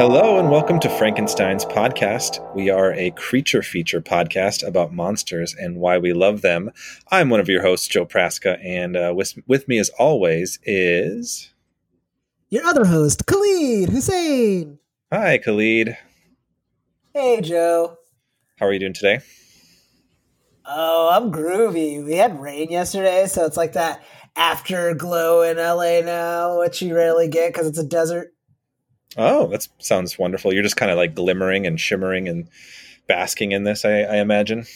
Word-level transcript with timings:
Hello 0.00 0.38
and 0.38 0.50
welcome 0.50 0.80
to 0.80 0.88
Frankenstein's 0.88 1.66
podcast. 1.66 2.54
We 2.54 2.70
are 2.70 2.94
a 2.94 3.10
creature 3.10 3.62
feature 3.62 4.00
podcast 4.00 4.66
about 4.66 4.94
monsters 4.94 5.54
and 5.54 5.76
why 5.76 5.98
we 5.98 6.14
love 6.14 6.40
them. 6.40 6.70
I'm 7.10 7.28
one 7.28 7.38
of 7.38 7.50
your 7.50 7.60
hosts, 7.60 7.86
Joe 7.86 8.06
Praska, 8.06 8.58
and 8.64 8.96
uh, 8.96 9.12
with, 9.14 9.34
with 9.46 9.68
me, 9.68 9.78
as 9.78 9.90
always, 9.98 10.58
is 10.64 11.52
your 12.48 12.64
other 12.64 12.86
host, 12.86 13.26
Khalid 13.26 13.90
Hussein. 13.90 14.78
Hi, 15.12 15.36
Khalid. 15.36 15.98
Hey, 17.12 17.42
Joe. 17.42 17.98
How 18.58 18.68
are 18.68 18.72
you 18.72 18.80
doing 18.80 18.94
today? 18.94 19.20
Oh, 20.64 21.10
I'm 21.12 21.30
groovy. 21.30 22.02
We 22.02 22.14
had 22.14 22.40
rain 22.40 22.70
yesterday, 22.70 23.26
so 23.26 23.44
it's 23.44 23.58
like 23.58 23.74
that 23.74 24.02
afterglow 24.34 25.42
in 25.42 25.58
LA 25.58 26.00
now, 26.00 26.58
which 26.60 26.80
you 26.80 26.96
rarely 26.96 27.28
get 27.28 27.52
because 27.52 27.66
it's 27.66 27.78
a 27.78 27.84
desert. 27.84 28.32
Oh, 29.16 29.48
that 29.48 29.66
sounds 29.78 30.18
wonderful. 30.18 30.52
You're 30.52 30.62
just 30.62 30.76
kind 30.76 30.90
of 30.90 30.96
like 30.96 31.14
glimmering 31.14 31.66
and 31.66 31.80
shimmering 31.80 32.28
and 32.28 32.48
basking 33.06 33.52
in 33.52 33.64
this, 33.64 33.84
I, 33.84 34.02
I, 34.02 34.16
imagine. 34.18 34.66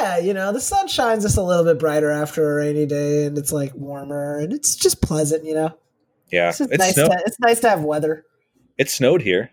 Yeah, 0.00 0.18
you 0.18 0.34
know, 0.34 0.52
the 0.52 0.60
sun 0.60 0.88
shines 0.88 1.24
just 1.24 1.38
a 1.38 1.42
little 1.42 1.64
bit 1.64 1.78
brighter 1.78 2.10
after 2.10 2.52
a 2.52 2.56
rainy 2.56 2.86
day 2.86 3.24
and 3.24 3.38
it's 3.38 3.50
like 3.50 3.74
warmer 3.74 4.38
and 4.38 4.52
it's 4.52 4.76
just 4.76 5.00
pleasant, 5.00 5.44
you 5.44 5.54
know? 5.54 5.76
Yeah. 6.30 6.50
It's, 6.50 6.60
it's 6.60 6.78
nice, 6.78 6.94
to, 6.96 7.22
it's 7.26 7.40
nice 7.40 7.60
to 7.60 7.70
have 7.70 7.82
weather. 7.82 8.24
It 8.76 8.90
snowed 8.90 9.22
here. 9.22 9.50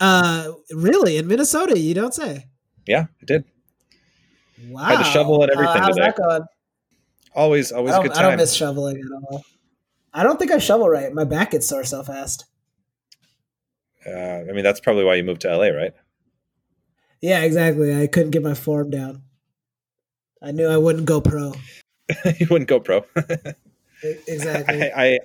Uh, 0.00 0.52
really? 0.70 1.18
In 1.18 1.26
Minnesota, 1.26 1.78
you 1.78 1.94
don't 1.94 2.14
say? 2.14 2.46
Yeah, 2.86 3.06
it 3.20 3.26
did. 3.26 3.44
Wow. 4.68 4.84
Had 4.84 4.98
to 4.98 5.04
shovel 5.04 5.42
and 5.42 5.52
everything 5.52 5.76
uh, 5.76 5.80
how's 5.80 5.94
today. 5.94 6.06
That 6.06 6.16
going? 6.16 6.42
Always, 7.34 7.70
always 7.70 7.94
good 7.96 8.14
time. 8.14 8.24
I 8.24 8.28
don't 8.28 8.36
miss 8.38 8.54
shoveling 8.54 8.96
at 8.96 9.12
all. 9.12 9.44
I 10.14 10.22
don't 10.22 10.38
think 10.38 10.52
I 10.52 10.58
shovel 10.58 10.88
right. 10.88 11.12
My 11.12 11.24
back 11.24 11.50
gets 11.50 11.66
sore 11.66 11.82
so 11.82 12.04
fast. 12.04 12.44
Uh, 14.06 14.44
I 14.48 14.52
mean, 14.52 14.62
that's 14.62 14.80
probably 14.80 15.04
why 15.04 15.16
you 15.16 15.24
moved 15.24 15.40
to 15.40 15.56
LA, 15.56 15.68
right? 15.68 15.92
Yeah, 17.20 17.42
exactly. 17.42 17.94
I 17.94 18.06
couldn't 18.06 18.30
get 18.30 18.42
my 18.42 18.54
form 18.54 18.90
down. 18.90 19.22
I 20.40 20.52
knew 20.52 20.68
I 20.68 20.76
wouldn't 20.76 21.06
go 21.06 21.20
pro. 21.20 21.54
you 22.38 22.46
wouldn't 22.48 22.68
go 22.68 22.78
pro. 22.78 23.04
exactly. 24.28 24.82
I, 24.92 25.04
I, 25.04 25.18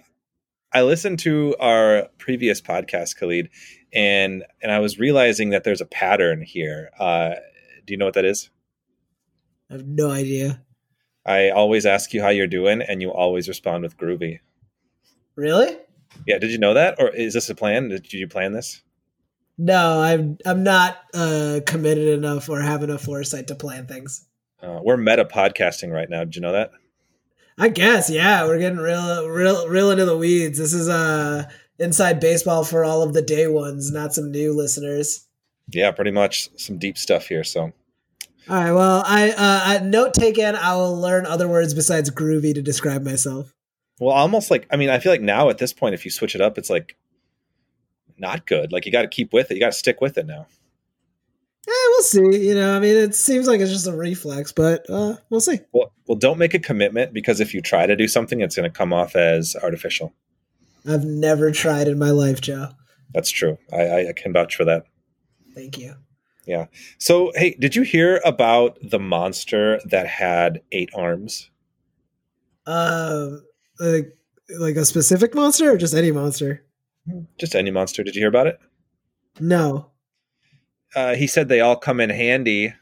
I 0.73 0.81
listened 0.83 1.19
to 1.19 1.55
our 1.59 2.07
previous 2.17 2.61
podcast, 2.61 3.17
Khalid, 3.17 3.49
and 3.93 4.43
and 4.63 4.71
I 4.71 4.79
was 4.79 4.97
realizing 4.97 5.49
that 5.49 5.63
there's 5.63 5.81
a 5.81 5.85
pattern 5.85 6.41
here. 6.41 6.89
Uh, 6.97 7.35
do 7.85 7.93
you 7.93 7.97
know 7.97 8.05
what 8.05 8.13
that 8.13 8.25
is? 8.25 8.49
I 9.69 9.73
have 9.73 9.85
no 9.85 10.09
idea. 10.09 10.61
I 11.25 11.49
always 11.49 11.85
ask 11.85 12.13
you 12.13 12.21
how 12.21 12.29
you're 12.29 12.47
doing, 12.47 12.81
and 12.81 13.01
you 13.01 13.11
always 13.11 13.47
respond 13.47 13.83
with 13.83 13.97
groovy. 13.97 14.39
Really? 15.39 15.77
Yeah. 16.27 16.37
Did 16.37 16.51
you 16.51 16.57
know 16.57 16.73
that, 16.73 16.95
or 16.99 17.07
is 17.09 17.33
this 17.33 17.49
a 17.49 17.55
plan? 17.55 17.87
Did 17.87 18.11
you 18.11 18.27
plan 18.27 18.51
this? 18.51 18.81
No, 19.57 20.01
I'm 20.01 20.37
I'm 20.45 20.63
not 20.63 20.97
uh, 21.13 21.61
committed 21.65 22.09
enough 22.09 22.49
or 22.49 22.59
have 22.61 22.83
enough 22.83 23.03
foresight 23.03 23.47
to 23.47 23.55
plan 23.55 23.87
things. 23.87 24.25
Uh, 24.61 24.79
we're 24.83 24.97
meta 24.97 25.23
podcasting 25.23 25.93
right 25.93 26.09
now. 26.09 26.25
Did 26.25 26.35
you 26.35 26.41
know 26.41 26.51
that? 26.51 26.71
I 27.57 27.69
guess, 27.69 28.09
yeah. 28.09 28.45
We're 28.45 28.59
getting 28.59 28.79
real, 28.79 29.27
real, 29.27 29.67
real 29.69 29.91
into 29.91 30.05
the 30.05 30.17
weeds. 30.17 30.57
This 30.57 30.73
is 30.73 30.89
uh 30.89 31.49
inside 31.77 32.19
baseball 32.19 32.65
for 32.65 32.83
all 32.83 33.01
of 33.01 33.13
the 33.13 33.21
day 33.21 33.47
ones, 33.47 33.91
not 33.91 34.13
some 34.13 34.31
new 34.31 34.53
listeners. 34.53 35.25
Yeah, 35.69 35.91
pretty 35.91 36.11
much 36.11 36.49
some 36.57 36.77
deep 36.77 36.97
stuff 36.97 37.27
here. 37.27 37.45
So, 37.45 37.61
all 37.61 37.71
right. 38.49 38.71
Well, 38.73 39.03
I 39.05 39.31
uh, 39.77 39.83
note 39.85 40.13
taken. 40.13 40.55
I 40.55 40.75
will 40.75 40.99
learn 40.99 41.25
other 41.25 41.47
words 41.47 41.73
besides 41.73 42.09
groovy 42.09 42.53
to 42.53 42.61
describe 42.61 43.03
myself. 43.03 43.53
Well, 43.99 44.15
almost 44.15 44.49
like 44.49 44.67
I 44.71 44.77
mean, 44.77 44.89
I 44.89 44.99
feel 44.99 45.11
like 45.11 45.21
now 45.21 45.49
at 45.49 45.57
this 45.57 45.73
point, 45.73 45.93
if 45.93 46.05
you 46.05 46.11
switch 46.11 46.35
it 46.35 46.41
up, 46.41 46.57
it's 46.57 46.69
like 46.69 46.95
not 48.17 48.45
good. 48.45 48.71
Like 48.71 48.85
you 48.85 48.91
got 48.91 49.03
to 49.03 49.07
keep 49.07 49.33
with 49.33 49.51
it. 49.51 49.55
You 49.55 49.59
got 49.59 49.73
to 49.73 49.77
stick 49.77 50.01
with 50.01 50.17
it 50.17 50.25
now. 50.25 50.47
Yeah, 51.67 51.73
we'll 51.89 52.01
see. 52.01 52.47
You 52.47 52.55
know, 52.55 52.75
I 52.75 52.79
mean, 52.79 52.95
it 52.95 53.13
seems 53.13 53.47
like 53.47 53.59
it's 53.59 53.71
just 53.71 53.87
a 53.87 53.95
reflex, 53.95 54.51
but 54.51 54.89
uh, 54.89 55.17
we'll 55.29 55.41
see. 55.41 55.59
Well, 55.71 55.91
well, 56.07 56.17
don't 56.17 56.39
make 56.39 56.53
a 56.53 56.59
commitment 56.59 57.13
because 57.13 57.39
if 57.39 57.53
you 57.53 57.61
try 57.61 57.85
to 57.85 57.95
do 57.95 58.07
something, 58.07 58.41
it's 58.41 58.55
going 58.55 58.69
to 58.69 58.75
come 58.75 58.93
off 58.93 59.15
as 59.15 59.55
artificial. 59.61 60.13
I've 60.87 61.03
never 61.03 61.51
tried 61.51 61.87
in 61.87 61.99
my 61.99 62.11
life, 62.11 62.41
Joe. 62.41 62.69
That's 63.13 63.29
true. 63.29 63.57
I, 63.71 64.07
I 64.07 64.13
can 64.15 64.33
vouch 64.33 64.55
for 64.55 64.65
that. 64.65 64.85
Thank 65.53 65.77
you. 65.77 65.95
Yeah. 66.45 66.65
So, 66.97 67.31
hey, 67.35 67.55
did 67.59 67.75
you 67.75 67.83
hear 67.83 68.21
about 68.25 68.77
the 68.81 68.99
monster 68.99 69.79
that 69.85 70.07
had 70.07 70.61
eight 70.71 70.89
arms? 70.95 71.51
Um, 72.65 73.43
like 73.79 74.15
like 74.57 74.75
a 74.75 74.85
specific 74.85 75.35
monster 75.35 75.71
or 75.71 75.77
just 75.77 75.93
any 75.93 76.11
monster? 76.11 76.63
Just 77.39 77.55
any 77.55 77.71
monster. 77.71 78.03
Did 78.03 78.15
you 78.15 78.21
hear 78.21 78.29
about 78.29 78.47
it? 78.47 78.59
No. 79.39 79.91
Uh, 80.95 81.15
he 81.15 81.27
said 81.27 81.47
they 81.47 81.61
all 81.61 81.75
come 81.75 81.99
in 81.99 82.09
handy. 82.09 82.73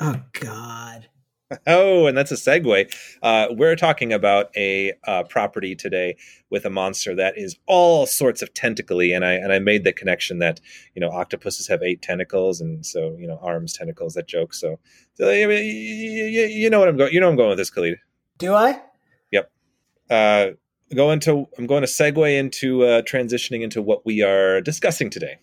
Oh 0.00 0.22
God. 0.40 1.08
Oh, 1.66 2.06
and 2.06 2.18
that's 2.18 2.32
a 2.32 2.34
segue. 2.34 2.92
Uh, 3.22 3.46
we're 3.50 3.76
talking 3.76 4.12
about 4.12 4.50
a 4.56 4.92
uh, 5.06 5.22
property 5.22 5.76
today 5.76 6.16
with 6.50 6.64
a 6.64 6.70
monster 6.70 7.14
that 7.14 7.38
is 7.38 7.56
all 7.66 8.04
sorts 8.04 8.42
of 8.42 8.52
tentacly, 8.52 9.12
and 9.12 9.24
I 9.24 9.34
and 9.34 9.52
I 9.52 9.60
made 9.60 9.84
the 9.84 9.92
connection 9.92 10.40
that 10.40 10.60
you 10.96 11.00
know 11.00 11.08
octopuses 11.08 11.68
have 11.68 11.84
eight 11.84 12.02
tentacles, 12.02 12.60
and 12.60 12.84
so 12.84 13.16
you 13.16 13.28
know 13.28 13.38
arms, 13.40 13.74
tentacles. 13.74 14.14
That 14.14 14.26
joke. 14.26 14.54
So, 14.54 14.80
so 15.14 15.30
you, 15.30 15.48
you, 15.50 16.46
you 16.46 16.68
know 16.68 16.80
what 16.80 16.88
I'm 16.88 16.96
going. 16.96 17.12
You 17.12 17.20
know 17.20 17.28
I'm 17.28 17.36
going 17.36 17.50
with 17.50 17.58
this, 17.58 17.70
Khalid. 17.70 17.98
Do 18.38 18.52
I? 18.52 18.82
Uh, 20.10 20.48
going 20.94 21.20
to 21.20 21.48
I'm 21.58 21.66
going 21.66 21.82
to 21.82 21.88
segue 21.88 22.38
into 22.38 22.84
uh, 22.84 23.02
transitioning 23.02 23.62
into 23.62 23.82
what 23.82 24.04
we 24.06 24.22
are 24.22 24.60
discussing 24.60 25.10
today. 25.10 25.38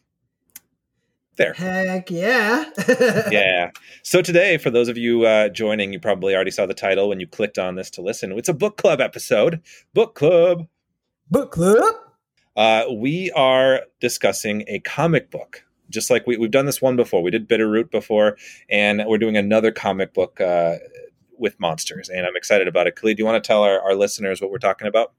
There. 1.35 1.53
Heck 1.53 2.11
yeah. 2.11 2.65
yeah. 3.31 3.71
So 4.03 4.21
today, 4.21 4.57
for 4.57 4.69
those 4.69 4.87
of 4.87 4.97
you 4.99 5.25
uh, 5.25 5.49
joining, 5.49 5.91
you 5.91 5.99
probably 5.99 6.35
already 6.35 6.51
saw 6.51 6.67
the 6.67 6.75
title 6.75 7.09
when 7.09 7.19
you 7.19 7.25
clicked 7.25 7.57
on 7.57 7.73
this 7.75 7.89
to 7.91 8.01
listen. 8.01 8.31
It's 8.33 8.49
a 8.49 8.53
book 8.53 8.77
club 8.77 9.01
episode. 9.01 9.59
Book 9.95 10.13
club. 10.13 10.67
Book 11.31 11.51
club. 11.51 11.95
Uh, 12.55 12.85
we 12.93 13.31
are 13.31 13.81
discussing 13.99 14.63
a 14.67 14.79
comic 14.81 15.31
book. 15.31 15.65
Just 15.89 16.11
like 16.11 16.27
we, 16.27 16.39
have 16.39 16.51
done 16.51 16.67
this 16.67 16.81
one 16.81 16.95
before. 16.95 17.23
We 17.23 17.31
did 17.31 17.49
Bitterroot 17.49 17.89
before, 17.89 18.37
and 18.69 19.03
we're 19.07 19.17
doing 19.17 19.37
another 19.37 19.71
comic 19.71 20.13
book 20.13 20.39
uh, 20.39 20.75
with 21.37 21.59
monsters, 21.59 22.09
and 22.09 22.25
I'm 22.25 22.35
excited 22.35 22.67
about 22.67 22.87
it. 22.87 22.95
Khalid, 22.95 23.17
do 23.17 23.21
you 23.21 23.25
want 23.25 23.43
to 23.43 23.47
tell 23.47 23.63
our, 23.63 23.81
our 23.81 23.95
listeners 23.95 24.41
what 24.41 24.51
we're 24.51 24.57
talking 24.59 24.87
about? 24.87 25.13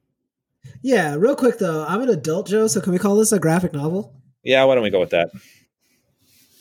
Yeah, 0.83 1.15
real 1.17 1.37
quick 1.37 1.59
though, 1.59 1.85
I'm 1.87 2.03
an 2.03 2.09
adult 2.09 2.49
Joe, 2.49 2.67
so 2.67 2.81
can 2.81 2.93
we 2.93 2.99
call 2.99 3.17
this 3.17 3.33
a 3.33 3.39
graphic 3.39 3.73
novel? 3.73 4.15
Yeah, 4.43 4.65
why 4.65 4.75
don't 4.75 4.85
we 4.85 4.91
go 4.91 5.01
with 5.01 5.11
that? 5.11 5.31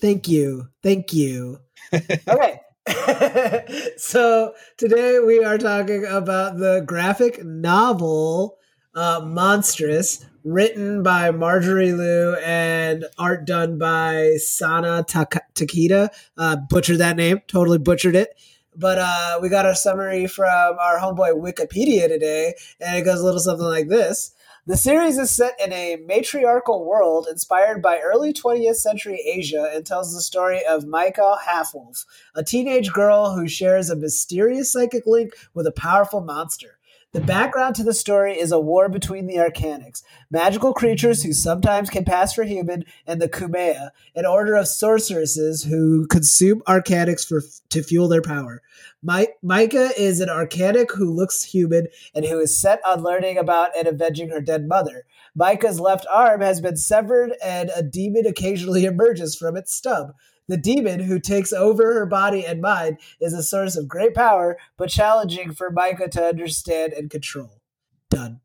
Thank 0.02 0.28
you. 0.28 0.68
Thank 0.82 1.14
you. 1.14 1.60
okay. 1.94 2.60
so 3.98 4.54
today 4.78 5.20
we 5.20 5.44
are 5.44 5.58
talking 5.58 6.06
about 6.06 6.58
the 6.58 6.84
graphic 6.86 7.44
novel 7.44 8.58
uh, 8.96 9.22
Monstress, 9.22 10.26
written 10.44 11.04
by 11.04 11.32
Marjorie 11.32 11.94
Liu 11.94 12.36
and 12.44 13.06
art 13.18 13.46
done 13.46 13.78
by 13.78 14.36
Sana 14.38 15.06
Takeda. 15.08 16.10
Uh, 16.38 16.58
butchered 16.70 16.98
that 17.00 17.16
name, 17.16 17.42
totally 17.48 17.78
butchered 17.78 18.16
it. 18.16 18.38
But 18.76 18.98
uh, 19.00 19.40
we 19.42 19.50
got 19.50 19.66
a 19.66 19.76
summary 19.76 20.28
from 20.28 20.78
our 20.80 21.00
homeboy 21.00 21.34
Wikipedia 21.40 22.08
today, 22.08 22.56
and 22.80 22.98
it 22.98 23.04
goes 23.04 23.20
a 23.20 23.26
little 23.26 23.40
something 23.40 23.66
like 23.66 23.88
this. 23.88 24.34
The 24.66 24.78
series 24.78 25.18
is 25.18 25.30
set 25.30 25.60
in 25.60 25.74
a 25.74 25.98
matriarchal 26.08 26.86
world 26.86 27.28
inspired 27.30 27.82
by 27.82 28.00
early 28.00 28.32
20th 28.32 28.78
century 28.78 29.20
Asia 29.26 29.70
and 29.74 29.86
tells 29.86 30.14
the 30.14 30.22
story 30.22 30.62
of 30.66 30.86
Maika 30.86 31.38
Halfwolf, 31.46 32.06
a 32.34 32.46
teenage 32.46 32.94
girl 32.94 33.36
who 33.36 33.46
shares 33.50 33.90
a 33.90 33.96
mysterious 33.96 34.72
psychic 34.72 35.06
link 35.06 35.34
with 35.54 35.68
a 35.68 35.74
powerful 35.74 36.22
monster. 36.22 36.78
The 37.14 37.22
background 37.22 37.76
to 37.76 37.84
the 37.84 37.94
story 37.94 38.40
is 38.40 38.52
a 38.52 38.60
war 38.60 38.90
between 38.90 39.28
the 39.28 39.36
Arcanics, 39.36 40.02
magical 40.32 40.74
creatures 40.74 41.22
who 41.22 41.32
sometimes 41.32 41.92
can 41.92 42.06
pass 42.06 42.34
for 42.34 42.44
human, 42.44 42.86
and 43.06 43.22
the 43.22 43.30
Cumaea, 43.30 43.92
an 44.16 44.26
order 44.26 44.56
of 44.56 44.68
sorceresses 44.68 45.64
who 45.64 46.08
consume 46.08 46.64
Arcanics 46.68 47.24
for 47.24 47.44
to 47.70 47.84
fuel 47.84 48.08
their 48.08 48.24
power. 48.24 48.64
My, 49.04 49.28
Maika 49.46 49.92
is 49.96 50.22
an 50.22 50.30
Arcanic 50.30 50.90
who 50.96 51.14
looks 51.14 51.44
human 51.44 51.86
and 52.16 52.26
who 52.26 52.40
is 52.40 52.60
set 52.60 52.82
on 52.84 53.04
learning 53.04 53.38
about 53.38 53.78
and 53.78 53.88
avenging 53.88 54.30
her 54.30 54.42
dead 54.42 54.68
mother. 54.68 55.06
Maika's 55.38 55.80
left 55.80 56.08
arm 56.12 56.42
has 56.42 56.62
been 56.62 56.78
severed, 56.78 57.34
and 57.44 57.70
a 57.76 57.84
demon 57.84 58.26
occasionally 58.26 58.86
emerges 58.86 59.36
from 59.36 59.56
its 59.56 59.72
stub. 59.72 60.16
The 60.50 60.58
demon 60.58 61.00
who 61.00 61.20
takes 61.20 61.54
over 61.54 61.94
her 61.94 62.06
body 62.06 62.46
and 62.46 62.60
mind 62.62 62.98
is 63.22 63.32
a 63.34 63.42
source 63.42 63.78
of 63.78 63.88
great 63.88 64.14
power, 64.14 64.58
but 64.76 64.90
challenging 64.90 65.54
for 65.54 65.72
Maika 65.72 66.12
to 66.12 66.22
understand 66.22 66.92
and 66.92 67.10
control. 67.10 67.62
Done. 68.10 68.42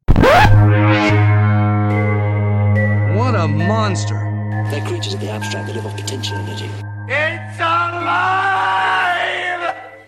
What 3.17 3.35
a 3.35 3.49
monster! 3.49 4.15
They're 4.71 4.87
creatures 4.87 5.15
of 5.15 5.21
the 5.21 5.29
abstract 5.29 5.67
that 5.67 5.75
live 5.75 5.87
off 5.87 5.97
potential 5.97 6.37
energy. 6.37 6.71
It's 7.09 7.59
alive! 7.59 8.15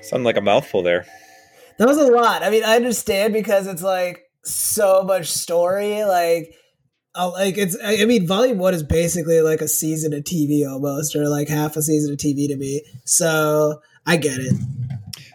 Sound 0.02 0.22
like 0.22 0.36
a 0.36 0.40
mouthful 0.40 0.82
there. 0.82 1.06
That 1.78 1.88
was 1.88 1.98
a 1.98 2.06
lot. 2.06 2.44
I 2.44 2.50
mean, 2.50 2.62
I 2.62 2.76
understand 2.76 3.32
because 3.32 3.66
it's 3.66 3.82
like 3.82 4.30
so 4.44 5.02
much 5.02 5.26
story. 5.26 6.04
Like, 6.04 6.54
uh, 7.14 7.30
like 7.32 7.58
it's 7.58 7.76
I 7.84 8.04
mean 8.04 8.26
volume 8.26 8.58
1 8.58 8.74
is 8.74 8.82
basically 8.82 9.40
like 9.40 9.60
a 9.60 9.68
season 9.68 10.12
of 10.12 10.24
TV 10.24 10.68
almost 10.70 11.16
or 11.16 11.28
like 11.28 11.48
half 11.48 11.76
a 11.76 11.82
season 11.82 12.12
of 12.12 12.18
TV 12.18 12.48
to 12.48 12.56
me. 12.56 12.82
So, 13.04 13.80
I 14.06 14.16
get 14.16 14.38
it. 14.38 14.54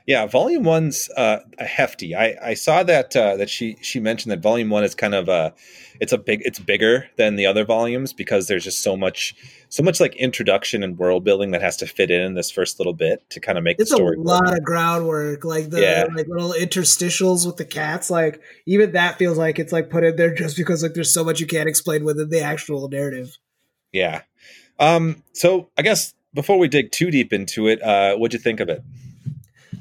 Yeah, 0.07 0.28
volume 0.28 0.63
one's 0.63 1.10
uh, 1.18 1.40
hefty. 1.57 2.13
I, 2.16 2.36
I 2.40 2.54
saw 2.54 2.84
that 2.84 3.16
uh, 3.16 3.38
that 3.38 3.50
she 3.50 3.78
she 3.81 4.00
mentioned 4.00 4.31
that 4.31 4.40
volume 4.40 4.69
one 4.69 4.84
is 4.84 4.94
kind 4.94 5.16
of 5.16 5.28
a 5.28 5.52
it's 6.00 6.13
a 6.13 6.18
big 6.19 6.44
it's 6.46 6.60
bigger 6.60 7.07
than 7.18 7.38
the 7.38 7.48
other 7.48 7.66
volumes 7.66 8.13
because 8.13 8.48
there's 8.48 8.63
just 8.63 8.84
so 8.84 8.96
much 8.96 9.34
so 9.69 9.81
much 9.81 10.00
like 10.00 10.16
introduction 10.16 10.84
and 10.84 11.00
world 11.00 11.24
building 11.24 11.50
that 11.52 11.62
has 11.63 11.75
to 11.78 11.88
fit 11.88 12.12
in 12.12 12.22
in 12.22 12.34
this 12.36 12.52
first 12.52 12.80
little 12.80 12.94
bit 12.94 13.28
to 13.31 13.40
kind 13.40 13.57
of 13.57 13.63
make 13.63 13.80
it's 13.80 13.90
the 13.90 13.96
story. 13.96 14.16
a 14.16 14.22
lot 14.22 14.44
work. 14.46 14.57
of 14.60 14.63
groundwork, 14.63 15.44
like 15.44 15.72
the 15.72 15.81
Yeah. 15.81 16.06
like 16.16 16.28
little 16.28 16.54
interstitials 16.54 17.48
with 17.48 17.58
the 17.58 17.66
cats. 17.66 18.12
Like 18.12 18.40
even 18.68 18.92
that 18.92 19.18
feels 19.18 19.40
like 19.40 19.58
it's 19.58 19.72
like 19.74 19.90
put 19.90 20.04
in 20.04 20.18
there 20.18 20.36
just 20.36 20.56
because 20.56 20.84
like 20.84 20.94
there's 20.94 21.12
so 21.12 21.24
much 21.24 21.40
you 21.40 21.48
can't 21.48 21.68
explain 21.68 22.04
within 22.04 22.30
the 22.30 22.42
actual 22.42 22.88
narrative. 22.88 23.40
Yeah. 23.92 24.22
Um. 24.80 25.24
So 25.34 25.69
I 25.80 25.81
guess 25.81 26.13
before 26.31 26.60
we 26.60 26.68
dig 26.68 26.92
too 26.92 27.10
deep 27.10 27.34
into 27.34 27.68
it, 27.68 27.81
uh, 27.81 28.16
what'd 28.18 28.34
you 28.34 28.40
think 28.40 28.60
of 28.60 28.69
it? 28.69 28.84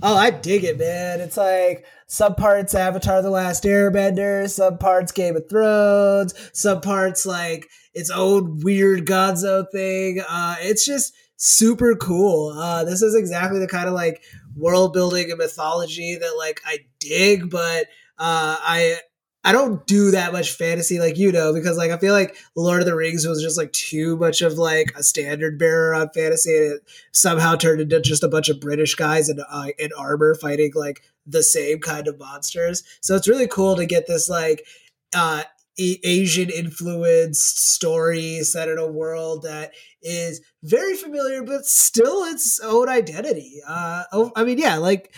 Oh, 0.03 0.17
I 0.17 0.31
dig 0.31 0.65
it, 0.65 0.79
man. 0.79 1.21
It's 1.21 1.37
like 1.37 1.87
some 2.07 2.35
parts 2.35 2.75
Avatar 2.75 3.23
The 3.23 3.31
Last 3.31 3.65
Airbender, 3.65 4.49
some 4.49 4.79
parts 4.79 5.13
Game 5.13 5.37
of 5.37 5.49
Thrones, 5.49 6.35
some 6.53 6.81
parts 6.81 7.25
like 7.25 7.69
its 7.95 8.11
own 8.11 8.61
weird 8.61 9.07
Gonzo 9.07 9.65
thing. 9.73 10.23
Uh, 10.29 10.57
it's 10.61 10.85
just 10.85 11.15
super 11.37 11.95
cool. 11.97 12.51
Uh, 12.51 12.85
this 12.85 13.03
is 13.03 13.15
exactly 13.15 13.61
the 13.61 13.69
kind 13.69 13.89
of 13.89 13.95
like 13.95 14.23
world 14.57 14.93
building 14.93 15.31
and 15.31 15.39
mythology 15.39 16.17
that 16.17 16.37
like 16.37 16.61
I 16.65 16.79
dig, 17.01 17.51
but 17.51 17.87
uh, 18.19 18.57
I 18.61 18.99
I 19.45 19.53
don't 19.53 19.87
do 19.87 20.11
that 20.13 20.33
much 20.33 20.53
fantasy 20.53 20.99
like 20.99 21.19
you 21.19 21.31
know 21.31 21.53
because 21.53 21.77
like 21.77 21.91
I 21.91 21.99
feel 21.99 22.15
like 22.15 22.37
Lord 22.57 22.81
of 22.81 22.87
the 22.87 22.97
Rings 22.97 23.27
was 23.27 23.43
just 23.43 23.59
like 23.59 23.73
too 23.73 24.17
much 24.17 24.41
of 24.41 24.55
like 24.55 24.93
a 24.97 25.03
standard 25.03 25.59
bearer 25.59 25.95
on 25.95 26.09
fantasy 26.15 26.57
and 26.57 26.73
it 26.75 26.91
somehow 27.13 27.55
turned 27.55 27.81
into 27.83 28.01
just 28.01 28.23
a 28.23 28.29
bunch 28.29 28.49
of 28.49 28.61
British 28.61 28.95
guys 28.95 29.29
in 29.29 29.39
uh, 29.51 29.67
in 29.79 29.91
armor 29.99 30.35
fighting 30.35 30.73
like 30.75 31.03
the 31.27 31.43
same 31.43 31.79
kind 31.81 32.09
of 32.09 32.19
monsters. 32.19 32.83
So 33.03 33.15
it's 33.15 33.29
really 33.29 33.47
cool 33.47 33.77
to 33.77 33.87
get 33.87 34.07
this 34.07 34.29
like 34.31 34.67
uh 35.15 35.45
Asian 35.77 36.51
influenced 36.51 37.73
story 37.75 38.39
set 38.45 38.69
in 38.69 38.79
a 38.79 38.87
world 38.87 39.43
that 39.43 39.73
is 40.03 40.41
very 40.63 40.95
familiar 40.95 41.43
but 41.43 41.67
still 41.67 42.25
its 42.25 42.61
own 42.61 42.89
identity. 42.89 43.61
Uh 43.67 44.05
oh, 44.13 44.33
I 44.37 44.45
mean 44.45 44.59
yeah, 44.59 44.77
like 44.77 45.13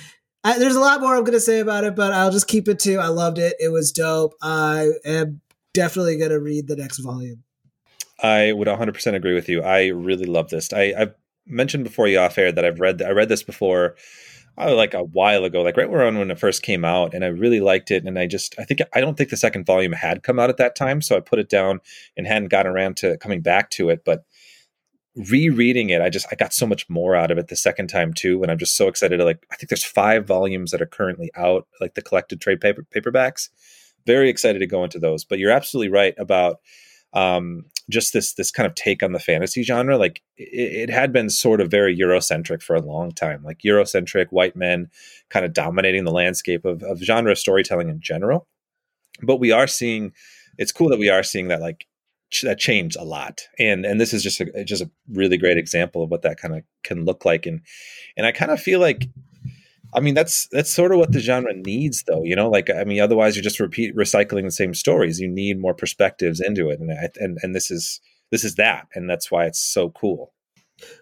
I, 0.46 0.60
there's 0.60 0.76
a 0.76 0.80
lot 0.80 1.00
more 1.00 1.16
I'm 1.16 1.24
going 1.24 1.32
to 1.32 1.40
say 1.40 1.58
about 1.58 1.82
it, 1.82 1.96
but 1.96 2.12
I'll 2.12 2.30
just 2.30 2.46
keep 2.46 2.68
it 2.68 2.78
to 2.80 2.98
I 2.98 3.08
loved 3.08 3.38
it. 3.38 3.56
It 3.58 3.70
was 3.70 3.90
dope. 3.90 4.34
I 4.40 4.90
am 5.04 5.40
definitely 5.74 6.18
going 6.18 6.30
to 6.30 6.38
read 6.38 6.68
the 6.68 6.76
next 6.76 6.98
volume. 6.98 7.42
I 8.22 8.52
would 8.52 8.68
100% 8.68 9.14
agree 9.14 9.34
with 9.34 9.48
you. 9.48 9.62
I 9.62 9.88
really 9.88 10.24
love 10.24 10.48
this. 10.50 10.72
I, 10.72 10.94
I've 10.96 11.14
mentioned 11.46 11.82
before 11.82 12.06
you 12.06 12.20
off 12.20 12.38
air 12.38 12.52
that 12.52 12.64
I've 12.64 12.78
read 12.78 13.02
I 13.02 13.10
read 13.10 13.28
this 13.28 13.42
before, 13.42 13.96
uh, 14.56 14.72
like 14.72 14.94
a 14.94 15.02
while 15.02 15.44
ago, 15.44 15.62
like 15.62 15.76
right 15.76 15.88
around 15.88 16.18
when 16.18 16.30
it 16.30 16.38
first 16.38 16.62
came 16.62 16.84
out, 16.84 17.12
and 17.12 17.24
I 17.24 17.28
really 17.28 17.60
liked 17.60 17.90
it. 17.90 18.04
And 18.04 18.16
I 18.16 18.26
just 18.28 18.54
I 18.56 18.64
think 18.64 18.80
I 18.94 19.00
don't 19.00 19.18
think 19.18 19.30
the 19.30 19.36
second 19.36 19.66
volume 19.66 19.92
had 19.92 20.22
come 20.22 20.38
out 20.38 20.48
at 20.48 20.58
that 20.58 20.76
time, 20.76 21.02
so 21.02 21.16
I 21.16 21.20
put 21.20 21.40
it 21.40 21.48
down 21.48 21.80
and 22.16 22.24
hadn't 22.24 22.50
gotten 22.50 22.70
around 22.70 22.96
to 22.98 23.18
coming 23.18 23.40
back 23.40 23.70
to 23.70 23.88
it. 23.90 24.04
But 24.04 24.24
rereading 25.16 25.90
it, 25.90 26.02
I 26.02 26.10
just 26.10 26.26
I 26.30 26.34
got 26.34 26.52
so 26.52 26.66
much 26.66 26.88
more 26.88 27.16
out 27.16 27.30
of 27.30 27.38
it 27.38 27.48
the 27.48 27.56
second 27.56 27.88
time 27.88 28.12
too, 28.12 28.42
and 28.42 28.50
I'm 28.50 28.58
just 28.58 28.76
so 28.76 28.88
excited 28.88 29.16
to 29.16 29.24
like. 29.24 29.46
I 29.50 29.56
think 29.56 29.70
there's 29.70 29.84
five 29.84 30.26
volumes 30.26 30.70
that 30.70 30.82
are 30.82 30.86
currently 30.86 31.30
out, 31.36 31.66
like 31.80 31.94
the 31.94 32.02
collected 32.02 32.40
trade 32.40 32.60
paper 32.60 32.86
paperbacks. 32.94 33.48
Very 34.06 34.28
excited 34.28 34.60
to 34.60 34.66
go 34.66 34.84
into 34.84 34.98
those. 34.98 35.24
But 35.24 35.38
you're 35.38 35.50
absolutely 35.50 35.90
right 35.90 36.14
about 36.18 36.60
um, 37.12 37.64
just 37.88 38.12
this 38.12 38.34
this 38.34 38.50
kind 38.50 38.66
of 38.66 38.74
take 38.74 39.02
on 39.02 39.12
the 39.12 39.18
fantasy 39.18 39.62
genre. 39.62 39.96
Like 39.96 40.22
it, 40.36 40.88
it 40.88 40.90
had 40.90 41.12
been 41.12 41.30
sort 41.30 41.60
of 41.60 41.70
very 41.70 41.96
Eurocentric 41.96 42.62
for 42.62 42.76
a 42.76 42.82
long 42.82 43.12
time, 43.12 43.42
like 43.42 43.60
Eurocentric 43.64 44.26
white 44.30 44.56
men 44.56 44.90
kind 45.30 45.44
of 45.44 45.52
dominating 45.52 46.04
the 46.04 46.12
landscape 46.12 46.64
of, 46.64 46.82
of 46.82 47.00
genre 47.00 47.34
storytelling 47.34 47.88
in 47.88 48.00
general. 48.00 48.46
But 49.22 49.36
we 49.36 49.50
are 49.50 49.66
seeing. 49.66 50.12
It's 50.58 50.72
cool 50.72 50.88
that 50.88 50.98
we 50.98 51.10
are 51.10 51.22
seeing 51.22 51.48
that 51.48 51.60
like 51.60 51.86
that 52.42 52.58
change 52.58 52.96
a 52.96 53.04
lot, 53.04 53.42
and 53.58 53.84
and 53.86 54.00
this 54.00 54.12
is 54.12 54.22
just 54.22 54.40
a 54.40 54.64
just 54.64 54.82
a 54.82 54.90
really 55.12 55.36
great 55.38 55.58
example 55.58 56.02
of 56.02 56.10
what 56.10 56.22
that 56.22 56.38
kind 56.38 56.54
of 56.54 56.62
can 56.84 57.04
look 57.04 57.24
like, 57.24 57.46
and 57.46 57.60
and 58.16 58.26
I 58.26 58.32
kind 58.32 58.50
of 58.50 58.60
feel 58.60 58.80
like 58.80 59.08
I 59.94 60.00
mean, 60.00 60.14
that's 60.14 60.48
that's 60.48 60.70
sort 60.70 60.92
of 60.92 60.98
what 60.98 61.12
the 61.12 61.20
genre 61.20 61.54
needs, 61.54 62.04
though. 62.06 62.22
You 62.24 62.36
know, 62.36 62.50
like 62.50 62.68
I 62.70 62.84
mean, 62.84 63.00
otherwise 63.00 63.36
you're 63.36 63.42
just 63.42 63.60
repeat 63.60 63.96
recycling 63.96 64.44
the 64.44 64.50
same 64.50 64.74
stories. 64.74 65.20
You 65.20 65.28
need 65.28 65.60
more 65.60 65.74
perspectives 65.74 66.40
into 66.40 66.70
it, 66.70 66.80
and 66.80 66.90
I- 66.92 67.08
and 67.16 67.38
and 67.42 67.54
this 67.54 67.70
is 67.70 68.00
this 68.30 68.44
is 68.44 68.56
that, 68.56 68.88
and 68.94 69.08
that's 69.08 69.30
why 69.30 69.46
it's 69.46 69.60
so 69.60 69.90
cool. 69.90 70.32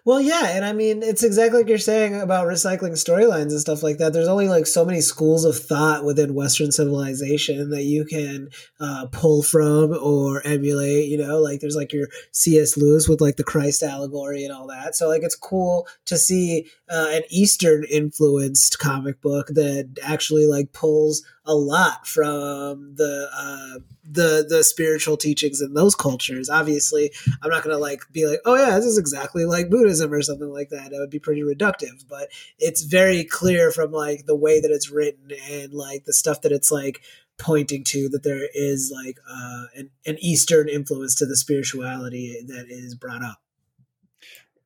Well, 0.05 0.21
yeah, 0.21 0.55
and 0.55 0.63
I 0.63 0.71
mean, 0.71 1.03
it's 1.03 1.23
exactly 1.23 1.59
like 1.59 1.67
you're 1.67 1.77
saying 1.77 2.19
about 2.19 2.47
recycling 2.47 2.91
storylines 2.91 3.51
and 3.51 3.59
stuff 3.59 3.83
like 3.83 3.97
that. 3.97 4.13
There's 4.13 4.27
only 4.27 4.47
like 4.47 4.67
so 4.67 4.85
many 4.85 5.01
schools 5.01 5.43
of 5.43 5.57
thought 5.57 6.05
within 6.05 6.33
Western 6.33 6.71
civilization 6.71 7.71
that 7.71 7.83
you 7.83 8.05
can 8.05 8.49
uh, 8.79 9.07
pull 9.11 9.43
from 9.43 9.93
or 9.93 10.41
emulate. 10.47 11.09
You 11.09 11.17
know, 11.17 11.39
like 11.39 11.59
there's 11.59 11.75
like 11.75 11.91
your 11.91 12.07
C.S. 12.31 12.77
Lewis 12.77 13.09
with 13.09 13.19
like 13.19 13.35
the 13.35 13.43
Christ 13.43 13.83
allegory 13.83 14.45
and 14.45 14.53
all 14.53 14.67
that. 14.67 14.95
So 14.95 15.09
like, 15.09 15.23
it's 15.23 15.35
cool 15.35 15.87
to 16.05 16.17
see 16.17 16.67
uh, 16.89 17.07
an 17.09 17.23
Eastern 17.29 17.83
influenced 17.91 18.79
comic 18.79 19.21
book 19.21 19.47
that 19.47 19.97
actually 20.01 20.47
like 20.47 20.71
pulls 20.71 21.21
a 21.45 21.55
lot 21.55 22.07
from 22.07 22.95
the 22.95 23.29
uh, 23.35 23.79
the 24.03 24.45
the 24.47 24.63
spiritual 24.63 25.17
teachings 25.17 25.61
in 25.61 25.73
those 25.73 25.95
cultures. 25.95 26.49
Obviously, 26.49 27.11
I'm 27.41 27.49
not 27.49 27.63
gonna 27.63 27.77
like 27.77 28.01
be 28.11 28.25
like, 28.25 28.39
oh 28.45 28.55
yeah, 28.55 28.75
this 28.75 28.85
is 28.85 28.97
exactly 28.97 29.45
like 29.45 29.69
Buddhism 29.69 30.11
or 30.13 30.21
something 30.21 30.51
like 30.51 30.69
that. 30.69 30.91
That 30.91 30.99
would 30.99 31.09
be 31.09 31.19
pretty 31.19 31.41
reductive. 31.41 32.07
But 32.07 32.29
it's 32.59 32.83
very 32.83 33.23
clear 33.23 33.71
from 33.71 33.91
like 33.91 34.25
the 34.25 34.35
way 34.35 34.59
that 34.59 34.71
it's 34.71 34.89
written 34.89 35.31
and 35.49 35.73
like 35.73 36.05
the 36.05 36.13
stuff 36.13 36.41
that 36.41 36.51
it's 36.51 36.71
like 36.71 37.01
pointing 37.37 37.83
to 37.83 38.09
that 38.09 38.23
there 38.23 38.47
is 38.53 38.91
like 38.93 39.17
uh, 39.29 39.65
an, 39.75 39.89
an 40.05 40.17
Eastern 40.19 40.69
influence 40.69 41.15
to 41.15 41.25
the 41.25 41.35
spirituality 41.35 42.41
that 42.47 42.65
is 42.69 42.95
brought 42.95 43.23
up. 43.23 43.41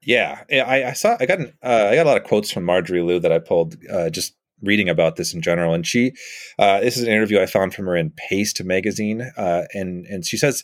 Yeah, 0.01 0.43
yeah, 0.49 0.63
I, 0.63 0.89
I 0.89 0.93
saw. 0.93 1.17
I 1.19 1.25
got 1.25 1.39
an, 1.39 1.53
uh, 1.61 1.89
I 1.91 1.95
got 1.95 2.05
a 2.05 2.09
lot 2.09 2.17
of 2.17 2.23
quotes 2.23 2.51
from 2.51 2.63
Marjorie 2.63 3.01
Liu 3.01 3.19
that 3.19 3.31
I 3.31 3.39
pulled 3.39 3.75
uh, 3.91 4.09
just 4.09 4.33
reading 4.61 4.89
about 4.89 5.15
this 5.15 5.33
in 5.33 5.41
general. 5.41 5.73
And 5.73 5.85
she, 5.85 6.13
uh, 6.57 6.79
this 6.79 6.97
is 6.97 7.03
an 7.03 7.09
interview 7.09 7.41
I 7.41 7.45
found 7.45 7.73
from 7.73 7.85
her 7.85 7.95
in 7.95 8.11
Paste 8.11 8.63
magazine, 8.63 9.31
uh, 9.37 9.63
and 9.73 10.05
and 10.07 10.25
she 10.25 10.37
says 10.37 10.63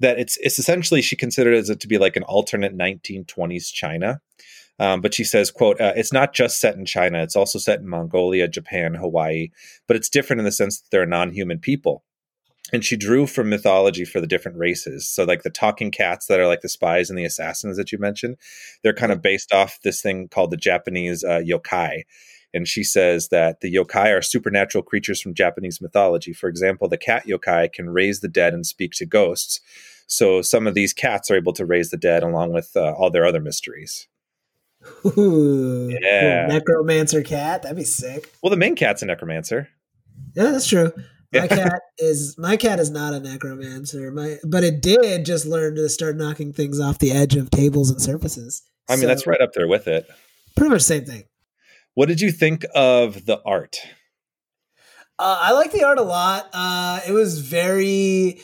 that 0.00 0.18
it's 0.18 0.36
it's 0.38 0.58
essentially 0.58 1.02
she 1.02 1.16
considered 1.16 1.54
it 1.54 1.80
to 1.80 1.88
be 1.88 1.98
like 1.98 2.16
an 2.16 2.24
alternate 2.24 2.76
1920s 2.76 3.72
China. 3.72 4.20
Um, 4.80 5.00
but 5.00 5.12
she 5.12 5.24
says, 5.24 5.50
"quote 5.50 5.80
uh, 5.80 5.92
It's 5.96 6.12
not 6.12 6.34
just 6.34 6.60
set 6.60 6.76
in 6.76 6.86
China; 6.86 7.22
it's 7.22 7.36
also 7.36 7.58
set 7.58 7.80
in 7.80 7.88
Mongolia, 7.88 8.46
Japan, 8.46 8.94
Hawaii. 8.94 9.48
But 9.86 9.96
it's 9.96 10.08
different 10.08 10.40
in 10.40 10.44
the 10.44 10.52
sense 10.52 10.80
that 10.80 10.90
they're 10.90 11.06
non-human 11.06 11.58
people." 11.58 12.04
and 12.72 12.84
she 12.84 12.96
drew 12.96 13.26
from 13.26 13.48
mythology 13.48 14.04
for 14.04 14.20
the 14.20 14.26
different 14.26 14.58
races. 14.58 15.08
So, 15.08 15.24
like 15.24 15.42
the 15.42 15.50
talking 15.50 15.90
cats 15.90 16.26
that 16.26 16.40
are 16.40 16.46
like 16.46 16.60
the 16.60 16.68
spies 16.68 17.10
and 17.10 17.18
the 17.18 17.24
assassins 17.24 17.76
that 17.76 17.92
you 17.92 17.98
mentioned, 17.98 18.36
they're 18.82 18.92
kind 18.92 19.12
of 19.12 19.22
based 19.22 19.52
off 19.52 19.78
this 19.82 20.02
thing 20.02 20.28
called 20.28 20.50
the 20.50 20.56
Japanese 20.56 21.24
uh, 21.24 21.40
yokai. 21.40 22.02
And 22.54 22.66
she 22.66 22.82
says 22.82 23.28
that 23.28 23.60
the 23.60 23.74
yokai 23.74 24.16
are 24.16 24.22
supernatural 24.22 24.82
creatures 24.82 25.20
from 25.20 25.34
Japanese 25.34 25.80
mythology. 25.80 26.32
For 26.32 26.48
example, 26.48 26.88
the 26.88 26.96
cat 26.96 27.26
yokai 27.26 27.72
can 27.72 27.90
raise 27.90 28.20
the 28.20 28.28
dead 28.28 28.54
and 28.54 28.64
speak 28.66 28.92
to 28.94 29.06
ghosts. 29.06 29.60
So, 30.06 30.40
some 30.40 30.66
of 30.66 30.72
these 30.74 30.94
cats 30.94 31.30
are 31.30 31.36
able 31.36 31.52
to 31.52 31.66
raise 31.66 31.90
the 31.90 31.98
dead 31.98 32.22
along 32.22 32.54
with 32.54 32.70
uh, 32.74 32.92
all 32.92 33.10
their 33.10 33.26
other 33.26 33.40
mysteries. 33.40 34.08
Ooh, 35.04 35.90
Yeah. 36.00 36.46
necromancer 36.46 37.22
cat. 37.22 37.62
That'd 37.62 37.76
be 37.76 37.84
sick. 37.84 38.30
Well, 38.42 38.50
the 38.50 38.56
main 38.56 38.74
cat's 38.74 39.02
a 39.02 39.06
necromancer. 39.06 39.68
Yeah, 40.34 40.50
that's 40.52 40.66
true. 40.66 40.92
My 41.32 41.46
cat 41.46 41.82
is 41.98 42.36
my 42.38 42.56
cat 42.56 42.80
is 42.80 42.90
not 42.90 43.12
a 43.12 43.20
necromancer. 43.20 44.10
My 44.10 44.36
but 44.44 44.64
it 44.64 44.80
did 44.80 45.26
just 45.26 45.44
learn 45.46 45.74
to 45.76 45.88
start 45.90 46.16
knocking 46.16 46.52
things 46.54 46.80
off 46.80 46.98
the 46.98 47.12
edge 47.12 47.36
of 47.36 47.50
tables 47.50 47.90
and 47.90 48.00
surfaces. 48.00 48.62
I 48.88 48.92
mean, 48.94 49.02
So, 49.02 49.06
that's 49.08 49.26
right 49.26 49.40
up 49.40 49.52
there 49.52 49.68
with 49.68 49.86
it. 49.88 50.08
Pretty 50.56 50.70
much 50.70 50.80
the 50.80 50.84
same 50.84 51.04
thing. 51.04 51.24
What 51.98 52.06
did 52.06 52.20
you 52.20 52.30
think 52.30 52.64
of 52.76 53.26
the 53.26 53.42
art? 53.44 53.80
Uh, 55.18 55.36
I 55.40 55.50
like 55.50 55.72
the 55.72 55.82
art 55.82 55.98
a 55.98 56.02
lot. 56.02 56.48
Uh, 56.52 57.00
it 57.08 57.10
was 57.10 57.40
very. 57.40 58.40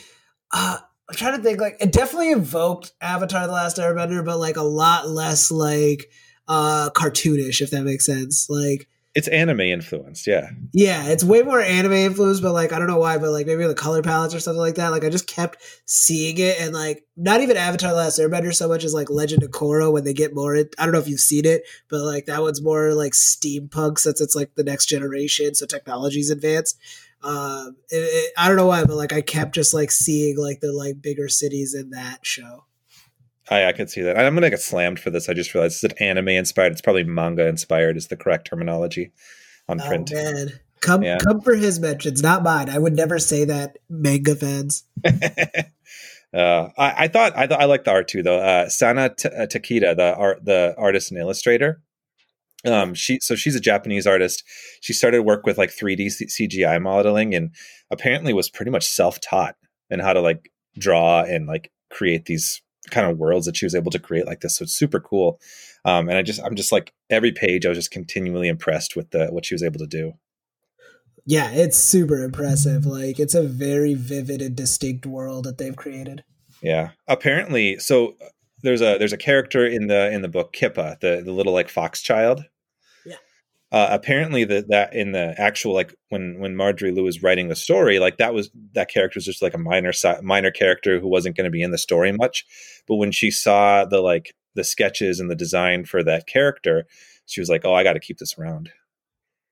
Uh, 0.53 0.79
I'm 1.09 1.15
trying 1.15 1.37
to 1.37 1.43
think. 1.45 1.61
Like, 1.61 1.77
it 1.81 1.93
definitely 1.93 2.31
evoked 2.31 2.95
Avatar: 3.01 3.47
The 3.47 3.53
Last 3.53 3.77
Airbender, 3.77 4.25
but 4.25 4.39
like 4.39 4.57
a 4.57 4.65
lot 4.65 5.09
less 5.09 5.53
like 5.53 6.11
uh, 6.49 6.91
cartoonish, 6.97 7.61
if 7.61 7.71
that 7.71 7.85
makes 7.85 8.05
sense. 8.05 8.51
Like, 8.51 8.89
It's 9.15 9.29
anime 9.29 9.61
influenced, 9.61 10.27
yeah. 10.27 10.51
Yeah, 10.73 11.07
it's 11.07 11.23
way 11.23 11.43
more 11.43 11.61
anime 11.61 11.93
influenced, 11.93 12.43
but 12.43 12.53
like 12.53 12.73
I 12.73 12.81
don't 12.81 12.89
know 12.89 12.99
why, 12.99 13.17
but 13.19 13.31
like 13.31 13.47
maybe 13.47 13.65
the 13.65 13.75
color 13.75 14.03
palettes 14.03 14.35
or 14.35 14.41
something 14.41 14.61
like 14.61 14.75
that. 14.75 14.89
Like 14.89 15.05
I 15.05 15.09
just 15.09 15.29
kept 15.29 15.63
seeing 15.87 16.39
it, 16.39 16.61
and 16.61 16.75
like 16.75 17.05
not 17.17 17.41
even 17.41 17.57
Avatar: 17.57 17.91
The 17.91 17.97
Last 17.97 18.19
Airbender 18.19 18.53
so 18.53 18.67
much 18.67 18.83
as 18.83 18.93
like 18.93 19.11
Legend 19.11 19.45
of 19.45 19.51
Korra 19.51 19.93
when 19.93 20.03
they 20.03 20.15
get 20.15 20.35
more. 20.35 20.57
I 20.57 20.65
don't 20.79 20.93
know 20.93 20.99
if 20.99 21.07
you've 21.07 21.21
seen 21.21 21.47
it, 21.47 21.63
but 21.89 22.01
like 22.01 22.27
that 22.27 22.43
one's 22.43 22.61
more 22.61 22.93
like 22.93 23.13
steampunk 23.13 24.01
since 24.01 24.21
it's 24.21 24.35
like 24.35 24.57
the 24.57 24.65
next 24.65 24.87
generation, 24.87 25.55
so 25.55 25.65
technology's 25.65 26.31
advanced. 26.31 26.77
Um, 27.23 27.77
it, 27.91 27.97
it, 27.97 28.33
I 28.37 28.49
don't 28.49 28.57
know 28.57 28.67
why, 28.67 28.85
but 28.85 28.97
like 28.97 29.13
I 29.13 29.21
kept 29.21 29.55
just 29.55 29.73
like 29.73 29.93
seeing 29.93 30.37
like 30.37 30.59
the 30.61 30.73
like 30.73 31.01
bigger 31.01 31.29
cities 31.29 31.73
in 31.73 31.91
that 31.91 32.27
show. 32.27 32.65
I, 33.51 33.67
I 33.67 33.73
could 33.73 33.91
see 33.91 34.01
that. 34.03 34.19
I'm 34.19 34.35
gonna 34.35 34.51
get 34.51 34.61
slammed 34.61 34.99
for 35.01 35.11
this. 35.11 35.29
I 35.29 35.35
just 35.35 35.53
realized 35.55 35.85
it's 35.85 35.93
an 35.93 35.99
anime 36.03 36.29
inspired. 36.29 36.73
It's 36.73 36.81
probably 36.81 37.05
manga 37.05 37.47
inspired 37.47 37.97
is 37.97 38.09
the 38.09 38.17
correct 38.17 38.47
terminology 38.47 39.13
on 39.69 39.81
Oh 39.81 39.87
print. 39.87 40.13
man, 40.13 40.53
come 40.81 41.03
Yeah. 41.03 41.19
come 41.19 41.41
for 41.41 41.55
his 41.55 41.79
mentions, 41.79 42.23
not 42.23 42.43
mine. 42.43 42.69
I 42.71 42.79
would 42.79 42.95
never 42.95 43.19
say 43.19 43.45
that, 43.45 43.79
manga 43.91 44.35
fans. 44.35 44.85
uh, 45.05 46.69
I, 46.79 47.05
I 47.05 47.09
thought 47.09 47.37
I 47.37 47.47
thought 47.47 47.61
I 47.61 47.65
liked 47.67 47.85
the 47.85 47.91
art 47.93 48.09
too 48.09 48.23
though. 48.23 48.39
Uh, 48.41 48.69
Sana 48.69 49.11
T- 49.15 49.29
uh, 49.29 49.47
Takeda, 49.47 49.97
the 49.97 50.15
art 50.17 50.45
the 50.45 50.75
artist 50.79 51.11
and 51.11 51.21
illustrator. 51.21 51.83
Um, 52.67 52.95
she 52.95 53.19
so 53.21 53.35
she's 53.37 53.55
a 53.55 53.61
Japanese 53.61 54.07
artist. 54.07 54.43
She 54.81 54.93
started 54.95 55.23
work 55.23 55.45
with 55.45 55.59
like 55.59 55.71
3D 55.71 56.11
C- 56.11 56.49
CGI 56.49 56.81
modeling 56.81 57.35
and 57.35 57.51
apparently 57.91 58.33
was 58.33 58.49
pretty 58.49 58.71
much 58.71 58.87
self 58.87 59.21
taught 59.21 59.57
in 59.91 60.01
how 60.01 60.15
to 60.15 60.21
like 60.21 60.51
draw 60.79 61.23
and 61.23 61.47
like 61.47 61.71
create 61.91 62.25
these 62.25 62.63
kind 62.91 63.11
of 63.11 63.19
worlds 63.19 63.47
that 63.47 63.57
she 63.57 63.67
was 63.67 63.75
able 63.75 63.91
to 63.91 63.99
create 63.99 64.27
like 64.27 64.41
this. 64.41 64.57
So 64.57 64.65
it's 64.65 64.77
super 64.77 65.01
cool. 65.01 65.41
Um, 65.85 66.09
and 66.09 66.17
I 66.19 66.23
just 66.23 66.43
I'm 66.43 66.55
just 66.55 66.73
like 66.73 66.93
every 67.11 67.33
page 67.33 67.67
I 67.67 67.69
was 67.69 67.79
just 67.79 67.91
continually 67.91 68.49
impressed 68.49 68.97
with 68.97 69.11
the 69.11 69.27
what 69.29 69.45
she 69.45 69.55
was 69.55 69.63
able 69.63 69.79
to 69.79 69.87
do. 69.87 70.15
Yeah, 71.27 71.51
it's 71.53 71.79
super 71.79 72.23
impressive. 72.23 72.85
Like 72.87 73.19
it's 73.19 73.35
a 73.35 73.43
very 73.43 73.95
vivid 73.95 74.43
and 74.43 74.55
distinct 74.55 75.07
world 75.07 75.45
that 75.45 75.59
they've 75.59 75.77
created. 75.77 76.25
Yeah. 76.63 76.91
Apparently, 77.09 77.79
so 77.79 78.17
uh, 78.23 78.27
there's 78.63 78.81
a 78.81 78.97
there's 78.99 79.13
a 79.13 79.19
character 79.19 79.67
in 79.67 79.87
the 79.87 80.11
in 80.11 80.23
the 80.23 80.29
book 80.29 80.55
Kippa, 80.55 80.99
the 81.01 81.23
the 81.25 81.33
little 81.33 81.53
like 81.53 81.69
fox 81.69 82.03
child. 82.03 82.45
Yeah. 83.75 83.83
Uh, 83.83 83.89
apparently, 83.91 84.45
that 84.45 84.69
that 84.69 84.95
in 84.95 85.13
the 85.13 85.35
actual 85.39 85.75
like 85.75 85.95
when 86.09 86.39
when 86.39 86.57
Marjorie 86.57 86.93
Liu 86.93 87.05
was 87.05 87.23
writing 87.23 87.49
the 87.49 87.57
story, 87.57 87.99
like 87.99 88.19
that 88.19 88.35
was 88.35 88.51
that 88.75 88.89
character 88.89 89.19
was 89.19 89.25
just 89.25 89.43
like 89.43 89.55
a 89.55 89.59
minor 89.59 89.93
minor 90.23 90.51
character 90.51 91.01
who 91.01 91.09
wasn't 91.09 91.37
going 91.37 91.45
to 91.45 91.51
be 91.51 91.63
in 91.63 91.71
the 91.71 91.79
story 91.79 92.13
much. 92.13 92.47
But 92.87 92.97
when 92.97 93.13
she 93.13 93.31
saw 93.31 93.85
the 93.85 94.01
like 94.01 94.35
the 94.55 94.65
sketches 94.65 95.21
and 95.21 95.31
the 95.31 95.35
design 95.35 95.85
for 95.85 96.03
that 96.05 96.27
character, 96.27 96.87
she 97.27 97.41
was 97.41 97.49
like, 97.49 97.65
"Oh, 97.65 97.75
I 97.75 97.83
got 97.83 97.95
to 97.95 98.01
keep 98.01 98.19
this 98.19 98.39
around." 98.39 98.71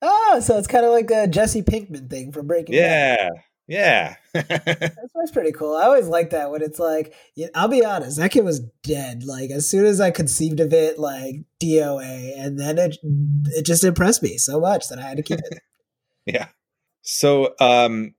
Oh, 0.02 0.40
so 0.40 0.58
it's 0.58 0.66
kind 0.66 0.84
of 0.84 0.92
like 0.92 1.10
a 1.10 1.26
Jesse 1.26 1.62
Pinkman 1.62 2.10
thing 2.10 2.32
from 2.32 2.46
Breaking 2.46 2.74
Bad. 3.18 3.30
Yeah. 3.68 4.16
That's, 4.32 4.96
that's 5.14 5.30
pretty 5.32 5.52
cool. 5.52 5.76
I 5.76 5.84
always 5.84 6.08
like 6.08 6.30
that 6.30 6.50
when 6.50 6.62
it's 6.62 6.78
like, 6.78 7.14
yeah, 7.34 7.48
I'll 7.54 7.68
be 7.68 7.84
honest, 7.84 8.18
that 8.18 8.30
kid 8.30 8.44
was 8.44 8.60
dead. 8.82 9.24
Like 9.24 9.50
as 9.50 9.68
soon 9.68 9.84
as 9.86 10.00
I 10.00 10.10
conceived 10.10 10.58
of 10.60 10.72
it, 10.72 10.98
like 10.98 11.36
DOA, 11.60 12.32
and 12.38 12.58
then 12.58 12.78
it 12.78 12.96
it 13.54 13.64
just 13.64 13.84
impressed 13.84 14.22
me 14.22 14.36
so 14.38 14.58
much 14.58 14.88
that 14.88 14.98
I 14.98 15.02
had 15.02 15.16
to 15.18 15.22
keep 15.22 15.38
it. 15.38 15.58
Yeah. 16.24 16.48
So 17.02 17.54
um 17.58 18.14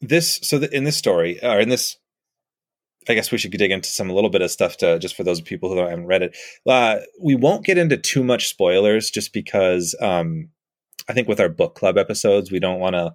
this 0.00 0.38
so 0.42 0.58
the, 0.58 0.74
in 0.74 0.84
this 0.84 0.96
story 0.96 1.42
or 1.42 1.58
in 1.58 1.68
this 1.68 1.96
I 3.08 3.14
guess 3.14 3.32
we 3.32 3.38
should 3.38 3.50
dig 3.50 3.70
into 3.70 3.88
some 3.88 4.10
a 4.10 4.14
little 4.14 4.30
bit 4.30 4.42
of 4.42 4.50
stuff 4.50 4.76
to 4.78 4.98
just 4.98 5.16
for 5.16 5.24
those 5.24 5.40
people 5.40 5.70
who 5.70 5.78
haven't 5.78 6.06
read 6.06 6.22
it. 6.22 6.36
Uh, 6.66 7.00
we 7.20 7.34
won't 7.34 7.64
get 7.64 7.78
into 7.78 7.96
too 7.96 8.24
much 8.24 8.48
spoilers 8.48 9.10
just 9.10 9.32
because 9.32 9.94
um, 10.00 10.50
I 11.08 11.12
think 11.12 11.28
with 11.28 11.40
our 11.40 11.48
book 11.48 11.74
club 11.74 11.98
episodes 11.98 12.50
we 12.50 12.60
don't 12.60 12.80
want 12.80 12.94
to. 12.94 13.14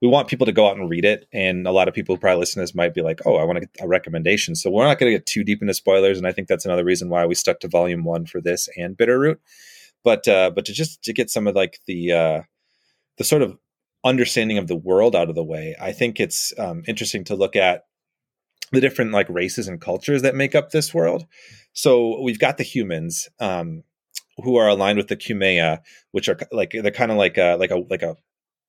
We 0.00 0.08
want 0.08 0.28
people 0.28 0.46
to 0.46 0.52
go 0.52 0.66
out 0.66 0.76
and 0.76 0.88
read 0.88 1.04
it, 1.04 1.26
and 1.32 1.66
a 1.66 1.72
lot 1.72 1.88
of 1.88 1.94
people 1.94 2.14
who 2.14 2.20
probably 2.20 2.40
listen 2.40 2.60
to 2.60 2.62
this 2.62 2.74
might 2.74 2.94
be 2.94 3.02
like, 3.02 3.20
"Oh, 3.26 3.36
I 3.36 3.44
want 3.44 3.56
to 3.56 3.66
get 3.66 3.84
a 3.84 3.88
recommendation." 3.88 4.54
So 4.54 4.70
we're 4.70 4.84
not 4.84 4.98
going 4.98 5.12
to 5.12 5.18
get 5.18 5.26
too 5.26 5.44
deep 5.44 5.60
into 5.60 5.74
spoilers, 5.74 6.16
and 6.16 6.26
I 6.26 6.32
think 6.32 6.48
that's 6.48 6.64
another 6.64 6.84
reason 6.84 7.10
why 7.10 7.26
we 7.26 7.34
stuck 7.34 7.60
to 7.60 7.68
volume 7.68 8.04
one 8.04 8.26
for 8.26 8.40
this 8.40 8.68
and 8.76 8.96
Bitterroot. 8.96 9.36
But 10.02 10.26
uh, 10.26 10.50
but 10.50 10.64
to 10.66 10.72
just 10.72 11.02
to 11.04 11.12
get 11.12 11.30
some 11.30 11.46
of 11.46 11.54
like 11.54 11.80
the 11.86 12.12
uh, 12.12 12.42
the 13.18 13.24
sort 13.24 13.42
of 13.42 13.58
understanding 14.02 14.56
of 14.56 14.68
the 14.68 14.76
world 14.76 15.14
out 15.14 15.28
of 15.28 15.34
the 15.34 15.44
way, 15.44 15.76
I 15.80 15.92
think 15.92 16.18
it's 16.18 16.58
um, 16.58 16.82
interesting 16.86 17.24
to 17.24 17.36
look 17.36 17.54
at 17.54 17.84
the 18.72 18.80
different 18.80 19.12
like 19.12 19.28
races 19.28 19.68
and 19.68 19.80
cultures 19.80 20.22
that 20.22 20.34
make 20.34 20.54
up 20.54 20.70
this 20.70 20.94
world. 20.94 21.26
So 21.72 22.20
we've 22.22 22.38
got 22.38 22.56
the 22.56 22.64
humans 22.64 23.28
um, 23.38 23.82
who 24.38 24.56
are 24.56 24.68
aligned 24.68 24.96
with 24.96 25.08
the 25.08 25.16
Cumaea, 25.16 25.80
which 26.12 26.28
are 26.28 26.38
like 26.52 26.72
they're 26.72 26.90
kind 26.90 27.10
of 27.10 27.16
like 27.16 27.36
a 27.36 27.56
like 27.56 27.70
a 27.70 27.84
like 27.90 28.02
a 28.02 28.16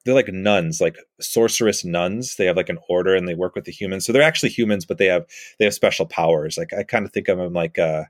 they're 0.04 0.16
like 0.16 0.30
nuns, 0.30 0.82
like 0.82 0.98
sorceress 1.20 1.86
nuns. 1.86 2.36
They 2.36 2.46
have 2.46 2.58
like 2.58 2.70
an 2.70 2.80
order 2.90 3.16
and 3.16 3.28
they 3.28 3.36
work 3.36 3.56
with 3.56 3.66
the 3.66 3.72
humans. 3.72 4.06
So 4.06 4.14
they're 4.14 4.22
actually 4.22 4.50
humans, 4.50 4.86
but 4.86 4.98
they 4.98 5.08
have 5.08 5.26
they 5.60 5.66
have 5.66 5.74
special 5.74 6.06
powers. 6.06 6.58
Like 6.58 6.74
I 6.74 6.84
kind 6.84 7.06
of 7.06 7.12
think 7.12 7.28
of 7.28 7.38
them 7.38 7.54
like 7.54 7.78
uh 7.78 8.06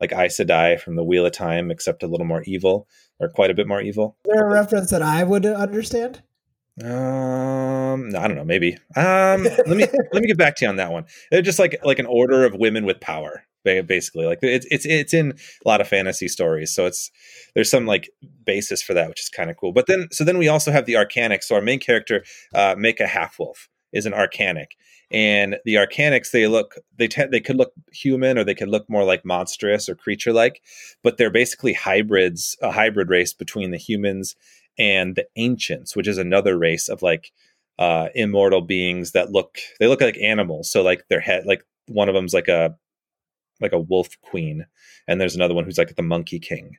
like 0.00 0.12
Aes 0.12 0.38
Sedai 0.38 0.80
from 0.80 0.96
the 0.96 1.04
Wheel 1.04 1.26
of 1.26 1.32
Time, 1.32 1.70
except 1.70 2.02
a 2.02 2.06
little 2.06 2.26
more 2.26 2.42
evil 2.44 2.88
or 3.18 3.28
quite 3.28 3.50
a 3.50 3.54
bit 3.54 3.68
more 3.68 3.82
evil. 3.82 4.16
Is 4.24 4.32
there 4.34 4.46
a 4.46 4.52
reference 4.52 4.90
that 4.90 5.02
I 5.02 5.24
would 5.24 5.44
understand? 5.44 6.22
Um, 6.82 8.16
I 8.16 8.26
don't 8.26 8.36
know, 8.36 8.44
maybe. 8.44 8.78
Um, 8.96 9.44
let 9.44 9.68
me 9.68 9.86
let 10.12 10.22
me 10.22 10.26
get 10.26 10.38
back 10.38 10.56
to 10.56 10.64
you 10.64 10.68
on 10.68 10.76
that 10.76 10.92
one. 10.92 11.04
They're 11.30 11.42
just 11.42 11.58
like 11.58 11.78
like 11.84 11.98
an 11.98 12.06
order 12.06 12.44
of 12.44 12.54
women 12.54 12.86
with 12.86 13.00
power, 13.00 13.44
basically. 13.64 14.26
Like 14.26 14.38
it's 14.42 14.66
it's 14.70 14.86
it's 14.86 15.14
in 15.14 15.32
a 15.64 15.68
lot 15.68 15.80
of 15.80 15.88
fantasy 15.88 16.28
stories, 16.28 16.74
so 16.74 16.86
it's 16.86 17.10
there's 17.54 17.70
some 17.70 17.86
like 17.86 18.10
basis 18.44 18.82
for 18.82 18.94
that, 18.94 19.08
which 19.08 19.20
is 19.20 19.28
kind 19.28 19.50
of 19.50 19.56
cool. 19.56 19.72
But 19.72 19.86
then 19.86 20.08
so 20.10 20.24
then 20.24 20.38
we 20.38 20.48
also 20.48 20.70
have 20.70 20.86
the 20.86 20.94
Arcanic. 20.94 21.42
So 21.42 21.54
our 21.54 21.62
main 21.62 21.80
character, 21.80 22.24
uh, 22.54 22.74
Maika 22.74 23.06
Halfwolf, 23.06 23.68
is 23.92 24.06
an 24.06 24.12
Arcanic, 24.12 24.72
and 25.10 25.56
the 25.64 25.74
Arcanics 25.74 26.30
they 26.30 26.46
look 26.46 26.76
they 26.96 27.08
te- 27.08 27.26
they 27.26 27.40
could 27.40 27.56
look 27.56 27.72
human 27.92 28.38
or 28.38 28.44
they 28.44 28.54
could 28.54 28.68
look 28.68 28.88
more 28.88 29.04
like 29.04 29.24
monstrous 29.24 29.88
or 29.88 29.94
creature 29.94 30.32
like, 30.32 30.62
but 31.02 31.16
they're 31.16 31.30
basically 31.30 31.72
hybrids, 31.72 32.56
a 32.62 32.70
hybrid 32.72 33.08
race 33.08 33.32
between 33.32 33.70
the 33.70 33.78
humans 33.78 34.36
and 34.78 35.16
the 35.16 35.26
ancients 35.36 35.94
which 35.94 36.08
is 36.08 36.16
another 36.16 36.56
race 36.56 36.88
of 36.88 37.02
like 37.02 37.32
uh 37.78 38.08
immortal 38.14 38.60
beings 38.60 39.12
that 39.12 39.30
look 39.30 39.58
they 39.78 39.86
look 39.86 40.00
like 40.00 40.16
animals 40.18 40.70
so 40.70 40.82
like 40.82 41.04
their 41.08 41.20
head 41.20 41.44
like 41.44 41.62
one 41.88 42.08
of 42.08 42.14
them's 42.14 42.32
like 42.32 42.48
a 42.48 42.74
like 43.60 43.72
a 43.72 43.80
wolf 43.80 44.20
queen 44.22 44.66
and 45.06 45.20
there's 45.20 45.36
another 45.36 45.54
one 45.54 45.64
who's 45.64 45.78
like 45.78 45.96
the 45.96 46.02
monkey 46.02 46.38
king. 46.38 46.76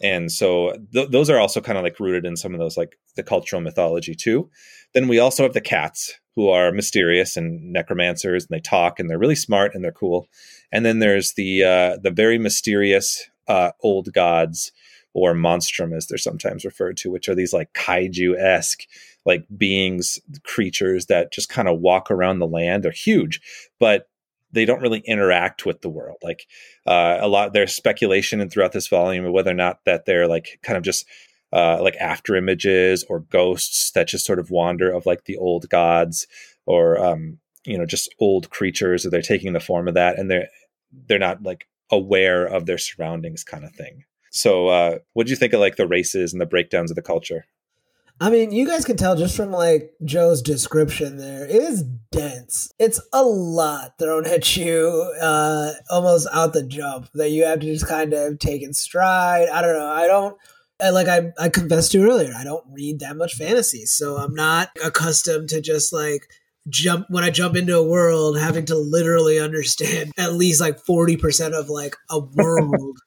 And 0.00 0.30
so 0.30 0.74
th- 0.92 1.10
those 1.10 1.28
are 1.28 1.38
also 1.38 1.60
kind 1.60 1.76
of 1.76 1.84
like 1.84 1.98
rooted 1.98 2.24
in 2.24 2.36
some 2.36 2.54
of 2.54 2.60
those 2.60 2.76
like 2.76 2.98
the 3.16 3.22
cultural 3.22 3.60
mythology 3.60 4.14
too. 4.14 4.48
Then 4.94 5.08
we 5.08 5.18
also 5.18 5.42
have 5.42 5.54
the 5.54 5.60
cats 5.60 6.14
who 6.36 6.48
are 6.48 6.70
mysterious 6.70 7.36
and 7.36 7.72
necromancers 7.72 8.44
and 8.44 8.56
they 8.56 8.60
talk 8.60 9.00
and 9.00 9.10
they're 9.10 9.18
really 9.18 9.34
smart 9.34 9.74
and 9.74 9.82
they're 9.82 9.92
cool. 9.92 10.28
And 10.70 10.86
then 10.86 11.00
there's 11.00 11.34
the 11.34 11.64
uh 11.64 11.98
the 12.02 12.12
very 12.12 12.38
mysterious 12.38 13.28
uh 13.48 13.72
old 13.82 14.12
gods 14.12 14.72
or 15.14 15.34
monstrum 15.34 15.92
as 15.92 16.06
they're 16.06 16.18
sometimes 16.18 16.64
referred 16.64 16.96
to 16.98 17.10
which 17.10 17.28
are 17.28 17.34
these 17.34 17.52
like 17.52 17.72
kaiju-esque 17.72 18.82
like 19.26 19.44
beings 19.56 20.20
creatures 20.44 21.06
that 21.06 21.32
just 21.32 21.48
kind 21.48 21.66
of 21.66 21.80
walk 21.80 22.10
around 22.10 22.38
the 22.38 22.46
land. 22.46 22.84
They're 22.84 22.92
huge 22.92 23.40
but 23.80 24.08
they 24.52 24.64
don't 24.64 24.80
really 24.80 25.00
interact 25.00 25.66
with 25.66 25.82
the 25.82 25.88
world. 25.88 26.18
Like 26.22 26.46
uh, 26.86 27.18
a 27.20 27.28
lot 27.28 27.52
there's 27.52 27.74
speculation 27.74 28.40
and 28.40 28.50
throughout 28.50 28.72
this 28.72 28.88
volume 28.88 29.24
of 29.24 29.32
whether 29.32 29.50
or 29.50 29.54
not 29.54 29.84
that 29.84 30.06
they're 30.06 30.28
like 30.28 30.58
kind 30.62 30.76
of 30.76 30.82
just 30.82 31.06
uh, 31.52 31.82
like 31.82 31.96
after 31.96 32.36
images 32.36 33.04
or 33.08 33.20
ghosts 33.20 33.90
that 33.92 34.08
just 34.08 34.26
sort 34.26 34.38
of 34.38 34.50
wander 34.50 34.90
of 34.90 35.06
like 35.06 35.24
the 35.24 35.36
old 35.36 35.68
gods 35.68 36.26
or 36.66 37.02
um, 37.02 37.38
you 37.64 37.78
know 37.78 37.86
just 37.86 38.14
old 38.18 38.50
creatures 38.50 39.04
or 39.04 39.10
they're 39.10 39.22
taking 39.22 39.52
the 39.52 39.60
form 39.60 39.88
of 39.88 39.94
that 39.94 40.18
and 40.18 40.30
they're 40.30 40.48
they're 41.06 41.18
not 41.18 41.42
like 41.42 41.66
aware 41.90 42.44
of 42.44 42.66
their 42.66 42.78
surroundings 42.78 43.44
kind 43.44 43.64
of 43.64 43.74
thing. 43.74 44.04
So 44.30 44.68
uh, 44.68 44.98
what 45.14 45.26
do 45.26 45.30
you 45.30 45.36
think 45.36 45.52
of 45.52 45.60
like 45.60 45.76
the 45.76 45.88
races 45.88 46.32
and 46.32 46.40
the 46.40 46.46
breakdowns 46.46 46.90
of 46.90 46.96
the 46.96 47.02
culture 47.02 47.46
I 48.20 48.30
mean, 48.30 48.50
you 48.50 48.66
guys 48.66 48.84
can 48.84 48.96
tell 48.96 49.14
just 49.16 49.36
from 49.36 49.52
like 49.52 49.92
Joe's 50.04 50.42
description 50.42 51.18
there, 51.18 51.46
it 51.46 51.54
is 51.54 51.84
dense. 52.10 52.72
It's 52.78 53.00
a 53.12 53.22
lot 53.22 53.98
thrown 53.98 54.26
at 54.26 54.56
you 54.56 55.12
uh 55.20 55.72
almost 55.90 56.26
out 56.32 56.52
the 56.52 56.64
jump 56.64 57.08
that 57.14 57.30
you 57.30 57.44
have 57.44 57.60
to 57.60 57.66
just 57.66 57.86
kind 57.86 58.12
of 58.12 58.38
take 58.38 58.62
in 58.62 58.74
stride. 58.74 59.48
I 59.48 59.62
don't 59.62 59.78
know. 59.78 59.86
I 59.86 60.06
don't 60.06 60.36
like 60.80 61.08
I 61.08 61.32
I 61.38 61.48
confessed 61.48 61.92
to 61.92 62.02
earlier, 62.02 62.32
I 62.36 62.44
don't 62.44 62.64
read 62.72 63.00
that 63.00 63.16
much 63.16 63.34
fantasy, 63.34 63.86
so 63.86 64.16
I'm 64.16 64.34
not 64.34 64.70
accustomed 64.84 65.48
to 65.50 65.60
just 65.60 65.92
like 65.92 66.22
jump 66.68 67.06
when 67.08 67.24
I 67.24 67.30
jump 67.30 67.56
into 67.56 67.76
a 67.76 67.86
world 67.86 68.38
having 68.38 68.66
to 68.66 68.76
literally 68.76 69.38
understand 69.38 70.12
at 70.18 70.34
least 70.34 70.60
like 70.60 70.82
40% 70.84 71.58
of 71.58 71.68
like 71.68 71.96
a 72.10 72.18
world 72.34 72.98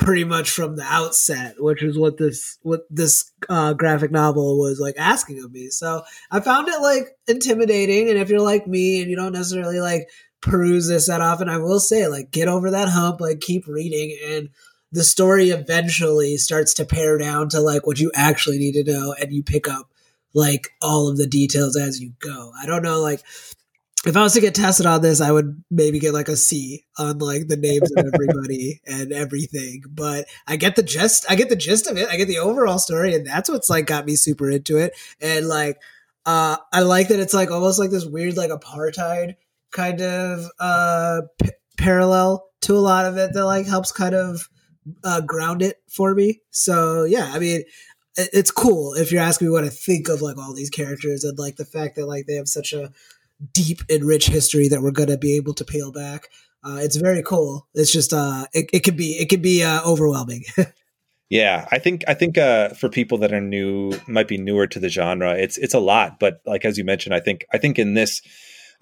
pretty 0.00 0.24
much 0.24 0.50
from 0.50 0.76
the 0.76 0.82
outset, 0.82 1.56
which 1.58 1.82
is 1.82 1.96
what 1.96 2.16
this 2.16 2.58
what 2.62 2.80
this 2.90 3.30
uh, 3.48 3.74
graphic 3.74 4.10
novel 4.10 4.58
was 4.58 4.80
like 4.80 4.96
asking 4.98 5.44
of 5.44 5.52
me. 5.52 5.68
So 5.68 6.02
I 6.30 6.40
found 6.40 6.68
it 6.68 6.80
like 6.80 7.10
intimidating, 7.28 8.08
and 8.08 8.18
if 8.18 8.30
you're 8.30 8.40
like 8.40 8.66
me 8.66 9.00
and 9.00 9.10
you 9.10 9.16
don't 9.16 9.34
necessarily 9.34 9.78
like 9.78 10.08
peruse 10.40 10.88
this 10.88 11.06
that 11.06 11.20
often, 11.20 11.48
I 11.48 11.58
will 11.58 11.78
say 11.78 12.08
like 12.08 12.30
get 12.30 12.48
over 12.48 12.70
that 12.70 12.88
hump, 12.88 13.20
like 13.20 13.40
keep 13.40 13.66
reading, 13.68 14.18
and 14.26 14.48
the 14.90 15.04
story 15.04 15.50
eventually 15.50 16.36
starts 16.38 16.74
to 16.74 16.86
pare 16.86 17.18
down 17.18 17.50
to 17.50 17.60
like 17.60 17.86
what 17.86 18.00
you 18.00 18.10
actually 18.14 18.58
need 18.58 18.72
to 18.72 18.90
know 18.90 19.14
and 19.20 19.32
you 19.32 19.42
pick 19.42 19.68
up 19.68 19.88
like 20.34 20.70
all 20.80 21.08
of 21.08 21.16
the 21.16 21.26
details 21.26 21.76
as 21.76 22.00
you 22.00 22.12
go. 22.18 22.52
I 22.60 22.66
don't 22.66 22.82
know 22.82 23.00
like 23.00 23.22
if 24.06 24.16
I 24.16 24.22
was 24.22 24.32
to 24.32 24.40
get 24.40 24.54
tested 24.54 24.86
on 24.86 25.02
this, 25.02 25.20
I 25.20 25.30
would 25.30 25.62
maybe 25.70 25.98
get 25.98 26.14
like 26.14 26.28
a 26.28 26.36
C 26.36 26.86
on 26.96 27.18
like 27.18 27.48
the 27.48 27.56
names 27.56 27.90
of 27.96 28.06
everybody 28.06 28.80
and 28.86 29.12
everything. 29.12 29.82
But 29.88 30.26
I 30.46 30.56
get 30.56 30.76
the 30.76 30.82
gist. 30.82 31.26
I 31.28 31.34
get 31.34 31.50
the 31.50 31.56
gist 31.56 31.86
of 31.86 31.98
it. 31.98 32.08
I 32.08 32.16
get 32.16 32.26
the 32.26 32.38
overall 32.38 32.78
story, 32.78 33.14
and 33.14 33.26
that's 33.26 33.50
what's 33.50 33.68
like 33.68 33.86
got 33.86 34.06
me 34.06 34.16
super 34.16 34.48
into 34.50 34.78
it. 34.78 34.94
And 35.20 35.48
like, 35.48 35.80
uh, 36.24 36.56
I 36.72 36.80
like 36.80 37.08
that 37.08 37.20
it's 37.20 37.34
like 37.34 37.50
almost 37.50 37.78
like 37.78 37.90
this 37.90 38.06
weird 38.06 38.36
like 38.36 38.50
apartheid 38.50 39.36
kind 39.70 40.00
of 40.00 40.46
uh 40.58 41.20
p- 41.40 41.50
parallel 41.78 42.44
to 42.62 42.74
a 42.74 42.78
lot 42.78 43.06
of 43.06 43.16
it 43.16 43.32
that 43.34 43.44
like 43.44 43.66
helps 43.66 43.92
kind 43.92 44.14
of 44.14 44.48
uh, 45.04 45.20
ground 45.20 45.62
it 45.62 45.76
for 45.88 46.14
me. 46.14 46.40
So 46.50 47.04
yeah, 47.04 47.30
I 47.32 47.38
mean, 47.38 47.62
it's 48.16 48.50
cool 48.50 48.94
if 48.94 49.12
you're 49.12 49.22
asking 49.22 49.48
me 49.48 49.52
what 49.52 49.64
I 49.64 49.68
think 49.68 50.08
of 50.08 50.22
like 50.22 50.36
all 50.36 50.54
these 50.54 50.70
characters 50.70 51.24
and 51.24 51.38
like 51.38 51.56
the 51.56 51.64
fact 51.64 51.96
that 51.96 52.06
like 52.06 52.26
they 52.26 52.34
have 52.34 52.48
such 52.48 52.72
a 52.72 52.90
deep 53.52 53.80
and 53.88 54.04
rich 54.04 54.26
history 54.26 54.68
that 54.68 54.82
we're 54.82 54.90
going 54.90 55.08
to 55.08 55.18
be 55.18 55.36
able 55.36 55.54
to 55.54 55.64
peel 55.64 55.92
back. 55.92 56.28
Uh, 56.64 56.78
it's 56.80 56.96
very 56.96 57.22
cool. 57.22 57.66
It's 57.74 57.92
just 57.92 58.12
uh, 58.12 58.46
it, 58.52 58.68
it 58.72 58.80
could 58.80 58.96
be 58.96 59.12
it 59.12 59.28
could 59.28 59.42
be 59.42 59.62
uh, 59.62 59.80
overwhelming. 59.84 60.44
yeah, 61.30 61.66
I 61.70 61.78
think 61.78 62.04
I 62.06 62.14
think 62.14 62.36
uh, 62.36 62.70
for 62.70 62.88
people 62.88 63.18
that 63.18 63.32
are 63.32 63.40
new, 63.40 63.92
might 64.06 64.28
be 64.28 64.36
newer 64.36 64.66
to 64.66 64.78
the 64.78 64.90
genre, 64.90 65.34
it's 65.34 65.56
it's 65.56 65.74
a 65.74 65.80
lot. 65.80 66.20
But 66.20 66.40
like 66.44 66.64
as 66.64 66.76
you 66.76 66.84
mentioned, 66.84 67.14
I 67.14 67.20
think 67.20 67.46
I 67.52 67.58
think 67.58 67.78
in 67.78 67.94
this, 67.94 68.20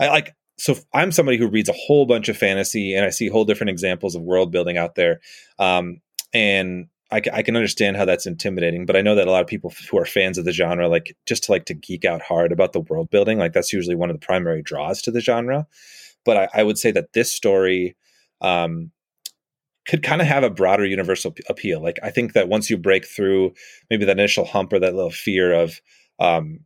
I 0.01 0.09
like 0.09 0.35
so 0.59 0.75
I'm 0.93 1.13
somebody 1.13 1.39
who 1.39 1.47
reads 1.47 1.69
a 1.69 1.75
whole 1.75 2.05
bunch 2.05 2.29
of 2.29 2.37
fantasy 2.37 2.95
and 2.95 3.05
I 3.07 3.11
see 3.11 3.29
whole 3.29 3.45
different 3.45 3.71
examples 3.71 4.17
of 4.17 4.23
world 4.23 4.51
building 4.51 4.77
out 4.77 4.97
there. 4.97 5.21
Um, 5.59 6.01
and 6.35 6.89
I, 7.11 7.23
I, 7.33 7.43
can 7.43 7.57
understand 7.57 7.97
how 7.97 8.05
that's 8.05 8.27
intimidating, 8.27 8.85
but 8.85 8.97
I 8.97 9.01
know 9.01 9.15
that 9.15 9.27
a 9.27 9.31
lot 9.31 9.41
of 9.41 9.47
people 9.47 9.73
who 9.91 9.99
are 9.99 10.05
fans 10.05 10.37
of 10.37 10.45
the 10.45 10.53
genre, 10.53 10.89
like 10.89 11.17
just 11.27 11.45
to 11.45 11.53
like 11.53 11.65
to 11.67 11.75
geek 11.75 12.05
out 12.05 12.21
hard 12.21 12.53
about 12.53 12.73
the 12.73 12.81
world 12.81 13.11
building, 13.11 13.39
like 13.39 13.55
that's 13.55 13.73
usually 13.73 13.97
one 13.97 14.11
of 14.11 14.21
the 14.21 14.25
primary 14.25 14.63
draws 14.63 15.01
to 15.03 15.11
the 15.11 15.21
genre. 15.21 15.67
But 16.25 16.37
I, 16.37 16.49
I 16.55 16.63
would 16.63 16.77
say 16.77 16.91
that 16.91 17.15
this 17.15 17.33
story 17.33 17.97
um, 18.43 18.91
could 19.87 20.03
kind 20.03 20.21
of 20.21 20.29
have 20.29 20.45
a 20.45 20.51
broader 20.51 20.85
universal 20.85 21.31
p- 21.31 21.43
appeal. 21.49 21.83
Like 21.83 21.99
I 22.03 22.11
think 22.11 22.35
that 22.35 22.49
once 22.49 22.69
you 22.69 22.77
break 22.77 23.07
through 23.07 23.55
maybe 23.89 24.05
that 24.05 24.19
initial 24.19 24.45
hump 24.45 24.73
or 24.73 24.79
that 24.79 24.95
little 24.95 25.11
fear 25.11 25.53
of 25.55 25.81
um, 26.21 26.61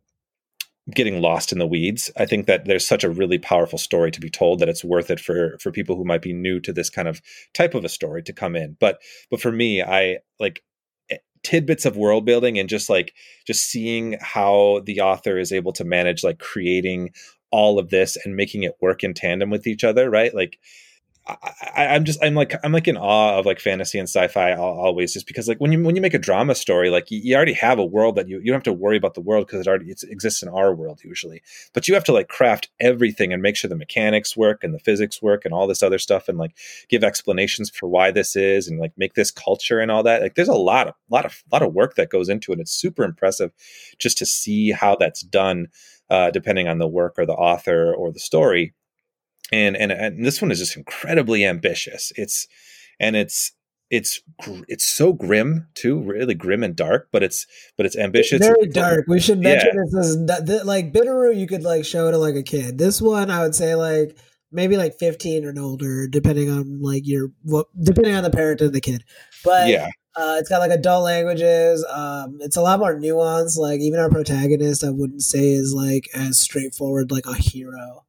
getting 0.90 1.20
lost 1.20 1.52
in 1.52 1.58
the 1.58 1.66
weeds. 1.66 2.10
I 2.16 2.26
think 2.26 2.46
that 2.46 2.64
there's 2.64 2.86
such 2.86 3.04
a 3.04 3.10
really 3.10 3.38
powerful 3.38 3.78
story 3.78 4.10
to 4.10 4.20
be 4.20 4.30
told 4.30 4.58
that 4.58 4.68
it's 4.68 4.84
worth 4.84 5.10
it 5.10 5.20
for 5.20 5.56
for 5.58 5.70
people 5.70 5.96
who 5.96 6.04
might 6.04 6.22
be 6.22 6.32
new 6.32 6.60
to 6.60 6.72
this 6.72 6.90
kind 6.90 7.08
of 7.08 7.22
type 7.54 7.74
of 7.74 7.84
a 7.84 7.88
story 7.88 8.22
to 8.24 8.32
come 8.32 8.56
in. 8.56 8.76
But 8.80 9.00
but 9.30 9.40
for 9.40 9.52
me, 9.52 9.82
I 9.82 10.18
like 10.40 10.62
eh, 11.10 11.18
tidbits 11.44 11.86
of 11.86 11.96
world 11.96 12.24
building 12.24 12.58
and 12.58 12.68
just 12.68 12.90
like 12.90 13.14
just 13.46 13.64
seeing 13.70 14.16
how 14.20 14.82
the 14.84 15.00
author 15.00 15.38
is 15.38 15.52
able 15.52 15.72
to 15.74 15.84
manage 15.84 16.24
like 16.24 16.40
creating 16.40 17.10
all 17.52 17.78
of 17.78 17.90
this 17.90 18.16
and 18.24 18.34
making 18.34 18.64
it 18.64 18.76
work 18.80 19.04
in 19.04 19.14
tandem 19.14 19.50
with 19.50 19.66
each 19.66 19.84
other, 19.84 20.10
right? 20.10 20.34
Like 20.34 20.58
I, 21.24 21.94
am 21.94 22.04
just 22.04 22.22
I'm 22.22 22.34
like 22.34 22.52
I'm 22.64 22.72
like 22.72 22.88
in 22.88 22.96
awe 22.96 23.38
of 23.38 23.46
like 23.46 23.60
fantasy 23.60 23.96
and 23.96 24.08
sci-fi 24.08 24.54
always 24.54 25.12
just 25.12 25.26
because 25.26 25.46
like 25.46 25.60
when 25.60 25.70
you 25.70 25.80
when 25.82 25.94
you 25.94 26.02
make 26.02 26.14
a 26.14 26.18
drama 26.18 26.56
story 26.56 26.90
like 26.90 27.12
you, 27.12 27.20
you 27.22 27.36
already 27.36 27.52
have 27.52 27.78
a 27.78 27.84
world 27.84 28.16
that 28.16 28.28
you 28.28 28.38
you 28.38 28.46
don't 28.46 28.54
have 28.54 28.62
to 28.64 28.72
worry 28.72 28.96
about 28.96 29.14
the 29.14 29.20
world 29.20 29.46
because 29.46 29.60
it 29.60 29.68
already 29.68 29.90
exists 29.90 30.42
in 30.42 30.48
our 30.48 30.74
world 30.74 31.00
usually. 31.04 31.40
But 31.74 31.86
you 31.86 31.94
have 31.94 32.02
to 32.04 32.12
like 32.12 32.26
craft 32.26 32.70
everything 32.80 33.32
and 33.32 33.40
make 33.40 33.54
sure 33.54 33.68
the 33.68 33.76
mechanics 33.76 34.36
work 34.36 34.64
and 34.64 34.74
the 34.74 34.80
physics 34.80 35.22
work 35.22 35.44
and 35.44 35.54
all 35.54 35.68
this 35.68 35.82
other 35.82 35.98
stuff 35.98 36.28
and 36.28 36.38
like 36.38 36.56
give 36.88 37.04
explanations 37.04 37.70
for 37.70 37.88
why 37.88 38.10
this 38.10 38.34
is 38.34 38.66
and 38.66 38.80
like 38.80 38.92
make 38.96 39.14
this 39.14 39.30
culture 39.30 39.78
and 39.78 39.92
all 39.92 40.02
that. 40.02 40.22
Like 40.22 40.34
there's 40.34 40.48
a 40.48 40.54
lot 40.54 40.88
of 40.88 40.94
lot 41.08 41.24
of 41.24 41.44
lot 41.52 41.62
of 41.62 41.72
work 41.72 41.94
that 41.94 42.10
goes 42.10 42.28
into 42.28 42.52
it. 42.52 42.58
It's 42.58 42.72
super 42.72 43.04
impressive 43.04 43.52
just 43.98 44.18
to 44.18 44.26
see 44.26 44.72
how 44.72 44.96
that's 44.96 45.22
done 45.22 45.68
uh, 46.10 46.30
depending 46.32 46.66
on 46.66 46.78
the 46.78 46.88
work 46.88 47.14
or 47.16 47.26
the 47.26 47.32
author 47.32 47.94
or 47.94 48.10
the 48.12 48.18
story 48.18 48.74
and 49.50 49.76
and 49.76 49.92
and 49.92 50.24
this 50.24 50.40
one 50.40 50.50
is 50.50 50.58
just 50.58 50.76
incredibly 50.76 51.44
ambitious. 51.44 52.12
It's 52.16 52.46
and 53.00 53.16
it's 53.16 53.52
it's 53.92 54.22
it's 54.68 54.86
so 54.86 55.12
grim 55.12 55.68
too, 55.74 56.00
really 56.02 56.34
grim 56.34 56.62
and 56.62 56.74
dark, 56.74 57.08
but 57.12 57.22
it's 57.22 57.46
but 57.76 57.84
it's 57.84 57.96
ambitious. 57.96 58.40
It's 58.40 58.46
very 58.46 58.66
dark. 58.68 59.04
We 59.06 59.20
should 59.20 59.40
mention 59.40 59.70
yeah. 59.74 59.82
this 59.84 60.06
is 60.06 60.26
this, 60.26 60.64
like 60.64 60.92
Bitterroot. 60.92 61.36
You 61.36 61.46
could 61.46 61.62
like 61.62 61.84
show 61.84 62.10
to 62.10 62.16
like 62.16 62.34
a 62.34 62.42
kid. 62.42 62.78
This 62.78 63.02
one, 63.02 63.30
I 63.30 63.42
would 63.42 63.54
say 63.54 63.74
like 63.74 64.16
maybe 64.50 64.78
like 64.78 64.94
fifteen 64.98 65.46
and 65.46 65.58
older, 65.58 66.08
depending 66.08 66.50
on 66.50 66.80
like 66.80 67.02
your 67.06 67.32
what 67.42 67.66
depending 67.78 68.14
on 68.14 68.22
the 68.22 68.30
parent 68.30 68.62
and 68.62 68.72
the 68.72 68.80
kid. 68.80 69.04
But 69.44 69.68
yeah. 69.68 69.88
Uh, 70.14 70.36
it's 70.38 70.50
got 70.50 70.58
like 70.58 70.70
adult 70.70 71.04
languages. 71.04 71.86
Um, 71.90 72.36
it's 72.40 72.58
a 72.58 72.60
lot 72.60 72.78
more 72.78 72.94
nuanced. 72.94 73.56
Like 73.56 73.80
even 73.80 73.98
our 73.98 74.10
protagonist, 74.10 74.84
I 74.84 74.90
wouldn't 74.90 75.22
say 75.22 75.52
is 75.52 75.72
like 75.74 76.06
as 76.14 76.38
straightforward 76.38 77.10
like 77.10 77.24
a 77.24 77.34
hero. 77.34 78.04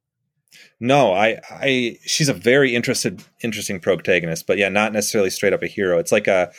No, 0.84 1.14
I, 1.14 1.40
I, 1.48 1.96
she's 2.04 2.28
a 2.28 2.34
very 2.34 2.74
interested, 2.74 3.24
interesting 3.42 3.80
protagonist, 3.80 4.46
but 4.46 4.58
yeah, 4.58 4.68
not 4.68 4.92
necessarily 4.92 5.30
straight 5.30 5.54
up 5.54 5.62
a 5.62 5.66
hero. 5.66 5.98
It's 5.98 6.12
like 6.12 6.26
a, 6.26 6.52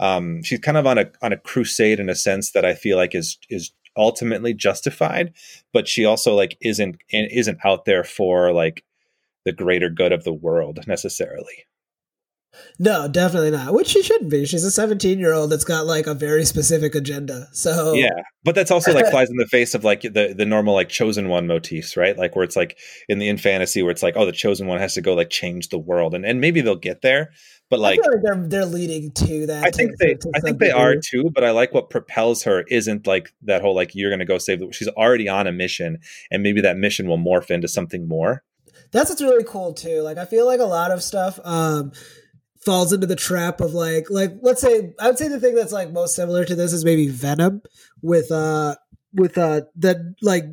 um, 0.00 0.42
she's 0.42 0.60
kind 0.60 0.78
of 0.78 0.86
on 0.86 0.96
a 0.96 1.10
on 1.20 1.34
a 1.34 1.36
crusade 1.36 2.00
in 2.00 2.08
a 2.08 2.14
sense 2.14 2.52
that 2.52 2.64
I 2.64 2.72
feel 2.72 2.96
like 2.96 3.14
is 3.14 3.36
is 3.50 3.72
ultimately 3.94 4.54
justified, 4.54 5.34
but 5.74 5.88
she 5.88 6.06
also 6.06 6.34
like 6.34 6.56
isn't 6.62 6.96
isn't 7.10 7.58
out 7.66 7.84
there 7.84 8.02
for 8.02 8.50
like 8.50 8.82
the 9.44 9.52
greater 9.52 9.90
good 9.90 10.12
of 10.12 10.24
the 10.24 10.32
world 10.32 10.86
necessarily. 10.86 11.66
No, 12.78 13.08
definitely 13.08 13.50
not. 13.50 13.72
Which 13.72 13.88
she 13.88 14.02
shouldn't 14.02 14.30
be. 14.30 14.46
She's 14.46 14.64
a 14.64 14.70
17 14.70 15.18
year 15.18 15.32
old 15.32 15.50
that's 15.50 15.64
got 15.64 15.86
like 15.86 16.06
a 16.06 16.14
very 16.14 16.44
specific 16.44 16.94
agenda. 16.94 17.48
So 17.52 17.94
yeah, 17.94 18.22
but 18.44 18.54
that's 18.54 18.70
also 18.70 18.92
like 18.92 19.10
flies 19.10 19.30
in 19.30 19.36
the 19.36 19.46
face 19.46 19.74
of 19.74 19.84
like 19.84 20.02
the 20.02 20.34
the 20.36 20.46
normal 20.46 20.74
like 20.74 20.88
chosen 20.88 21.28
one 21.28 21.46
motifs, 21.46 21.96
right? 21.96 22.16
Like 22.16 22.36
where 22.36 22.44
it's 22.44 22.56
like 22.56 22.78
in 23.08 23.18
the 23.18 23.28
in 23.28 23.38
fantasy 23.38 23.82
where 23.82 23.92
it's 23.92 24.02
like 24.02 24.14
oh 24.16 24.26
the 24.26 24.32
chosen 24.32 24.66
one 24.66 24.78
has 24.78 24.94
to 24.94 25.00
go 25.00 25.14
like 25.14 25.30
change 25.30 25.68
the 25.68 25.78
world, 25.78 26.14
and 26.14 26.24
and 26.24 26.40
maybe 26.40 26.60
they'll 26.60 26.76
get 26.76 27.02
there, 27.02 27.30
but 27.68 27.80
like, 27.80 27.98
like 27.98 28.22
they're 28.22 28.46
they're 28.46 28.66
leading 28.66 29.10
to 29.12 29.46
that. 29.46 29.64
I 29.64 29.70
think 29.70 29.92
to, 29.92 29.96
they 29.98 30.14
to 30.14 30.30
I 30.36 30.40
think 30.40 30.58
they 30.58 30.70
are 30.70 30.94
too. 30.94 31.30
But 31.34 31.42
I 31.42 31.50
like 31.50 31.74
what 31.74 31.90
propels 31.90 32.44
her 32.44 32.64
isn't 32.68 33.06
like 33.06 33.32
that 33.42 33.60
whole 33.60 33.74
like 33.74 33.94
you're 33.94 34.10
going 34.10 34.20
to 34.20 34.24
go 34.24 34.38
save. 34.38 34.60
The, 34.60 34.72
she's 34.72 34.88
already 34.88 35.28
on 35.28 35.46
a 35.46 35.52
mission, 35.52 35.98
and 36.30 36.42
maybe 36.42 36.60
that 36.60 36.76
mission 36.76 37.08
will 37.08 37.18
morph 37.18 37.50
into 37.50 37.66
something 37.66 38.06
more. 38.06 38.44
That's 38.92 39.10
what's 39.10 39.22
really 39.22 39.44
cool 39.44 39.72
too. 39.74 40.02
Like 40.02 40.16
I 40.16 40.26
feel 40.26 40.46
like 40.46 40.60
a 40.60 40.64
lot 40.64 40.92
of 40.92 41.02
stuff. 41.02 41.40
um 41.44 41.92
falls 42.66 42.92
into 42.92 43.06
the 43.06 43.16
trap 43.16 43.60
of 43.60 43.74
like 43.74 44.10
like 44.10 44.32
let's 44.42 44.60
say 44.60 44.92
I 44.98 45.06
would 45.06 45.18
say 45.18 45.28
the 45.28 45.38
thing 45.38 45.54
that's 45.54 45.72
like 45.72 45.92
most 45.92 46.16
similar 46.16 46.44
to 46.44 46.54
this 46.56 46.72
is 46.72 46.84
maybe 46.84 47.08
Venom 47.08 47.62
with 48.02 48.32
uh 48.32 48.74
with 49.14 49.38
uh 49.38 49.62
that 49.76 50.16
like 50.20 50.44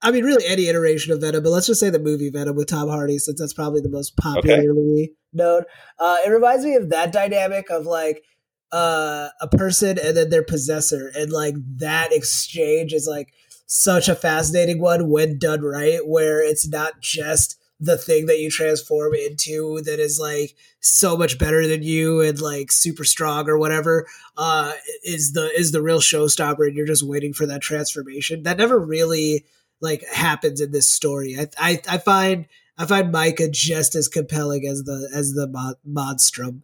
I 0.00 0.12
mean 0.12 0.24
really 0.24 0.46
any 0.46 0.68
iteration 0.68 1.12
of 1.12 1.20
Venom, 1.20 1.42
but 1.42 1.50
let's 1.50 1.66
just 1.66 1.80
say 1.80 1.90
the 1.90 1.98
movie 1.98 2.30
Venom 2.30 2.54
with 2.54 2.68
Tom 2.68 2.88
Hardy 2.88 3.18
since 3.18 3.40
that's 3.40 3.52
probably 3.52 3.80
the 3.80 3.90
most 3.90 4.16
popularly 4.16 5.02
okay. 5.02 5.12
known. 5.32 5.64
Uh 5.98 6.18
it 6.24 6.30
reminds 6.30 6.64
me 6.64 6.76
of 6.76 6.90
that 6.90 7.12
dynamic 7.12 7.70
of 7.70 7.86
like 7.86 8.22
uh 8.70 9.28
a 9.40 9.48
person 9.48 9.98
and 9.98 10.16
then 10.16 10.30
their 10.30 10.44
possessor 10.44 11.10
and 11.16 11.32
like 11.32 11.56
that 11.78 12.12
exchange 12.12 12.92
is 12.92 13.08
like 13.08 13.34
such 13.66 14.08
a 14.08 14.14
fascinating 14.14 14.80
one 14.80 15.10
when 15.10 15.40
done 15.40 15.62
right 15.62 16.06
where 16.06 16.40
it's 16.40 16.68
not 16.68 17.00
just 17.00 17.58
the 17.82 17.98
thing 17.98 18.26
that 18.26 18.38
you 18.38 18.48
transform 18.48 19.12
into 19.12 19.80
that 19.82 19.98
is 19.98 20.20
like 20.20 20.54
so 20.78 21.16
much 21.16 21.36
better 21.36 21.66
than 21.66 21.82
you 21.82 22.20
and 22.20 22.40
like 22.40 22.70
super 22.70 23.02
strong 23.02 23.48
or 23.48 23.58
whatever 23.58 24.06
uh 24.36 24.72
is 25.02 25.32
the 25.32 25.50
is 25.58 25.72
the 25.72 25.82
real 25.82 25.98
showstopper 25.98 26.64
and 26.64 26.76
you're 26.76 26.86
just 26.86 27.02
waiting 27.02 27.32
for 27.32 27.44
that 27.44 27.60
transformation. 27.60 28.44
That 28.44 28.56
never 28.56 28.78
really 28.78 29.44
like 29.80 30.04
happens 30.12 30.60
in 30.60 30.70
this 30.70 30.86
story. 30.86 31.36
I 31.36 31.48
i, 31.58 31.80
I 31.88 31.98
find 31.98 32.46
i 32.78 32.86
find 32.86 33.12
Maika 33.12 33.50
just 33.50 33.96
as 33.96 34.06
compelling 34.06 34.64
as 34.64 34.84
the 34.84 35.10
as 35.12 35.32
the 35.32 35.48
mod, 35.48 35.74
monstrum. 35.84 36.62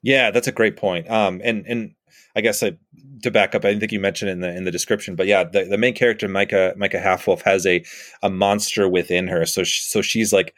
Yeah 0.00 0.30
that's 0.30 0.48
a 0.48 0.52
great 0.52 0.76
point. 0.76 1.10
Um 1.10 1.40
and 1.42 1.66
and 1.66 1.94
i 2.36 2.40
guess 2.40 2.62
I, 2.62 2.78
to 3.22 3.30
back 3.30 3.54
up, 3.54 3.64
I 3.64 3.78
think 3.78 3.92
you 3.92 4.00
mentioned 4.00 4.30
in 4.30 4.40
the 4.40 4.54
in 4.54 4.64
the 4.64 4.70
description, 4.70 5.16
but 5.16 5.26
yeah, 5.26 5.44
the, 5.44 5.64
the 5.64 5.78
main 5.78 5.94
character 5.94 6.28
Maika 6.28 6.76
Maika 6.76 7.02
Halfwolf 7.02 7.42
has 7.42 7.66
a 7.66 7.84
a 8.22 8.30
monster 8.30 8.88
within 8.88 9.28
her. 9.28 9.46
So 9.46 9.64
she, 9.64 9.82
so 9.82 10.02
she's 10.02 10.32
like 10.32 10.54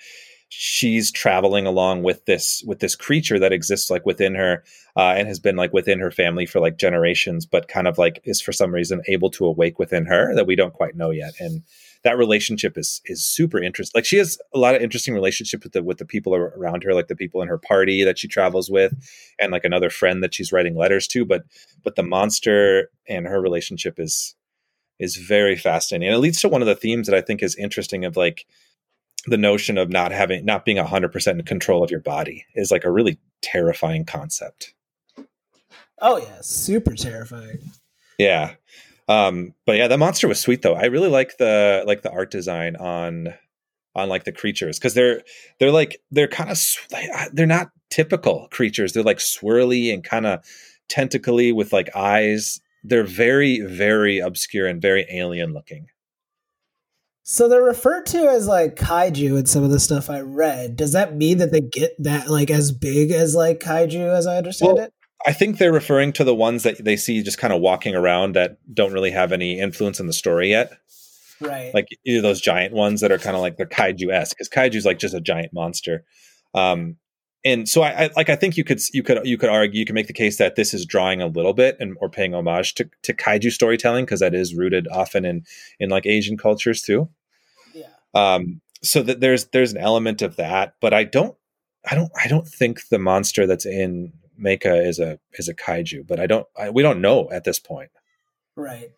she's 0.54 1.10
traveling 1.10 1.66
along 1.66 2.02
with 2.02 2.24
this 2.26 2.62
with 2.66 2.80
this 2.80 2.94
creature 2.94 3.38
that 3.38 3.52
exists 3.52 3.90
like 3.90 4.04
within 4.04 4.34
her 4.34 4.62
uh, 4.96 5.14
and 5.16 5.26
has 5.26 5.38
been 5.38 5.56
like 5.56 5.72
within 5.72 5.98
her 5.98 6.10
family 6.10 6.44
for 6.44 6.60
like 6.60 6.76
generations, 6.76 7.46
but 7.46 7.68
kind 7.68 7.88
of 7.88 7.96
like 7.96 8.20
is 8.24 8.40
for 8.40 8.52
some 8.52 8.72
reason 8.72 9.00
able 9.08 9.30
to 9.30 9.46
awake 9.46 9.78
within 9.78 10.04
her 10.04 10.34
that 10.34 10.46
we 10.46 10.54
don't 10.54 10.74
quite 10.74 10.94
know 10.94 11.10
yet. 11.10 11.32
And 11.40 11.62
that 12.04 12.18
relationship 12.18 12.76
is 12.76 13.00
is 13.04 13.24
super 13.24 13.62
interesting. 13.62 13.98
Like 13.98 14.04
she 14.04 14.18
has 14.18 14.38
a 14.54 14.58
lot 14.58 14.74
of 14.74 14.82
interesting 14.82 15.14
relationship 15.14 15.62
with 15.62 15.72
the 15.72 15.82
with 15.82 15.98
the 15.98 16.04
people 16.04 16.34
around 16.34 16.82
her, 16.84 16.94
like 16.94 17.08
the 17.08 17.16
people 17.16 17.42
in 17.42 17.48
her 17.48 17.58
party 17.58 18.04
that 18.04 18.18
she 18.18 18.28
travels 18.28 18.70
with, 18.70 18.94
and 19.40 19.52
like 19.52 19.64
another 19.64 19.90
friend 19.90 20.22
that 20.22 20.34
she's 20.34 20.52
writing 20.52 20.76
letters 20.76 21.06
to. 21.08 21.24
But 21.24 21.44
but 21.82 21.96
the 21.96 22.02
monster 22.02 22.90
and 23.08 23.26
her 23.26 23.40
relationship 23.40 23.98
is 23.98 24.34
is 24.98 25.16
very 25.16 25.56
fascinating, 25.56 26.08
and 26.08 26.16
it 26.16 26.20
leads 26.20 26.40
to 26.40 26.48
one 26.48 26.62
of 26.62 26.68
the 26.68 26.74
themes 26.74 27.06
that 27.06 27.16
I 27.16 27.22
think 27.22 27.42
is 27.42 27.56
interesting 27.56 28.04
of 28.04 28.16
like 28.16 28.46
the 29.26 29.38
notion 29.38 29.78
of 29.78 29.88
not 29.88 30.10
having 30.12 30.44
not 30.44 30.64
being 30.64 30.78
100% 30.78 31.26
in 31.28 31.42
control 31.44 31.84
of 31.84 31.92
your 31.92 32.00
body 32.00 32.44
is 32.56 32.72
like 32.72 32.84
a 32.84 32.90
really 32.90 33.18
terrifying 33.40 34.04
concept 34.04 34.74
Oh 36.04 36.16
yeah, 36.16 36.38
super 36.40 36.94
terrifying. 36.94 37.60
Yeah. 38.18 38.54
Um, 39.12 39.54
but 39.66 39.76
yeah, 39.76 39.88
that 39.88 39.98
monster 39.98 40.28
was 40.28 40.40
sweet 40.40 40.62
though. 40.62 40.74
I 40.74 40.86
really 40.86 41.08
like 41.08 41.36
the 41.38 41.84
like 41.86 42.02
the 42.02 42.10
art 42.10 42.30
design 42.30 42.76
on 42.76 43.34
on 43.94 44.08
like 44.08 44.24
the 44.24 44.32
creatures 44.32 44.78
because 44.78 44.94
they're 44.94 45.22
they're 45.58 45.70
like 45.70 46.00
they're 46.10 46.28
kind 46.28 46.50
of 46.50 46.58
they're 47.32 47.46
not 47.46 47.70
typical 47.90 48.48
creatures. 48.50 48.92
They're 48.92 49.02
like 49.02 49.18
swirly 49.18 49.92
and 49.92 50.02
kind 50.02 50.26
of 50.26 50.44
tentacly 50.88 51.52
with 51.52 51.72
like 51.72 51.94
eyes. 51.94 52.60
They're 52.84 53.04
very 53.04 53.60
very 53.60 54.18
obscure 54.18 54.66
and 54.66 54.80
very 54.80 55.06
alien 55.10 55.52
looking. 55.52 55.88
So 57.24 57.48
they're 57.48 57.62
referred 57.62 58.06
to 58.06 58.28
as 58.28 58.48
like 58.48 58.76
kaiju 58.76 59.38
in 59.38 59.46
some 59.46 59.62
of 59.62 59.70
the 59.70 59.78
stuff 59.78 60.10
I 60.10 60.20
read. 60.20 60.76
Does 60.76 60.92
that 60.92 61.14
mean 61.14 61.38
that 61.38 61.52
they 61.52 61.60
get 61.60 61.92
that 62.00 62.28
like 62.28 62.50
as 62.50 62.72
big 62.72 63.10
as 63.10 63.34
like 63.34 63.60
kaiju 63.60 64.08
as 64.12 64.26
I 64.26 64.38
understand 64.38 64.74
well, 64.74 64.84
it? 64.86 64.92
I 65.26 65.32
think 65.32 65.58
they're 65.58 65.72
referring 65.72 66.12
to 66.14 66.24
the 66.24 66.34
ones 66.34 66.62
that 66.64 66.84
they 66.84 66.96
see 66.96 67.22
just 67.22 67.38
kind 67.38 67.52
of 67.52 67.60
walking 67.60 67.94
around 67.94 68.34
that 68.34 68.58
don't 68.74 68.92
really 68.92 69.10
have 69.10 69.32
any 69.32 69.60
influence 69.60 70.00
in 70.00 70.06
the 70.06 70.12
story 70.12 70.50
yet. 70.50 70.72
Right. 71.40 71.72
Like 71.74 71.88
either 72.04 72.20
those 72.20 72.40
giant 72.40 72.72
ones 72.74 73.00
that 73.00 73.12
are 73.12 73.18
kind 73.18 73.36
of 73.36 73.42
like 73.42 73.56
the 73.56 73.66
kaiju 73.66 74.12
esque, 74.12 74.36
because 74.36 74.48
kaiju 74.48 74.76
is 74.76 74.84
like 74.84 74.98
just 74.98 75.14
a 75.14 75.20
giant 75.20 75.52
monster. 75.52 76.04
Um, 76.54 76.96
and 77.44 77.68
so 77.68 77.82
I, 77.82 78.04
I, 78.04 78.10
like 78.16 78.28
I 78.28 78.36
think 78.36 78.56
you 78.56 78.64
could 78.64 78.80
you 78.92 79.02
could 79.02 79.26
you 79.26 79.36
could 79.36 79.48
argue 79.48 79.80
you 79.80 79.84
could 79.84 79.96
make 79.96 80.06
the 80.06 80.12
case 80.12 80.38
that 80.38 80.54
this 80.54 80.72
is 80.72 80.86
drawing 80.86 81.20
a 81.20 81.26
little 81.26 81.52
bit 81.52 81.76
and 81.80 81.96
or 82.00 82.08
paying 82.08 82.34
homage 82.34 82.74
to, 82.74 82.88
to 83.02 83.12
kaiju 83.12 83.50
storytelling 83.50 84.04
because 84.04 84.20
that 84.20 84.34
is 84.34 84.54
rooted 84.54 84.86
often 84.88 85.24
in 85.24 85.44
in 85.80 85.90
like 85.90 86.06
Asian 86.06 86.36
cultures 86.36 86.82
too. 86.82 87.08
Yeah. 87.74 87.86
Um. 88.14 88.60
So 88.84 89.02
that 89.02 89.20
there's 89.20 89.46
there's 89.46 89.72
an 89.72 89.78
element 89.78 90.22
of 90.22 90.36
that, 90.36 90.76
but 90.80 90.94
I 90.94 91.02
don't 91.04 91.36
I 91.90 91.96
don't 91.96 92.12
I 92.16 92.28
don't 92.28 92.46
think 92.46 92.88
the 92.88 92.98
monster 92.98 93.46
that's 93.46 93.66
in 93.66 94.12
Maika 94.42 94.86
is 94.86 94.98
a 94.98 95.18
is 95.34 95.48
a 95.48 95.54
kaiju, 95.54 96.06
but 96.06 96.20
I 96.20 96.26
don't 96.26 96.46
I, 96.58 96.70
we 96.70 96.82
don't 96.82 97.00
know 97.00 97.30
at 97.30 97.44
this 97.44 97.58
point. 97.58 97.90
Right. 98.56 98.90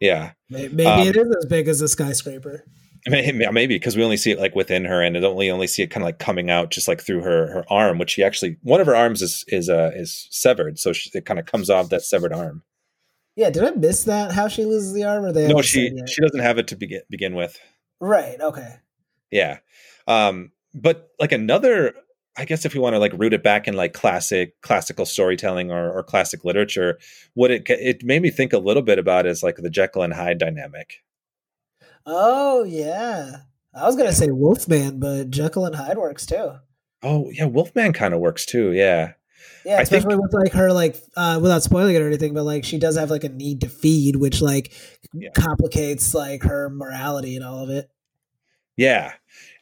Yeah. 0.00 0.32
Maybe, 0.50 0.86
um, 0.86 1.06
it 1.06 1.16
is 1.16 1.36
as 1.36 1.46
big 1.46 1.68
as 1.68 1.80
a 1.80 1.88
skyscraper. 1.88 2.64
Maybe 3.06 3.74
because 3.74 3.96
we 3.96 4.02
only 4.02 4.16
see 4.16 4.30
it 4.30 4.38
like 4.38 4.54
within 4.54 4.86
her, 4.86 5.02
and 5.02 5.14
don't 5.20 5.36
we 5.36 5.50
only 5.50 5.66
see 5.66 5.82
it 5.82 5.88
kind 5.88 6.02
of 6.02 6.06
like 6.06 6.18
coming 6.18 6.50
out 6.50 6.70
just 6.70 6.88
like 6.88 7.02
through 7.02 7.20
her 7.20 7.52
her 7.52 7.64
arm, 7.68 7.98
which 7.98 8.12
she 8.12 8.22
actually 8.22 8.56
one 8.62 8.80
of 8.80 8.86
her 8.86 8.96
arms 8.96 9.20
is 9.20 9.44
is 9.48 9.68
uh 9.68 9.90
is 9.94 10.26
severed, 10.30 10.78
so 10.78 10.94
she, 10.94 11.10
it 11.12 11.26
kind 11.26 11.38
of 11.38 11.44
comes 11.44 11.68
off 11.68 11.90
that 11.90 12.02
severed 12.02 12.32
arm. 12.32 12.62
Yeah, 13.36 13.50
did 13.50 13.62
I 13.62 13.72
miss 13.72 14.04
that? 14.04 14.32
How 14.32 14.48
she 14.48 14.64
loses 14.64 14.94
the 14.94 15.04
arm? 15.04 15.24
Or 15.24 15.32
they 15.32 15.48
no, 15.48 15.60
she 15.60 15.90
she 16.06 16.22
doesn't 16.22 16.40
have 16.40 16.56
it 16.56 16.68
to 16.68 16.76
begin 16.76 17.02
begin 17.10 17.34
with. 17.34 17.58
Right. 18.00 18.40
Okay. 18.40 18.76
Yeah, 19.30 19.58
um, 20.06 20.52
but 20.72 21.10
like 21.20 21.32
another 21.32 21.94
I 22.36 22.44
guess 22.44 22.64
if 22.64 22.74
we 22.74 22.80
want 22.80 22.94
to 22.94 22.98
like 22.98 23.12
root 23.12 23.32
it 23.32 23.42
back 23.42 23.68
in 23.68 23.74
like 23.74 23.92
classic 23.92 24.60
classical 24.60 25.06
storytelling 25.06 25.70
or, 25.70 25.90
or 25.90 26.02
classic 26.02 26.44
literature, 26.44 26.98
what 27.34 27.50
it 27.50 27.68
it 27.68 28.02
made 28.02 28.22
me 28.22 28.30
think 28.30 28.52
a 28.52 28.58
little 28.58 28.82
bit 28.82 28.98
about 28.98 29.26
is 29.26 29.42
like 29.42 29.56
the 29.56 29.70
Jekyll 29.70 30.02
and 30.02 30.14
Hyde 30.14 30.38
dynamic. 30.38 31.04
Oh 32.06 32.64
yeah, 32.64 33.36
I 33.72 33.86
was 33.86 33.96
gonna 33.96 34.12
say 34.12 34.30
Wolfman, 34.30 34.98
but 34.98 35.30
Jekyll 35.30 35.64
and 35.64 35.76
Hyde 35.76 35.98
works 35.98 36.26
too. 36.26 36.54
Oh 37.02 37.30
yeah, 37.30 37.44
Wolfman 37.44 37.92
kind 37.92 38.14
of 38.14 38.20
works 38.20 38.46
too. 38.46 38.72
Yeah. 38.72 39.12
Yeah, 39.64 39.80
especially 39.80 40.10
think, 40.10 40.22
with 40.22 40.34
like 40.34 40.52
her 40.52 40.72
like 40.72 40.96
uh, 41.16 41.38
without 41.40 41.62
spoiling 41.62 41.94
it 41.94 42.02
or 42.02 42.06
anything, 42.06 42.34
but 42.34 42.44
like 42.44 42.64
she 42.64 42.78
does 42.78 42.98
have 42.98 43.10
like 43.10 43.24
a 43.24 43.30
need 43.30 43.62
to 43.62 43.68
feed, 43.68 44.16
which 44.16 44.42
like 44.42 44.72
yeah. 45.14 45.30
complicates 45.34 46.12
like 46.12 46.42
her 46.42 46.68
morality 46.68 47.36
and 47.36 47.44
all 47.44 47.62
of 47.62 47.70
it. 47.70 47.90
Yeah, 48.76 49.12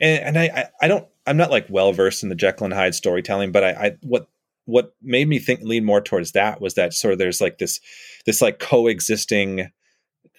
and 0.00 0.36
and 0.36 0.38
I 0.38 0.70
I 0.80 0.88
don't 0.88 1.06
I'm 1.26 1.36
not 1.36 1.50
like 1.50 1.66
well 1.68 1.92
versed 1.92 2.22
in 2.22 2.28
the 2.28 2.34
Jekyll 2.34 2.64
and 2.64 2.74
Hyde 2.74 2.94
storytelling, 2.94 3.52
but 3.52 3.64
I, 3.64 3.70
I 3.70 3.96
what 4.00 4.28
what 4.64 4.94
made 5.02 5.28
me 5.28 5.38
think 5.38 5.60
lean 5.62 5.84
more 5.84 6.00
towards 6.00 6.32
that 6.32 6.60
was 6.60 6.74
that 6.74 6.94
sort 6.94 7.12
of 7.12 7.18
there's 7.18 7.40
like 7.40 7.58
this 7.58 7.80
this 8.26 8.40
like 8.40 8.58
coexisting 8.58 9.70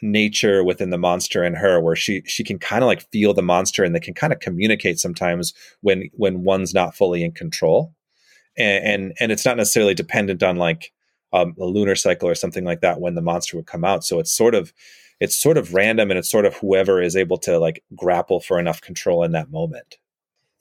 nature 0.02 0.64
within 0.64 0.90
the 0.90 0.98
monster 0.98 1.44
and 1.44 1.58
her 1.58 1.80
where 1.80 1.96
she 1.96 2.22
she 2.26 2.44
can 2.44 2.60
kind 2.60 2.84
of 2.84 2.88
like 2.88 3.10
feel 3.12 3.34
the 3.34 3.42
monster 3.42 3.84
and 3.84 3.96
they 3.96 4.00
can 4.00 4.14
kind 4.14 4.34
of 4.34 4.40
communicate 4.40 5.00
sometimes 5.00 5.54
when 5.82 6.10
when 6.14 6.44
one's 6.44 6.74
not 6.74 6.96
fully 6.96 7.24
in 7.24 7.32
control. 7.32 7.94
And 8.58 8.86
and, 8.86 9.14
and 9.20 9.32
it's 9.32 9.46
not 9.46 9.58
necessarily 9.58 9.94
dependent 9.94 10.44
on 10.44 10.58
like 10.58 10.92
um, 11.32 11.56
a 11.60 11.66
lunar 11.66 11.96
cycle 11.96 12.30
or 12.30 12.36
something 12.36 12.64
like 12.64 12.82
that 12.82 13.02
when 13.02 13.16
the 13.16 13.22
monster 13.22 13.58
would 13.58 13.66
come 13.66 13.84
out. 13.84 14.04
So 14.04 14.20
it's 14.20 14.32
sort 14.32 14.56
of 14.56 14.74
it's 15.20 15.36
sort 15.36 15.58
of 15.58 15.74
random 15.74 16.12
and 16.12 16.18
it's 16.18 16.30
sort 16.30 16.46
of 16.46 16.56
whoever 16.56 17.02
is 17.02 17.16
able 17.16 17.38
to 17.40 17.58
like 17.58 17.84
grapple 17.96 18.40
for 18.40 18.60
enough 18.60 18.82
control 18.82 19.24
in 19.24 19.32
that 19.32 19.50
moment 19.50 19.98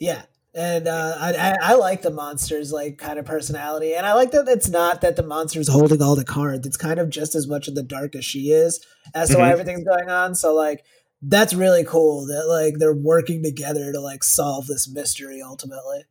yeah. 0.03 0.23
And 0.55 0.87
uh, 0.87 1.17
I, 1.19 1.57
I 1.62 1.75
like 1.77 2.03
the 2.03 2.11
monsters 2.11 2.73
like 2.73 2.99
kind 2.99 3.19
of 3.19 3.25
personality, 3.25 3.95
and 3.95 4.05
I 4.05 4.12
like 4.12 4.33
that 4.33 4.47
it's 4.49 4.69
not 4.69 5.01
that 5.01 5.17
the 5.17 5.23
monster's 5.23 5.69
holding 5.69 6.03
all 6.03 6.15
the 6.15 6.27
cards. 6.27 6.67
It's 6.67 6.77
kind 6.77 7.01
of 7.01 7.09
just 7.09 7.35
as 7.35 7.47
much 7.47 7.69
in 7.69 7.75
the 7.75 7.83
dark 7.83 8.15
as 8.15 8.25
she 8.27 8.51
is, 8.51 8.85
as 9.15 9.29
to 9.29 9.37
mm-hmm. 9.37 9.45
why 9.45 9.51
everything's 9.51 9.85
going 9.85 10.11
on. 10.11 10.35
So 10.35 10.55
like 10.55 10.85
that's 11.23 11.55
really 11.55 11.85
cool 11.85 12.27
that 12.27 12.49
like 12.49 12.75
they're 12.79 12.93
working 12.93 13.43
together 13.43 13.93
to 13.93 14.01
like 14.01 14.23
solve 14.23 14.67
this 14.67 14.91
mystery 14.93 15.41
ultimately. 15.41 16.05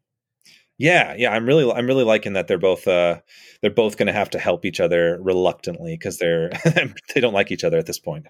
Yeah, 0.80 1.14
yeah, 1.16 1.32
I'm 1.32 1.46
really 1.46 1.72
I'm 1.72 1.86
really 1.86 2.06
liking 2.06 2.34
that 2.34 2.48
they're 2.48 2.58
both 2.58 2.88
uh 2.88 3.20
they're 3.62 3.70
both 3.70 3.98
going 3.98 4.08
to 4.08 4.14
have 4.14 4.32
to 4.32 4.40
help 4.40 4.66
each 4.66 4.80
other 4.80 5.20
reluctantly 5.22 5.94
because 5.94 6.18
they're 6.18 6.50
they 7.14 7.22
don't 7.22 7.34
like 7.34 7.52
each 7.52 7.64
other 7.64 7.78
at 7.78 7.86
this 7.86 8.00
point. 8.00 8.26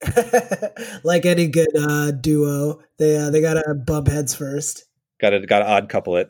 like 1.02 1.26
any 1.26 1.48
good 1.48 1.74
uh 1.76 2.12
duo, 2.12 2.80
they 2.98 3.16
uh, 3.16 3.30
they 3.30 3.40
got 3.40 3.54
to 3.54 3.74
bump 3.74 4.06
heads 4.06 4.32
first. 4.32 4.84
Got 5.20 5.30
to 5.30 5.40
got 5.46 5.60
to 5.60 5.68
odd 5.68 5.88
couple 5.88 6.16
it. 6.16 6.28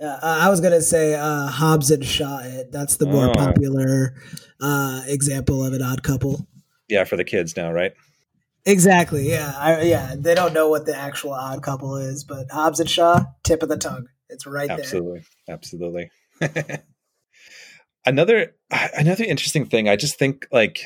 Uh, 0.00 0.18
I 0.22 0.50
was 0.50 0.60
gonna 0.60 0.82
say 0.82 1.14
uh, 1.14 1.46
Hobbs 1.46 1.90
and 1.90 2.04
Shaw. 2.04 2.40
It 2.40 2.72
that's 2.72 2.96
the 2.96 3.06
more 3.06 3.28
oh. 3.28 3.32
popular 3.32 4.14
uh, 4.60 5.02
example 5.06 5.64
of 5.64 5.72
an 5.72 5.82
odd 5.82 6.02
couple. 6.02 6.46
Yeah, 6.88 7.04
for 7.04 7.16
the 7.16 7.24
kids 7.24 7.56
now, 7.56 7.72
right? 7.72 7.92
Exactly. 8.66 9.28
Yeah, 9.28 9.52
I, 9.56 9.82
yeah. 9.82 10.14
They 10.16 10.34
don't 10.34 10.52
know 10.52 10.68
what 10.68 10.86
the 10.86 10.96
actual 10.96 11.32
odd 11.32 11.62
couple 11.62 11.96
is, 11.96 12.24
but 12.24 12.50
Hobbs 12.50 12.80
and 12.80 12.88
Shaw, 12.88 13.24
tip 13.42 13.62
of 13.62 13.68
the 13.68 13.76
tongue. 13.76 14.08
It's 14.28 14.46
right 14.46 14.70
absolutely, 14.70 15.22
there. 15.46 15.54
Absolutely, 15.54 16.10
absolutely. 16.40 16.84
another 18.06 18.54
another 18.70 19.24
interesting 19.24 19.66
thing. 19.66 19.88
I 19.88 19.96
just 19.96 20.18
think 20.18 20.46
like 20.50 20.82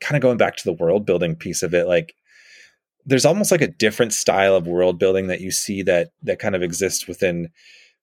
kind 0.00 0.16
of 0.16 0.22
going 0.22 0.36
back 0.36 0.56
to 0.56 0.64
the 0.64 0.72
world 0.72 1.06
building 1.06 1.36
piece 1.36 1.62
of 1.62 1.74
it, 1.74 1.86
like 1.86 2.14
there's 3.06 3.24
almost 3.24 3.52
like 3.52 3.62
a 3.62 3.68
different 3.68 4.12
style 4.12 4.56
of 4.56 4.66
world 4.66 4.98
building 4.98 5.28
that 5.28 5.40
you 5.40 5.50
see 5.50 5.82
that 5.82 6.10
that 6.22 6.38
kind 6.38 6.54
of 6.56 6.62
exists 6.62 7.06
within 7.06 7.48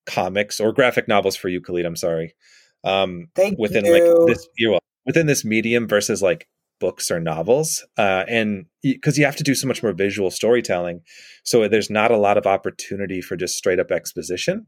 comics 0.06 0.60
or 0.60 0.72
graphic 0.72 1.08
novels 1.08 1.36
for 1.36 1.50
you, 1.50 1.62
Khalid. 1.62 1.86
I'm 1.86 1.96
sorry. 1.96 2.36
Um, 2.84 3.28
Thank 3.36 3.60
within 3.60 3.86
you. 3.86 3.92
like 3.92 4.28
this, 4.28 4.48
you 4.58 4.80
within 5.06 5.28
this 5.28 5.46
medium 5.46 5.88
versus 5.88 6.22
like 6.22 6.48
books 6.80 7.12
or 7.12 7.20
novels, 7.20 7.86
uh, 7.98 8.24
and 8.28 8.66
because 8.82 9.18
you 9.18 9.26
have 9.26 9.36
to 9.36 9.44
do 9.44 9.56
so 9.56 9.68
much 9.68 9.84
more 9.84 9.94
visual 9.94 10.32
storytelling, 10.32 11.02
so 11.44 11.68
there's 11.68 11.90
not 11.90 12.12
a 12.12 12.18
lot 12.18 12.38
of 12.38 12.48
opportunity 12.48 13.22
for 13.22 13.36
just 13.36 13.58
straight 13.58 13.80
up 13.80 13.92
exposition. 13.92 14.68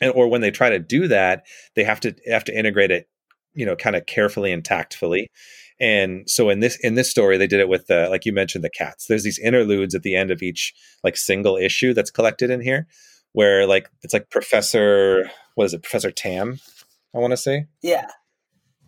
And, 0.00 0.12
or 0.14 0.28
when 0.28 0.40
they 0.40 0.50
try 0.50 0.70
to 0.70 0.78
do 0.78 1.08
that, 1.08 1.44
they 1.76 1.84
have 1.84 2.00
to 2.00 2.14
have 2.26 2.44
to 2.44 2.58
integrate 2.58 2.90
it, 2.90 3.08
you 3.54 3.66
know, 3.66 3.76
kind 3.76 3.96
of 3.96 4.06
carefully 4.06 4.52
and 4.52 4.64
tactfully 4.64 5.30
and 5.80 6.28
so 6.28 6.50
in 6.50 6.60
this 6.60 6.76
in 6.80 6.94
this 6.94 7.10
story 7.10 7.38
they 7.38 7.46
did 7.46 7.60
it 7.60 7.68
with 7.68 7.86
the 7.86 8.08
like 8.10 8.26
you 8.26 8.32
mentioned 8.32 8.62
the 8.62 8.70
cats. 8.70 9.06
There's 9.06 9.24
these 9.24 9.38
interludes 9.38 9.94
at 9.94 10.02
the 10.02 10.14
end 10.14 10.30
of 10.30 10.42
each 10.42 10.74
like 11.02 11.16
single 11.16 11.56
issue 11.56 11.94
that's 11.94 12.10
collected 12.10 12.50
in 12.50 12.60
here 12.60 12.86
where 13.32 13.66
like 13.66 13.88
it's 14.02 14.12
like 14.12 14.30
professor 14.30 15.30
what 15.54 15.64
is 15.64 15.74
it? 15.74 15.82
Professor 15.82 16.10
tam 16.10 16.58
i 17.14 17.18
want 17.18 17.32
to 17.32 17.36
say? 17.36 17.66
Yeah. 17.82 18.08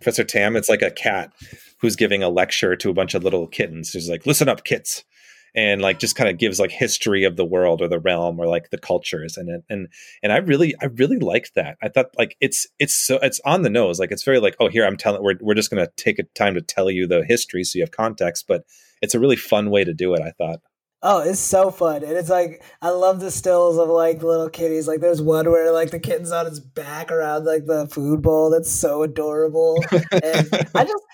Professor 0.00 0.24
tam 0.24 0.56
it's 0.56 0.68
like 0.68 0.82
a 0.82 0.90
cat 0.90 1.32
who's 1.80 1.96
giving 1.96 2.22
a 2.22 2.28
lecture 2.28 2.76
to 2.76 2.90
a 2.90 2.94
bunch 2.94 3.14
of 3.14 3.24
little 3.24 3.46
kittens. 3.46 3.92
He's 3.92 4.10
like 4.10 4.26
listen 4.26 4.48
up 4.48 4.64
kits 4.64 5.04
and 5.54 5.82
like 5.82 5.98
just 5.98 6.16
kind 6.16 6.30
of 6.30 6.38
gives 6.38 6.58
like 6.58 6.70
history 6.70 7.24
of 7.24 7.36
the 7.36 7.44
world 7.44 7.82
or 7.82 7.88
the 7.88 7.98
realm 7.98 8.38
or 8.40 8.46
like 8.46 8.70
the 8.70 8.78
cultures 8.78 9.36
and 9.36 9.62
and 9.68 9.88
and 10.22 10.32
I 10.32 10.38
really 10.38 10.74
I 10.80 10.86
really 10.86 11.18
liked 11.18 11.54
that. 11.54 11.76
I 11.82 11.88
thought 11.88 12.06
like 12.18 12.36
it's 12.40 12.66
it's 12.78 12.94
so 12.94 13.18
it's 13.22 13.40
on 13.44 13.62
the 13.62 13.70
nose. 13.70 13.98
Like 13.98 14.10
it's 14.10 14.24
very 14.24 14.40
like 14.40 14.56
oh 14.60 14.68
here 14.68 14.86
I'm 14.86 14.96
telling 14.96 15.22
we're 15.22 15.38
we're 15.40 15.54
just 15.54 15.70
gonna 15.70 15.88
take 15.96 16.18
a 16.18 16.24
time 16.34 16.54
to 16.54 16.62
tell 16.62 16.90
you 16.90 17.06
the 17.06 17.24
history 17.26 17.64
so 17.64 17.78
you 17.78 17.82
have 17.82 17.90
context, 17.90 18.46
but 18.48 18.64
it's 19.00 19.14
a 19.14 19.20
really 19.20 19.36
fun 19.36 19.70
way 19.70 19.84
to 19.84 19.94
do 19.94 20.14
it. 20.14 20.22
I 20.22 20.30
thought. 20.30 20.60
Oh, 21.04 21.18
it's 21.20 21.40
so 21.40 21.72
fun. 21.72 22.04
And 22.04 22.12
it's 22.12 22.30
like 22.30 22.62
I 22.80 22.90
love 22.90 23.18
the 23.18 23.32
stills 23.32 23.76
of 23.76 23.88
like 23.88 24.22
little 24.22 24.48
kitties. 24.48 24.86
Like 24.86 25.00
there's 25.00 25.20
one 25.20 25.50
where 25.50 25.72
like 25.72 25.90
the 25.90 25.98
kitten's 25.98 26.30
on 26.30 26.46
its 26.46 26.60
back 26.60 27.10
around 27.10 27.44
like 27.44 27.66
the 27.66 27.88
food 27.88 28.22
bowl. 28.22 28.50
That's 28.50 28.70
so 28.70 29.02
adorable. 29.02 29.84
and 29.90 30.48
I 30.74 30.84
just 30.84 31.04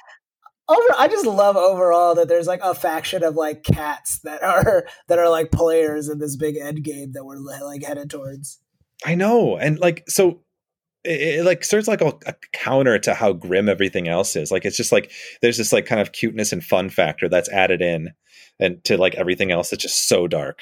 over 0.69 0.83
I 0.99 1.09
just 1.09 1.27
love 1.27 1.57
overall 1.57 2.15
that 2.17 2.29
there's 2.29 2.47
like 2.47 2.61
a 2.63 2.75
faction 2.75 3.23
of 3.23 3.35
like 3.35 3.63
cats 3.63 4.21
that 4.21 4.43
are 4.43 4.87
that 5.09 5.19
are 5.19 5.29
like 5.29 5.51
players 5.51 6.09
in 6.09 6.19
this 6.19 6.37
big 6.37 6.57
end 6.57 6.83
game 6.83 7.13
that 7.13 7.25
we're 7.25 7.39
like 7.39 7.83
headed 7.83 8.11
towards. 8.11 8.61
I 9.05 9.15
know. 9.15 9.57
And 9.57 9.79
like 9.79 10.05
so 10.09 10.43
it, 11.05 11.39
it 11.39 11.45
like 11.45 11.65
serves 11.65 11.89
like 11.89 12.01
a, 12.01 12.13
a, 12.27 12.35
counter 12.53 12.99
to 12.99 13.15
how 13.15 13.33
grim 13.33 13.69
everything 13.69 14.09
else 14.09 14.37
is. 14.37 14.51
Like 14.51 14.65
it's 14.65 14.77
just 14.77 14.93
like 14.93 15.11
there's 15.41 15.57
this 15.57 15.73
like 15.73 15.87
kind 15.87 16.01
of 16.01 16.13
cuteness 16.13 16.53
and 16.53 16.63
fun 16.63 16.91
factor 16.91 17.29
that's 17.29 17.49
added 17.49 17.81
in 17.81 18.11
and 18.61 18.83
to 18.85 18.99
like 18.99 19.15
everything 19.15 19.51
else 19.51 19.71
that's 19.71 19.83
just 19.83 20.09
so 20.09 20.27
dark. 20.27 20.61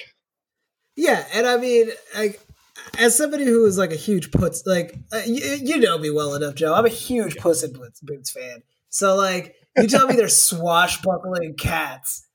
Yeah, 0.95 1.25
and 1.35 1.47
I 1.47 1.57
mean 1.57 1.89
like 2.15 2.41
as 2.99 3.17
somebody 3.17 3.45
who 3.45 3.65
is 3.67 3.79
like 3.79 3.93
a 3.93 3.97
huge 3.97 4.31
puts 4.31 4.65
like 4.67 4.95
uh, 5.13 5.23
you, 5.27 5.43
you 5.63 5.79
know 5.79 5.99
me 5.99 6.11
well 6.11 6.35
enough 6.35 6.55
joe 6.55 6.75
i'm 6.75 6.85
a 6.85 6.91
huge 6.91 7.37
puss 7.37 7.63
in 7.63 7.73
boots, 7.73 8.01
boots 8.01 8.31
fan 8.31 8.63
so 8.91 9.17
like 9.17 9.55
you 9.77 9.89
tell 9.89 10.07
me 10.07 10.15
there's 10.15 10.41
swashbuckling 10.41 11.55
cats 11.55 12.27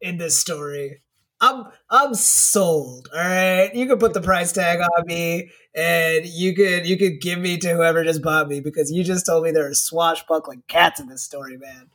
in 0.00 0.18
this 0.18 0.38
story. 0.38 1.02
I'm 1.42 1.64
i'm 1.88 2.14
sold 2.14 3.08
all 3.14 3.20
right? 3.20 3.74
You 3.74 3.86
can 3.86 3.98
put 3.98 4.12
the 4.12 4.20
price 4.20 4.52
tag 4.52 4.80
on 4.80 5.06
me 5.06 5.50
and 5.74 6.26
you 6.26 6.54
could 6.54 6.86
you 6.86 6.98
could 6.98 7.20
give 7.20 7.38
me 7.38 7.56
to 7.58 7.74
whoever 7.74 8.04
just 8.04 8.22
bought 8.22 8.48
me 8.48 8.60
because 8.60 8.92
you 8.92 9.02
just 9.04 9.24
told 9.24 9.44
me 9.44 9.50
there 9.50 9.68
are 9.68 9.74
swashbuckling 9.74 10.64
cats 10.68 11.00
in 11.00 11.08
this 11.08 11.22
story 11.22 11.56
man. 11.56 11.88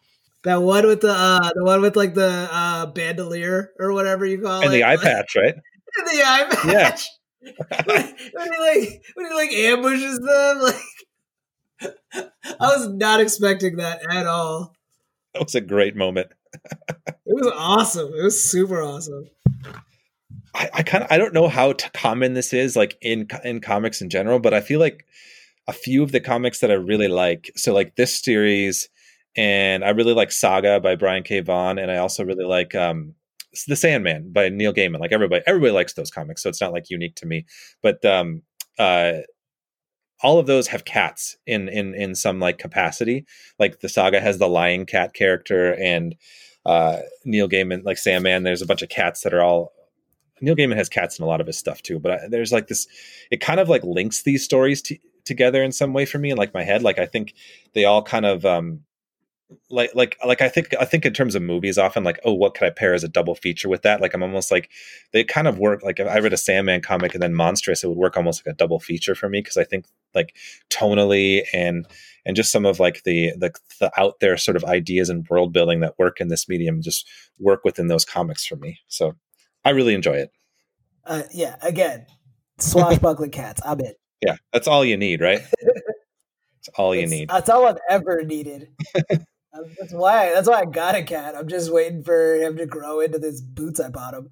That 0.44 0.62
one 0.62 0.88
with 0.88 1.02
the 1.02 1.12
uh 1.12 1.52
the 1.54 1.64
one 1.64 1.82
with 1.82 1.96
like 1.96 2.16
the 2.16 2.50
uh 2.52 2.88
bandolier 2.88 3.72
or 3.80 3.94
whatever 3.94 4.26
you 4.26 4.42
call 4.42 4.62
and 4.62 4.64
it. 4.64 4.66
and 4.66 4.74
the 4.76 4.84
eye 4.84 4.98
patch, 4.98 5.36
right? 5.36 5.56
the 5.96 6.24
eye 6.24 6.48
patch. 6.50 7.08
When, 7.86 8.16
when 8.34 8.54
he 8.54 8.60
like 8.60 9.04
when 9.14 9.28
he 9.28 9.34
like 9.36 9.52
ambushes 9.52 10.20
them 10.20 10.62
like 10.62 10.76
I 12.60 12.78
was 12.78 12.90
not 12.90 13.20
expecting 13.20 13.78
that 13.78 14.02
at 14.10 14.26
all. 14.26 14.75
That 15.36 15.44
was 15.44 15.56
a 15.56 15.62
great 15.62 15.98
moment. 15.98 16.30
It 16.54 17.14
was 17.26 17.52
awesome. 17.54 18.14
It 18.18 18.24
was 18.24 18.42
super 18.42 18.82
awesome. 18.82 19.30
I, 20.54 20.70
I 20.76 20.84
kind 20.84 21.04
of 21.04 21.12
I 21.12 21.18
don't 21.18 21.34
know 21.34 21.50
how 21.50 21.74
t- 21.74 21.90
common 21.94 22.36
this 22.36 22.54
is 22.54 22.78
like 22.78 22.98
in 23.02 23.28
in 23.44 23.60
comics 23.60 24.02
in 24.02 24.10
general, 24.10 24.40
but 24.40 24.54
I 24.54 24.62
feel 24.62 24.80
like 24.80 25.06
a 25.68 25.74
few 25.74 26.04
of 26.04 26.14
the 26.14 26.22
comics 26.22 26.60
that 26.60 26.72
I 26.72 26.76
really 26.76 27.10
like. 27.10 27.52
So 27.58 27.74
like 27.74 27.98
this 27.98 28.24
series, 28.24 28.88
and 29.36 29.84
I 29.84 29.90
really 29.90 30.14
like 30.14 30.32
Saga 30.32 30.80
by 30.80 30.96
Brian 30.96 31.24
K. 31.24 31.42
Vaughan, 31.42 31.80
and 31.80 31.92
I 31.92 31.98
also 31.98 32.24
really 32.24 32.46
like 32.46 32.74
um 32.74 33.14
the 33.68 33.76
Sandman 33.76 34.32
by 34.32 34.48
Neil 34.48 34.74
Gaiman. 34.74 35.02
Like 35.02 35.12
everybody, 35.12 35.44
everybody 35.46 35.74
likes 35.74 35.96
those 35.96 36.12
comics, 36.12 36.44
so 36.44 36.48
it's 36.48 36.62
not 36.62 36.72
like 36.72 36.90
unique 36.90 37.16
to 37.16 37.26
me. 37.26 37.46
But 37.82 38.06
um, 38.06 38.42
uh, 38.80 39.16
all 40.22 40.40
of 40.40 40.48
those 40.48 40.68
have 40.68 40.86
cats 40.86 41.38
in 41.46 41.70
in 41.70 41.94
in 41.94 42.16
some 42.16 42.40
like 42.40 42.58
capacity. 42.58 43.26
Like 43.60 43.82
the 43.82 43.90
Saga 43.90 44.20
has 44.20 44.38
the 44.38 44.48
lion 44.48 44.86
cat 44.86 45.14
character, 45.14 45.74
and 45.74 46.16
uh, 46.66 47.00
Neil 47.26 47.50
Gaiman, 47.50 47.84
like 47.84 47.98
Sandman, 47.98 48.44
there's 48.44 48.62
a 48.62 48.66
bunch 48.66 48.82
of 48.82 48.90
cats 48.90 49.22
that 49.22 49.34
are 49.34 49.42
all. 49.44 49.74
Neil 50.42 50.56
Gaiman 50.56 50.76
has 50.76 50.90
cats 50.90 51.18
in 51.18 51.24
a 51.24 51.28
lot 51.28 51.42
of 51.42 51.48
his 51.48 51.58
stuff 51.58 51.82
too, 51.82 52.00
but 52.00 52.12
I, 52.12 52.28
there's 52.30 52.52
like 52.52 52.68
this. 52.68 52.88
It 53.32 53.40
kind 53.40 53.60
of 53.60 53.70
like 53.70 53.84
links 53.84 54.24
these 54.24 54.44
stories 54.44 54.82
to, 54.84 54.98
together 55.24 55.64
in 55.64 55.72
some 55.72 55.94
way 55.94 56.06
for 56.06 56.18
me, 56.18 56.32
in 56.32 56.38
like 56.38 56.54
my 56.54 56.64
head. 56.64 56.84
Like 56.84 57.00
I 57.00 57.06
think 57.06 57.34
they 57.74 57.86
all 57.86 58.04
kind 58.04 58.26
of 58.26 58.46
um, 58.46 58.82
like 59.70 59.92
like 59.94 60.18
like 60.26 60.42
I 60.42 60.50
think 60.50 60.74
I 60.80 60.86
think 60.86 61.06
in 61.06 61.14
terms 61.14 61.36
of 61.36 61.42
movies 61.44 61.78
often 61.78 62.04
like 62.04 62.20
oh 62.26 62.34
what 62.34 62.56
could 62.56 62.66
I 62.66 62.72
pair 62.72 62.96
as 62.96 63.04
a 63.04 63.08
double 63.08 63.36
feature 63.36 63.70
with 63.70 63.84
that 63.84 64.02
like 64.02 64.14
I'm 64.16 64.24
almost 64.24 64.50
like 64.50 64.72
they 65.14 65.24
kind 65.24 65.48
of 65.48 65.60
work 65.60 65.84
like 65.84 66.00
if 66.00 66.08
I 66.08 66.18
read 66.18 66.34
a 66.34 66.38
Sandman 66.38 66.82
comic 66.82 67.14
and 67.14 67.22
then 67.22 67.34
Monstress 67.34 67.84
it 67.84 67.88
would 67.88 67.98
work 67.98 68.18
almost 68.18 68.44
like 68.46 68.54
a 68.54 68.58
double 68.58 68.80
feature 68.80 69.14
for 69.14 69.30
me 69.30 69.42
because 69.42 69.58
I 69.58 69.64
think 69.64 69.86
like 70.16 70.36
tonally 70.72 71.44
and 71.54 71.86
and 72.26 72.36
just 72.36 72.52
some 72.52 72.66
of 72.66 72.80
like 72.80 73.04
the 73.04 73.34
the 73.38 73.54
the 73.80 73.92
out 74.00 74.20
there 74.20 74.36
sort 74.38 74.58
of 74.58 74.64
ideas 74.64 75.10
and 75.10 75.28
world 75.30 75.54
building 75.54 75.80
that 75.82 76.00
work 76.00 76.20
in 76.20 76.28
this 76.30 76.50
medium 76.50 76.82
just 76.82 77.08
work 77.38 77.64
within 77.64 77.88
those 77.88 78.04
comics 78.04 78.46
for 78.48 78.56
me 78.56 78.80
so 78.88 79.16
I 79.64 79.70
really 79.72 79.94
enjoy 79.94 80.14
it 80.16 80.32
Uh, 81.06 81.22
yeah, 81.32 81.58
again, 81.62 82.08
swashbuckling 82.58 83.30
cats. 83.32 83.62
I'm 83.64 83.80
in. 83.80 83.94
yeah 84.26 84.38
that's 84.52 84.68
all 84.68 84.84
you 84.84 84.98
need 84.98 85.22
right 85.22 85.42
It's 86.68 86.80
all 86.80 86.96
you 86.96 87.02
That's- 87.02 87.12
need 87.20 87.30
That's 87.30 87.50
all 87.52 87.68
I've 87.68 87.78
ever 87.92 88.24
needed. 88.24 88.70
That's 89.80 89.94
why. 89.94 90.34
That's 90.34 90.48
why 90.48 90.62
I 90.62 90.66
got 90.66 90.96
a 90.96 91.04
cat. 91.04 91.36
I'm 91.36 91.48
just 91.48 91.72
waiting 91.72 92.04
for 92.04 92.36
him 92.36 92.58
to 92.58 92.66
grow 92.66 93.00
into 93.00 93.20
these 93.20 93.42
boots 93.42 93.80
I 93.80 93.90
bought 93.90 94.14
him. 94.14 94.30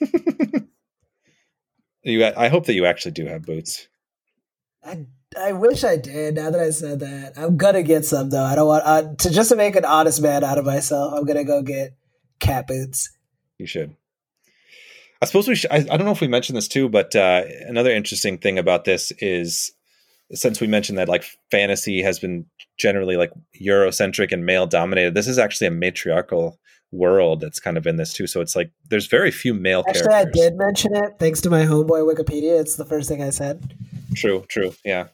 you 2.02 2.24
I 2.24 2.48
hope 2.48 2.66
that 2.66 2.74
you 2.74 2.86
actually 2.86 3.12
do 3.12 3.26
have 3.26 3.42
boots 3.42 3.86
I 4.86 5.06
I 5.36 5.52
wish 5.52 5.84
I 5.84 5.96
did. 5.96 6.36
Now 6.36 6.50
that 6.50 6.60
I 6.60 6.70
said 6.70 7.00
that, 7.00 7.34
I'm 7.36 7.56
gonna 7.56 7.82
get 7.82 8.04
some 8.04 8.30
though. 8.30 8.44
I 8.44 8.54
don't 8.54 8.68
want 8.68 8.84
uh, 8.86 9.14
to 9.18 9.30
just 9.30 9.50
to 9.50 9.56
make 9.56 9.76
an 9.76 9.84
honest 9.84 10.22
man 10.22 10.44
out 10.44 10.58
of 10.58 10.64
myself. 10.64 11.12
I'm 11.14 11.24
gonna 11.24 11.44
go 11.44 11.62
get 11.62 11.96
cat 12.38 12.66
boots. 12.66 13.10
You 13.58 13.66
should. 13.66 13.96
I 15.20 15.26
suppose 15.26 15.48
we 15.48 15.56
should. 15.56 15.72
I, 15.72 15.78
I 15.78 15.96
don't 15.96 16.04
know 16.04 16.12
if 16.12 16.20
we 16.20 16.28
mentioned 16.28 16.56
this 16.56 16.68
too, 16.68 16.88
but 16.88 17.14
uh, 17.16 17.42
another 17.66 17.90
interesting 17.90 18.38
thing 18.38 18.58
about 18.58 18.84
this 18.84 19.12
is 19.18 19.72
since 20.32 20.60
we 20.60 20.66
mentioned 20.66 20.98
that 20.98 21.08
like 21.08 21.24
fantasy 21.50 22.02
has 22.02 22.18
been 22.18 22.46
generally 22.78 23.16
like 23.16 23.32
Eurocentric 23.60 24.32
and 24.32 24.44
male 24.44 24.66
dominated, 24.66 25.14
this 25.14 25.28
is 25.28 25.38
actually 25.38 25.68
a 25.68 25.72
matriarchal 25.72 26.58
world 26.92 27.40
that's 27.40 27.60
kind 27.60 27.76
of 27.76 27.86
in 27.86 27.96
this 27.96 28.12
too. 28.12 28.26
So 28.26 28.40
it's 28.40 28.56
like 28.56 28.70
there's 28.88 29.06
very 29.06 29.30
few 29.30 29.54
male 29.54 29.84
Actually, 29.88 30.14
I 30.14 30.24
did 30.24 30.56
mention 30.56 30.94
it 30.94 31.14
thanks 31.18 31.40
to 31.42 31.50
my 31.50 31.62
homeboy 31.62 32.12
Wikipedia. 32.12 32.58
It's 32.60 32.76
the 32.76 32.84
first 32.84 33.08
thing 33.08 33.22
I 33.22 33.30
said. 33.30 33.74
True, 34.14 34.44
true, 34.48 34.74
yeah. 34.84 35.08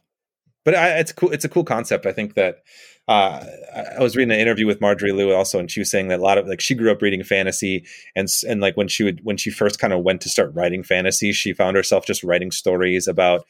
But 0.64 0.76
I, 0.76 0.98
it's 0.98 1.12
cool. 1.12 1.30
It's 1.32 1.44
a 1.44 1.48
cool 1.48 1.64
concept. 1.64 2.06
I 2.06 2.12
think 2.12 2.34
that 2.34 2.62
uh, 3.08 3.44
I 3.74 3.80
I 3.98 4.00
was 4.00 4.14
reading 4.16 4.32
an 4.32 4.38
interview 4.38 4.66
with 4.66 4.80
Marjorie 4.80 5.12
Liu 5.12 5.32
also, 5.32 5.58
and 5.58 5.70
she 5.70 5.80
was 5.80 5.90
saying 5.90 6.08
that 6.08 6.20
a 6.20 6.22
lot 6.22 6.38
of 6.38 6.46
like 6.46 6.60
she 6.60 6.74
grew 6.74 6.92
up 6.92 7.02
reading 7.02 7.24
fantasy, 7.24 7.84
and 8.14 8.28
and 8.48 8.60
like 8.60 8.76
when 8.76 8.86
she 8.86 9.02
would 9.02 9.20
when 9.24 9.36
she 9.36 9.50
first 9.50 9.80
kind 9.80 9.92
of 9.92 10.04
went 10.04 10.20
to 10.20 10.28
start 10.28 10.54
writing 10.54 10.84
fantasy, 10.84 11.32
she 11.32 11.52
found 11.52 11.76
herself 11.76 12.06
just 12.06 12.22
writing 12.22 12.52
stories 12.52 13.08
about 13.08 13.44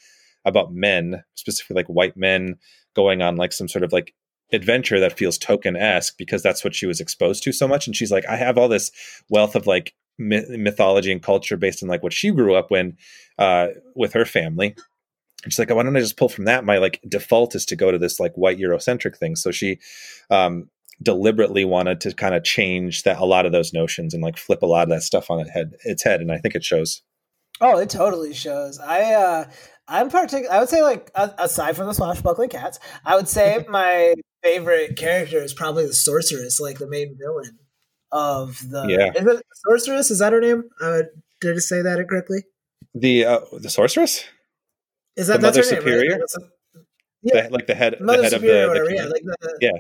about 0.45 0.73
men, 0.73 1.25
specifically 1.35 1.77
like 1.77 1.87
white 1.87 2.17
men, 2.17 2.57
going 2.95 3.23
on 3.23 3.37
like 3.37 3.53
some 3.53 3.69
sort 3.69 3.85
of 3.85 3.93
like 3.93 4.15
adventure 4.53 5.01
that 5.01 5.17
feels 5.17 5.39
token 5.39 5.77
esque 5.77 6.17
because 6.19 6.43
that's 6.43 6.63
what 6.63 6.75
she 6.75 6.87
was 6.87 7.01
exposed 7.01 7.43
to 7.43 7.53
so 7.53 7.67
much. 7.67 7.87
And 7.87 7.97
she's 7.97 8.13
like, 8.13 8.27
I 8.29 8.37
have 8.37 8.59
all 8.59 8.69
this 8.69 8.91
wealth 9.31 9.55
of 9.55 9.67
like 9.67 9.95
myth- 10.19 10.51
mythology 10.51 11.11
and 11.11 11.23
culture 11.23 11.57
based 11.57 11.83
on 11.83 11.89
like 11.89 12.03
what 12.03 12.13
she 12.13 12.31
grew 12.31 12.55
up 12.55 12.71
when 12.71 12.97
uh, 13.39 13.69
with 13.95 14.13
her 14.13 14.25
family. 14.25 14.75
And 15.43 15.53
she's 15.53 15.59
like, 15.59 15.71
why 15.71 15.83
don't 15.83 15.97
I 15.97 16.01
just 16.01 16.17
pull 16.17 16.29
from 16.29 16.45
that? 16.45 16.65
My 16.65 16.79
like 16.79 17.01
default 17.09 17.55
is 17.55 17.67
to 17.67 17.77
go 17.77 17.91
to 17.91 17.99
this 17.99 18.21
like 18.21 18.35
white 18.35 18.59
Eurocentric 18.59 19.17
thing. 19.17 19.37
So 19.37 19.51
she 19.51 19.79
um, 20.31 20.69
deliberately 21.03 21.65
wanted 21.65 22.01
to 22.03 22.15
kind 22.15 22.35
of 22.35 22.45
change 22.45 23.03
that 23.03 23.19
a 23.19 23.25
lot 23.25 23.47
of 23.47 23.53
those 23.53 23.73
notions 23.73 24.15
and 24.15 24.23
like 24.23 24.37
flip 24.37 24.63
a 24.63 24.67
lot 24.67 24.85
of 24.85 24.91
that 24.91 25.03
stuff 25.03 25.31
on 25.31 25.41
its 25.41 25.51
head. 25.51 25.73
Its 25.85 26.05
head, 26.05 26.21
and 26.21 26.31
I 26.31 26.39
think 26.39 26.55
it 26.55 26.65
shows. 26.65 27.03
Oh, 27.61 27.79
it 27.79 27.91
totally 27.91 28.35
shows. 28.35 28.79
I 28.79 29.15
uh 29.15 29.45
I'm 29.93 30.11
partic- 30.11 30.49
I 30.49 30.59
would 30.59 30.69
say 30.71 30.83
like 30.83 31.11
aside 31.15 31.77
from 31.77 31.87
the 31.87 31.93
swashbuckling 31.95 32.49
cats, 32.49 32.79
I 33.05 33.15
would 33.17 33.29
say 33.29 33.65
my 33.69 34.15
favorite 34.43 34.97
character 34.97 35.39
is 35.43 35.53
probably 35.53 35.87
the 35.87 35.93
sorceress, 35.93 36.59
like 36.61 36.79
the 36.79 36.89
main 36.89 37.17
villain 37.19 37.59
of 38.11 38.59
the 38.71 38.87
Yeah. 38.89 39.13
Sorceress? 39.67 40.11
Is 40.11 40.19
that 40.21 40.33
her 40.33 40.41
name? 40.41 40.65
Uh, 40.81 41.03
did 41.41 41.57
I 41.57 41.59
say 41.59 41.83
that 41.83 41.99
incorrectly? 41.99 42.45
The 42.95 43.25
uh, 43.27 43.41
the 43.59 43.71
sorceress, 43.71 44.25
Is 45.17 45.27
that 45.29 45.41
The 45.41 45.51
that's 45.51 45.57
Mother 45.59 45.69
her 45.69 45.75
name? 45.75 45.83
Superior? 45.83 46.19
Right? 46.19 46.49
Yeah. 47.23 47.43
the, 47.49 47.51
like 47.53 47.67
the 47.67 47.75
head, 47.75 48.01
Mother 48.01 48.17
the 48.19 48.25
head 48.25 48.33
of 48.35 48.41
the, 48.43 48.47
Superior 48.49 48.85
the 48.89 48.95
yeah, 48.95 49.05
like 49.05 49.23
the 49.23 49.59
Yeah. 49.61 49.71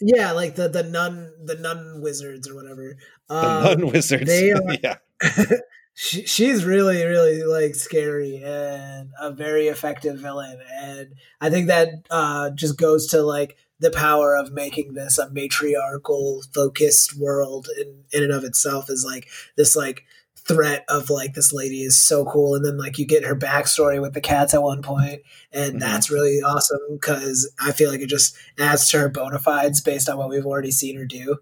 yeah, 0.00 0.32
like 0.32 0.54
the 0.54 0.68
the 0.68 0.82
nun 0.84 1.32
the 1.44 1.54
nun 1.56 2.00
wizards 2.02 2.48
or 2.48 2.54
whatever. 2.54 2.96
the 3.28 3.34
Um, 3.34 3.64
nun 3.80 3.86
wizards. 3.92 4.26
they 4.26 4.52
are- 4.52 4.62
yeah, 4.82 4.96
she, 5.94 6.24
she's 6.26 6.64
really 6.64 7.04
really 7.04 7.42
like 7.44 7.74
scary 7.74 8.36
and 8.42 9.10
a 9.20 9.30
very 9.30 9.68
effective 9.68 10.18
villain 10.18 10.58
and 10.80 11.14
i 11.40 11.50
think 11.50 11.66
that 11.66 11.88
uh 12.10 12.50
just 12.50 12.78
goes 12.78 13.06
to 13.08 13.22
like 13.22 13.56
the 13.78 13.90
power 13.90 14.34
of 14.36 14.52
making 14.52 14.94
this 14.94 15.18
a 15.18 15.28
matriarchal 15.30 16.42
focused 16.54 17.18
world 17.18 17.68
in 17.78 18.04
in 18.12 18.22
and 18.22 18.32
of 18.32 18.44
itself 18.44 18.88
is 18.88 19.04
like 19.04 19.28
this 19.56 19.76
like 19.76 20.04
threat 20.36 20.84
of 20.88 21.08
like 21.10 21.34
this 21.34 21.52
lady 21.52 21.82
is 21.82 22.00
so 22.00 22.24
cool 22.24 22.54
and 22.56 22.64
then 22.64 22.76
like 22.76 22.98
you 22.98 23.06
get 23.06 23.24
her 23.24 23.36
backstory 23.36 24.00
with 24.00 24.12
the 24.12 24.20
cats 24.20 24.54
at 24.54 24.62
one 24.62 24.82
point 24.82 25.22
and 25.52 25.74
Mhm. 25.74 25.80
that's 25.80 26.10
really 26.10 26.40
awesome 26.44 26.80
because 26.90 27.52
i 27.60 27.70
feel 27.70 27.90
like 27.90 28.00
it 28.00 28.08
just 28.08 28.34
adds 28.58 28.88
to 28.88 28.98
her 28.98 29.08
bona 29.08 29.38
fides 29.38 29.80
based 29.80 30.08
on 30.08 30.16
what 30.18 30.28
we've 30.30 30.46
already 30.46 30.70
seen 30.72 30.96
her 30.96 31.04
do 31.04 31.36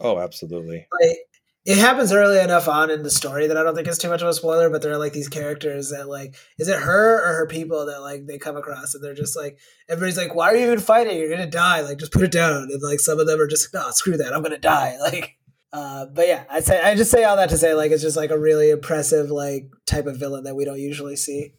oh, 0.00 0.18
absolutely. 0.18 0.86
like 1.00 1.18
it 1.66 1.78
happens 1.78 2.12
early 2.12 2.38
enough 2.38 2.68
on 2.68 2.90
in 2.90 3.02
the 3.02 3.10
story 3.10 3.48
that 3.48 3.56
I 3.56 3.64
don't 3.64 3.74
think 3.74 3.88
it's 3.88 3.98
too 3.98 4.08
much 4.08 4.22
of 4.22 4.28
a 4.28 4.32
spoiler, 4.32 4.70
but 4.70 4.82
there 4.82 4.92
are 4.92 4.98
like 4.98 5.12
these 5.12 5.28
characters 5.28 5.90
that 5.90 6.08
like 6.08 6.36
is 6.58 6.68
it 6.68 6.78
her 6.78 7.16
or 7.16 7.38
her 7.38 7.46
people 7.48 7.86
that 7.86 8.02
like 8.02 8.26
they 8.26 8.38
come 8.38 8.56
across 8.56 8.94
and 8.94 9.02
they're 9.02 9.14
just 9.14 9.36
like 9.36 9.58
everybody's 9.88 10.16
like, 10.16 10.32
Why 10.32 10.52
are 10.52 10.56
you 10.56 10.66
even 10.66 10.78
fighting? 10.78 11.18
You're 11.18 11.28
gonna 11.28 11.50
die, 11.50 11.80
like 11.80 11.98
just 11.98 12.12
put 12.12 12.22
it 12.22 12.30
down. 12.30 12.68
And 12.70 12.80
like 12.82 13.00
some 13.00 13.18
of 13.18 13.26
them 13.26 13.40
are 13.40 13.48
just 13.48 13.74
no, 13.74 13.90
screw 13.90 14.16
that, 14.16 14.32
I'm 14.32 14.42
gonna 14.42 14.58
die. 14.58 14.96
Like 15.06 15.36
uh 15.72 16.06
but 16.06 16.28
yeah, 16.28 16.44
I 16.48 16.60
say 16.60 16.80
I 16.80 16.94
just 16.94 17.10
say 17.10 17.24
all 17.24 17.36
that 17.36 17.48
to 17.50 17.58
say 17.58 17.74
like 17.74 17.90
it's 17.90 18.02
just 18.02 18.16
like 18.16 18.30
a 18.30 18.38
really 18.38 18.70
impressive 18.70 19.30
like 19.30 19.68
type 19.86 20.06
of 20.06 20.16
villain 20.16 20.44
that 20.44 20.54
we 20.54 20.64
don't 20.64 20.78
usually 20.78 21.16
see. 21.16 21.52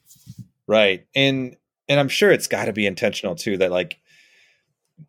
Right, 0.68 1.06
and 1.16 1.58
and 1.90 2.00
I'm 2.00 2.10
sure 2.10 2.32
it's 2.32 2.48
got 2.48 2.66
to 2.66 2.74
be 2.74 2.86
intentional 2.86 3.36
too. 3.36 3.58
That 3.58 3.72
like 3.72 4.00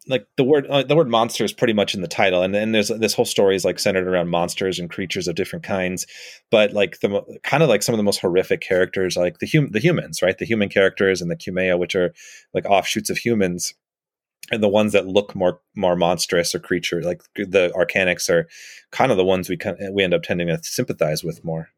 like 0.07 0.27
the 0.37 0.45
word 0.45 0.67
uh, 0.69 0.83
the 0.83 0.97
word 0.97 1.09
monster 1.09 1.45
is 1.45 1.53
pretty 1.53 1.73
much 1.73 1.95
in 1.95 2.03
the 2.03 2.09
title, 2.09 2.43
and 2.43 2.55
then 2.55 2.73
there's 2.73 2.89
this 2.89 3.15
whole 3.15 3.25
story 3.25 3.57
is 3.57 3.65
like 3.65 3.79
centered 3.79 4.07
around 4.07 4.29
monsters 4.29 4.79
and 4.79 4.91
creatures 4.91 5.29
of 5.29 5.35
different 5.35 5.65
kinds. 5.65 6.07
But 6.51 6.73
like 6.73 7.01
the 7.01 7.41
kind 7.43 7.63
of 7.63 7.69
like 7.69 7.83
some 7.83 7.95
of 7.95 7.99
the 7.99 8.05
most 8.05 8.21
horrific 8.21 8.61
characters, 8.61 9.17
like 9.17 9.39
the 9.39 9.49
hum- 9.53 9.71
the 9.71 9.81
humans, 9.81 10.21
right? 10.23 10.37
The 10.37 10.45
human 10.45 10.69
characters 10.69 11.21
and 11.23 11.31
the 11.31 11.37
Cumaea, 11.37 11.79
which 11.79 11.95
are 11.95 12.13
like 12.55 12.67
offshoots 12.67 13.11
of 13.11 13.19
humans. 13.19 13.75
And 14.51 14.63
the 14.63 14.69
ones 14.69 14.93
that 14.95 15.07
look 15.07 15.35
more 15.35 15.61
more 15.77 15.97
monstrous 15.97 16.55
or 16.55 16.59
creature, 16.59 17.03
like 17.03 17.23
the 17.35 17.71
Arcanics, 17.77 18.31
are 18.31 18.49
kind 18.93 19.11
of 19.11 19.19
the 19.19 19.25
ones 19.25 19.49
we 19.49 19.59
kind 19.59 19.77
we 19.93 20.03
end 20.03 20.15
up 20.15 20.23
tending 20.23 20.49
to 20.49 20.59
sympathize 20.63 21.23
with 21.23 21.45
more. 21.45 21.69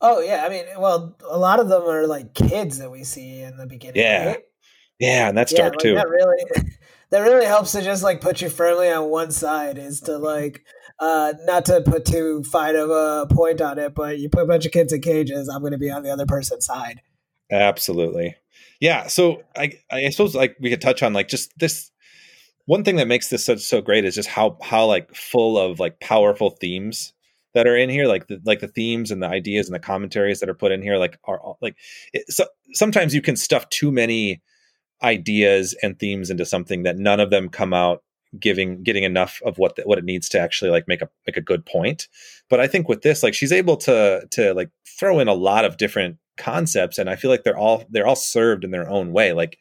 Oh 0.00 0.20
yeah, 0.20 0.44
I 0.44 0.48
mean, 0.48 0.64
well, 0.78 1.16
a 1.28 1.38
lot 1.38 1.60
of 1.60 1.68
them 1.68 1.82
are 1.82 2.06
like 2.06 2.34
kids 2.34 2.78
that 2.78 2.90
we 2.90 3.04
see 3.04 3.42
in 3.42 3.56
the 3.56 3.66
beginning. 3.66 4.02
Yeah. 4.02 4.26
right? 4.26 4.42
Yeah, 4.98 5.28
and 5.28 5.36
that's 5.36 5.52
Yeah, 5.52 5.58
dark 5.58 5.74
like, 5.74 5.80
too. 5.80 5.94
That 5.94 6.08
really, 6.08 6.44
that 7.10 7.20
really 7.20 7.46
helps 7.46 7.72
to 7.72 7.82
just 7.82 8.02
like 8.02 8.20
put 8.20 8.40
you 8.40 8.48
firmly 8.48 8.90
on 8.90 9.08
one 9.08 9.30
side. 9.30 9.78
Is 9.78 10.00
to 10.02 10.18
like, 10.18 10.64
uh, 10.98 11.34
not 11.44 11.64
to 11.66 11.80
put 11.80 12.04
too 12.04 12.42
fine 12.44 12.76
of 12.76 12.90
a 12.90 13.26
point 13.30 13.60
on 13.60 13.78
it, 13.78 13.94
but 13.94 14.18
you 14.18 14.28
put 14.28 14.42
a 14.42 14.46
bunch 14.46 14.66
of 14.66 14.72
kids 14.72 14.92
in 14.92 15.00
cages, 15.00 15.48
I'm 15.48 15.62
to 15.62 15.78
be 15.78 15.90
on 15.90 16.02
the 16.02 16.10
other 16.10 16.26
person's 16.26 16.66
side. 16.66 17.00
Absolutely. 17.50 18.36
Yeah. 18.80 19.06
So 19.06 19.42
I 19.56 19.72
I 19.90 20.10
suppose 20.10 20.34
like 20.34 20.56
we 20.60 20.70
could 20.70 20.80
touch 20.80 21.02
on 21.02 21.12
like 21.12 21.28
just 21.28 21.56
this 21.58 21.90
one 22.66 22.82
thing 22.82 22.96
that 22.96 23.08
makes 23.08 23.28
this 23.28 23.44
so 23.44 23.56
so 23.56 23.80
great 23.80 24.04
is 24.04 24.14
just 24.14 24.28
how 24.28 24.58
how 24.62 24.86
like 24.86 25.14
full 25.14 25.58
of 25.58 25.80
like 25.80 26.00
powerful 26.00 26.50
themes 26.50 27.12
that 27.54 27.66
are 27.66 27.76
in 27.76 27.88
here 27.88 28.06
like 28.06 28.26
the 28.26 28.40
like 28.44 28.60
the 28.60 28.68
themes 28.68 29.10
and 29.10 29.22
the 29.22 29.28
ideas 29.28 29.66
and 29.66 29.74
the 29.74 29.80
commentaries 29.80 30.40
that 30.40 30.48
are 30.48 30.54
put 30.54 30.72
in 30.72 30.82
here 30.82 30.98
like 30.98 31.18
are 31.24 31.40
all 31.40 31.58
like 31.62 31.76
it, 32.12 32.30
so, 32.30 32.44
sometimes 32.72 33.14
you 33.14 33.22
can 33.22 33.36
stuff 33.36 33.68
too 33.70 33.90
many 33.90 34.42
ideas 35.02 35.74
and 35.82 35.98
themes 35.98 36.30
into 36.30 36.46
something 36.46 36.82
that 36.84 36.96
none 36.96 37.20
of 37.20 37.30
them 37.30 37.48
come 37.48 37.72
out 37.72 38.02
giving 38.38 38.82
getting 38.82 39.04
enough 39.04 39.40
of 39.44 39.58
what 39.58 39.76
the, 39.76 39.82
what 39.82 39.98
it 39.98 40.04
needs 40.04 40.28
to 40.28 40.38
actually 40.38 40.70
like 40.70 40.88
make 40.88 41.02
a 41.02 41.08
make 41.26 41.36
a 41.36 41.42
good 41.42 41.64
point. 41.64 42.08
But 42.50 42.60
i 42.60 42.66
think 42.66 42.88
with 42.88 43.02
this 43.02 43.22
like 43.22 43.34
she's 43.34 43.52
able 43.52 43.76
to 43.78 44.26
to 44.30 44.54
like 44.54 44.70
throw 44.98 45.18
in 45.18 45.28
a 45.28 45.34
lot 45.34 45.64
of 45.64 45.76
different 45.76 46.16
concepts 46.36 46.98
and 46.98 47.08
i 47.08 47.16
feel 47.16 47.30
like 47.30 47.44
they're 47.44 47.56
all 47.56 47.84
they're 47.88 48.06
all 48.06 48.16
served 48.16 48.64
in 48.64 48.70
their 48.70 48.88
own 48.88 49.12
way. 49.12 49.32
Like 49.32 49.58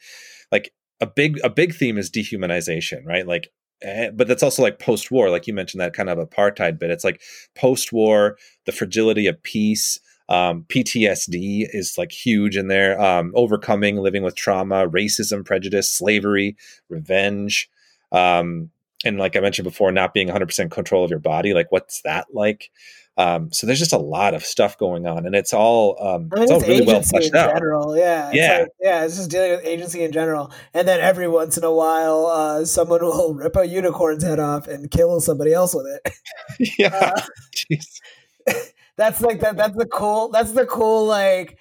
like 0.52 0.74
a 1.02 1.08
big 1.08 1.40
a 1.44 1.50
big 1.50 1.76
theme 1.76 1.98
is 1.98 2.10
dehumanization 2.10 3.06
right? 3.06 3.28
Like 3.28 3.50
eh, 3.82 4.10
but 4.12 4.28
that's 4.28 4.44
also 4.44 4.62
like 4.62 4.80
post-war. 4.80 5.30
Like 5.30 5.48
you 5.48 5.54
mentioned 5.54 5.82
that 5.82 5.94
kind 5.94 6.10
of 6.10 6.18
apartheid 6.18 6.80
bit. 6.80 6.92
It's 6.92 7.04
like 7.04 7.22
post-war 7.56 8.38
the 8.66 8.72
fragility 8.72 9.28
of 9.28 9.42
peace 9.44 10.00
um, 10.30 10.66
ptsd 10.70 11.68
is 11.72 11.98
like 11.98 12.12
huge 12.12 12.58
in 12.58 12.68
there 12.68 13.00
um, 13.00 13.32
overcoming 13.36 13.98
living 13.98 14.24
with 14.24 14.36
trauma 14.36 14.88
racism 14.90 15.46
prejudice 15.46 15.90
slavery 15.90 16.56
revenge 16.90 17.70
um, 18.12 18.70
and 19.04 19.18
like 19.18 19.36
i 19.36 19.40
mentioned 19.40 19.64
before 19.66 19.92
not 19.92 20.14
being 20.14 20.28
100% 20.28 20.72
control 20.72 21.04
of 21.04 21.10
your 21.10 21.20
body 21.20 21.54
like 21.54 21.72
what's 21.72 22.02
that 22.02 22.26
like 22.34 22.72
um, 23.18 23.50
so 23.54 23.66
there's 23.66 23.80
just 23.80 23.94
a 23.94 23.98
lot 23.98 24.34
of 24.34 24.44
stuff 24.44 24.78
going 24.78 25.08
on 25.08 25.26
and 25.26 25.36
it's 25.36 25.54
all 25.54 25.96
um, 26.06 26.30
I 26.34 26.36
mean, 26.36 26.44
it's 26.44 26.52
all 26.52 26.60
really 26.60 26.82
well 26.86 26.98
agency 26.98 27.16
in 27.16 27.22
fleshed 27.22 27.36
out 27.36 27.54
general. 27.54 27.96
Yeah. 27.98 28.28
It's 28.28 28.36
Yeah. 28.36 28.58
like- 28.60 28.68
yeah. 28.82 29.06
It's 29.06 29.16
just 29.16 29.30
dealing 29.32 29.52
with 29.52 29.66
agency 29.66 30.04
in 30.04 30.12
general. 30.12 30.52
And 30.74 30.86
then 30.86 31.00
every 31.00 31.30
once 31.30 31.58
in 31.58 31.64
a 31.64 31.72
while, 31.72 32.26
uh, 32.26 32.66
someone 32.66 33.02
will 33.06 33.34
rip 33.34 33.56
a 33.56 33.66
unicorn's 33.66 34.22
head 34.22 34.42
off 34.42 34.68
and 34.68 34.92
kill 34.92 35.22
somebody 35.22 35.54
else 35.54 35.74
with 35.74 35.86
it. 35.86 36.74
yeah 36.78 37.14
Uh. 37.16 37.22
That's 38.98 39.22
like 39.22 39.42
that. 39.42 39.58
That's 39.58 39.76
the 39.76 39.86
cool. 39.86 40.30
That's 40.30 40.52
the 40.52 40.66
cool 40.66 41.06
like 41.06 41.58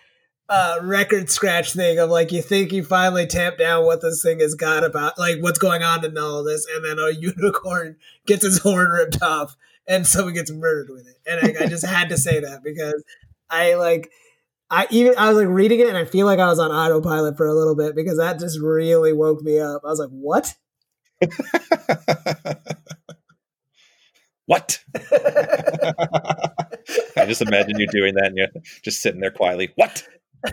uh 0.49 0.79
record 0.83 1.31
scratch 1.31 1.73
thing 1.73 1.99
of 1.99 2.11
like 2.11 2.31
you 2.31 2.43
think 2.43 2.71
you 2.71 2.85
finally 2.85 3.27
tamp 3.27 3.57
down 3.57 3.85
what 3.87 4.03
this 4.03 4.23
thing 4.23 4.41
has 4.41 4.55
got 4.55 4.85
about 4.85 5.19
like 5.19 5.37
what's 5.41 5.59
going 5.59 5.83
on 5.83 6.05
in 6.05 6.17
all 6.19 6.45
this, 6.45 6.67
and 6.75 6.85
then 6.85 6.99
a 6.99 7.11
unicorn 7.19 7.97
gets 8.27 8.45
his 8.45 8.59
horn 8.59 8.91
ripped 8.91 9.23
off 9.23 9.57
and 9.87 10.07
someone 10.07 10.35
gets 10.35 10.51
murdered 10.51 10.91
with 10.91 11.07
it. 11.07 11.17
And 11.27 11.59
I, 11.59 11.65
I 11.65 11.67
just 11.69 11.85
had 11.85 12.09
to 12.11 12.19
say 12.19 12.41
that 12.41 12.63
because 12.63 13.03
I 13.51 13.75
like. 13.75 14.11
I 14.71 14.87
even 14.91 15.15
I 15.19 15.29
was 15.29 15.37
like 15.37 15.47
reading 15.49 15.81
it 15.81 15.89
and 15.89 15.97
I 15.97 16.07
feel 16.07 16.25
like 16.25 16.39
I 16.39 16.47
was 16.47 16.59
on 16.59 16.73
autopilot 16.73 17.37
for 17.37 17.47
a 17.47 17.55
little 17.55 17.77
bit 17.77 17.95
because 17.95 18.17
that 18.17 18.41
just 18.41 18.59
really 18.59 19.13
woke 19.13 19.43
me 19.43 19.61
up. 19.61 19.83
I 19.85 19.89
was 19.89 19.99
like, 20.01 20.09
"What?" 20.09 20.55
what? 24.47 24.83
I 27.17 27.27
just 27.27 27.43
imagine 27.43 27.79
you 27.79 27.87
doing 27.89 28.15
that 28.15 28.27
and 28.27 28.37
you're 28.37 28.49
just 28.83 29.01
sitting 29.01 29.21
there 29.21 29.31
quietly. 29.31 29.71
What? 29.77 30.07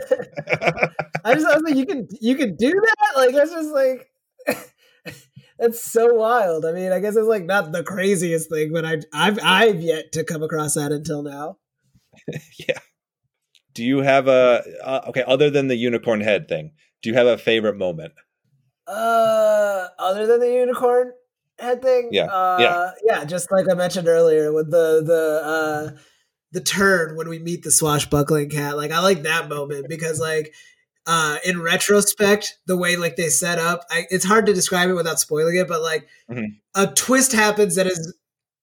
I 1.24 1.34
just 1.34 1.46
I 1.46 1.56
was 1.56 1.64
like, 1.64 1.76
you 1.76 1.86
can 1.86 2.08
you 2.22 2.36
can 2.36 2.56
do 2.56 2.72
that? 2.72 3.18
Like 3.18 3.36
that's 3.36 3.52
just 3.52 3.74
like 3.74 4.10
that's 5.60 5.84
so 5.84 6.14
wild. 6.14 6.66
I 6.66 6.72
mean, 6.72 6.92
I 6.92 7.00
guess 7.00 7.16
it's 7.16 7.28
like 7.28 7.46
not 7.46 7.72
the 7.72 7.84
craziest 7.84 8.50
thing, 8.50 8.72
but 8.72 8.86
I 8.86 9.00
I've 9.14 9.40
I've 9.44 9.82
yet 9.82 10.14
to 10.14 10.24
come 10.24 10.44
across 10.44 10.76
that 10.76 10.92
until 10.92 11.24
now. 11.24 11.58
yeah. 12.58 12.80
Do 13.74 13.84
you 13.84 14.00
have 14.00 14.28
a 14.28 14.64
uh, 14.84 15.02
okay? 15.10 15.24
Other 15.28 15.50
than 15.50 15.68
the 15.68 15.76
unicorn 15.76 16.22
head 16.22 16.48
thing, 16.48 16.72
do 17.02 17.10
you 17.10 17.16
have 17.16 17.28
a 17.28 17.38
favorite 17.38 17.78
moment? 17.78 18.14
Uh, 18.88 19.88
other 20.00 20.26
than 20.28 20.40
the 20.40 20.52
unicorn 20.52 21.14
head 21.62 21.82
thing, 21.82 22.10
Yeah, 22.12 22.26
uh, 22.26 22.58
yeah. 22.60 22.92
yeah, 23.04 23.26
just 23.26 23.52
like 23.52 23.70
I 23.70 23.74
mentioned 23.74 24.08
earlier 24.08 24.52
with 24.52 24.72
the 24.72 25.02
the 25.06 25.42
uh 25.46 25.98
the 26.52 26.62
turn 26.62 27.16
when 27.16 27.30
we 27.30 27.40
meet 27.40 27.64
the 27.64 27.72
swashbuckling 27.72 28.50
cat. 28.50 28.76
Like 28.78 28.92
I 28.92 29.00
like 29.00 29.24
that 29.24 29.48
moment 29.50 29.88
because 29.88 30.20
like 30.20 30.54
uh 31.06 31.38
in 31.46 31.62
retrospect, 31.62 32.58
the 32.66 32.78
way 32.78 32.96
like 32.96 33.16
they 33.16 33.30
set 33.30 33.60
up, 33.60 33.86
I, 33.90 34.06
it's 34.10 34.26
hard 34.26 34.46
to 34.48 34.54
describe 34.54 34.90
it 34.90 34.94
without 34.94 35.20
spoiling 35.20 35.56
it, 35.58 35.68
but 35.68 35.82
like 35.82 36.08
Mhm. 36.30 36.58
a 36.76 36.88
twist 36.88 37.32
happens 37.34 37.76
that 37.76 37.88
is 37.88 38.14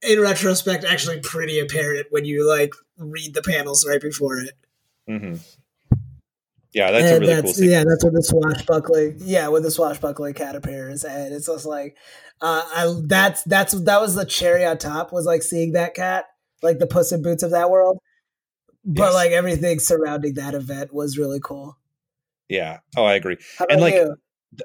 in 0.02 0.20
retrospect 0.20 0.84
actually 0.84 1.20
pretty 1.20 1.58
apparent 1.58 2.06
when 2.10 2.24
you 2.24 2.46
like 2.48 2.72
read 2.98 3.34
the 3.34 3.42
panels 3.42 3.86
right 3.86 4.00
before 4.00 4.38
it. 4.38 4.52
hmm 5.08 5.34
Yeah, 6.74 6.90
that's 6.90 7.04
a 7.04 7.14
And 7.14 7.20
really 7.22 7.34
cool. 7.34 7.42
that's, 7.42 7.56
Sequence. 7.56 7.72
Yeah, 7.72 7.84
that's 7.88 8.04
when 8.04 8.14
the 8.14 8.22
swashbuckling. 8.22 9.16
Yeah, 9.20 9.48
when 9.48 9.62
the 9.62 9.70
swashbuckling 9.70 10.34
cat 10.34 10.54
appears, 10.54 11.02
and 11.04 11.32
it's 11.34 11.46
just 11.46 11.64
like, 11.66 11.96
uh, 12.40 12.62
I 12.66 12.94
that's 13.04 13.42
that's 13.44 13.72
that 13.72 14.00
was 14.00 14.14
the 14.14 14.24
cherry 14.26 14.64
on 14.64 14.78
top 14.78 15.12
was 15.12 15.24
like 15.26 15.42
seeing 15.42 15.72
that 15.72 15.94
cat, 15.94 16.26
like 16.62 16.78
the 16.78 16.86
Puss 16.86 17.10
in 17.12 17.22
Boots 17.22 17.42
of 17.42 17.50
that 17.52 17.70
world. 17.70 17.98
But 18.84 19.04
Yes. 19.06 19.14
like 19.14 19.30
everything 19.32 19.78
surrounding 19.80 20.34
that 20.34 20.54
event 20.54 20.92
was 20.94 21.18
really 21.18 21.40
cool. 21.42 21.76
Yeah. 22.48 22.78
Oh, 22.96 23.04
I 23.04 23.14
agree. 23.14 23.36
How 23.58 23.66
And, 23.68 23.80
like, 23.80 23.94
you? 23.94 24.16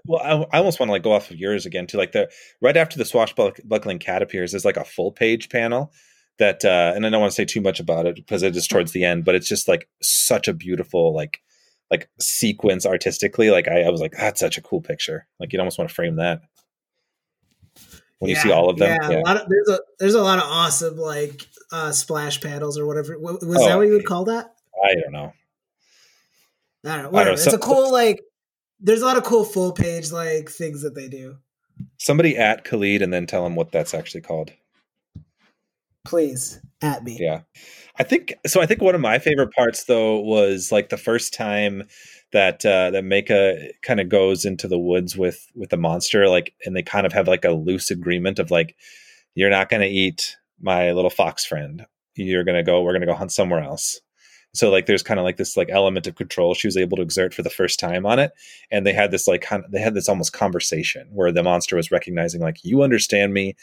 Well, 0.06 0.22
I, 0.22 0.56
I 0.56 0.60
almost 0.60 0.80
want 0.80 0.88
to 0.90 0.94
like 0.94 1.04
go 1.04 1.12
off 1.12 1.30
of 1.32 1.38
yours 1.38 1.66
again 1.66 1.88
too. 1.88 1.98
Like 1.98 2.14
the 2.14 2.30
right 2.62 2.78
after 2.78 2.98
the 2.98 3.04
swashbuckling 3.06 4.00
cat 4.00 4.22
appears, 4.22 4.52
there's 4.52 4.64
like 4.66 4.78
a 4.78 4.86
full 4.86 5.12
page 5.12 5.50
panel 5.50 5.92
that, 6.40 6.64
uh, 6.64 6.94
and 6.96 7.06
I 7.06 7.10
don't 7.10 7.20
want 7.20 7.32
to 7.32 7.36
say 7.36 7.44
too 7.46 7.60
much 7.62 7.80
about 7.82 8.06
it 8.06 8.16
because 8.16 8.44
it 8.44 8.56
is 8.56 8.68
towards 8.68 8.94
the 8.94 9.04
end, 9.04 9.26
but 9.26 9.36
it's 9.36 9.48
just 9.50 9.68
like 9.68 9.90
such 10.02 10.48
a 10.48 10.54
beautiful 10.54 11.14
like 11.14 11.40
like 11.94 12.10
sequence 12.20 12.88
artistically. 12.88 13.52
Like 13.52 13.68
I, 13.68 13.84
I 13.84 13.90
was 13.92 14.02
like, 14.02 14.14
that's 14.14 14.40
such 14.40 14.58
a 14.58 14.62
cool 14.62 14.82
picture. 14.82 15.28
Like 15.40 15.54
you'd 15.54 15.60
almost 15.60 15.78
want 15.78 15.90
to 15.90 15.94
frame 15.94 16.16
that 16.16 16.42
when 18.18 18.30
you 18.30 18.36
see 18.36 18.52
all 18.52 18.68
of 18.68 18.78
them. 18.80 18.98
Yeah, 19.00 19.12
Yeah. 19.12 19.20
A 19.20 19.22
lot 19.22 19.38
of, 19.38 19.48
there's 19.48 19.70
a 19.70 19.80
there's 20.00 20.14
a 20.16 20.22
lot 20.22 20.40
of 20.40 20.46
awesome 20.46 20.98
like 20.98 21.48
uh, 21.72 21.92
splash 21.92 22.42
panels 22.42 22.80
or 22.80 22.88
whatever. 22.88 23.20
Was 23.20 23.38
Oh, 23.44 23.68
that 23.68 23.78
what 23.78 23.86
you 23.86 23.94
would 23.94 24.06
call 24.08 24.26
that? 24.26 24.56
I 24.84 24.96
don't 24.96 25.12
know. 25.12 25.34
I 26.84 26.98
don't 26.98 27.12
know. 27.14 27.20
I 27.20 27.24
don't 27.24 27.26
know, 27.26 27.34
it's 27.34 27.54
a 27.54 27.60
cool 27.60 27.92
like. 27.92 28.24
There's 28.80 29.02
a 29.02 29.06
lot 29.06 29.16
of 29.18 29.24
cool 29.24 29.46
full 29.46 29.72
page 29.72 30.12
like 30.12 30.50
things 30.50 30.82
that 30.82 30.96
they 30.96 31.08
do. 31.08 31.38
Somebody 31.98 32.38
at 32.38 32.66
Khalid 32.66 33.02
and 33.02 33.14
then 33.14 33.28
tell 33.28 33.46
him 33.46 33.56
what 33.56 33.72
that's 33.72 33.94
actually 33.94 34.22
called. 34.22 34.52
Please 36.06 36.60
at 36.82 37.04
me. 37.04 37.18
Yeah. 37.20 37.42
I 37.98 38.04
think 38.04 38.34
so. 38.46 38.62
I 38.62 38.66
think 38.66 38.82
one 38.82 38.96
of 38.96 39.02
my 39.02 39.20
favorite 39.20 39.54
parts 39.54 39.86
though 39.86 40.20
was 40.20 40.72
like 40.72 40.90
the 40.90 40.98
first 40.98 41.34
time 41.34 41.84
that 42.34 42.66
uh 42.66 42.92
that 42.92 43.04
Maika 43.04 43.70
kind 43.84 44.00
of 44.00 44.10
goes 44.10 44.44
into 44.46 44.68
the 44.68 44.80
woods 44.80 45.16
with 45.16 45.48
with 45.56 45.70
the 45.70 45.78
monster, 45.78 46.28
like 46.28 46.54
and 46.66 46.76
they 46.76 46.84
kind 46.84 47.06
of 47.06 47.14
have 47.14 47.28
like 47.28 47.46
a 47.46 47.52
loose 47.52 47.90
agreement 47.92 48.40
of 48.40 48.52
like, 48.52 48.76
you're 49.36 49.50
not 49.50 49.70
gonna 49.70 49.86
eat 49.86 50.36
my 50.62 50.92
little 50.92 51.10
fox 51.10 51.46
friend. 51.46 51.86
You're 52.16 52.44
gonna 52.44 52.64
go, 52.64 52.82
we're 52.82 52.94
gonna 52.94 53.06
go 53.06 53.14
hunt 53.14 53.32
somewhere 53.32 53.62
else. 53.62 54.02
So 54.56 54.70
like 54.70 54.86
there's 54.86 55.02
kind 55.02 55.20
of 55.20 55.24
like 55.24 55.38
this 55.38 55.58
like 55.58 55.70
element 55.72 56.06
of 56.06 56.14
control 56.16 56.54
she 56.54 56.68
was 56.68 56.78
able 56.78 56.96
to 56.98 57.02
exert 57.02 57.34
for 57.34 57.42
the 57.42 57.50
first 57.50 57.80
time 57.80 58.06
on 58.06 58.20
it. 58.20 58.34
And 58.70 58.86
they 58.86 58.94
had 58.94 59.10
this 59.10 59.28
like 59.28 59.42
kind 59.42 59.66
of 59.66 59.72
they 59.72 59.80
had 59.80 59.96
this 59.96 60.08
almost 60.08 60.32
conversation 60.34 61.08
where 61.12 61.32
the 61.32 61.42
monster 61.42 61.76
was 61.76 61.90
recognizing 61.90 62.40
like 62.40 62.64
you 62.64 62.84
understand 62.84 63.34
me 63.34 63.56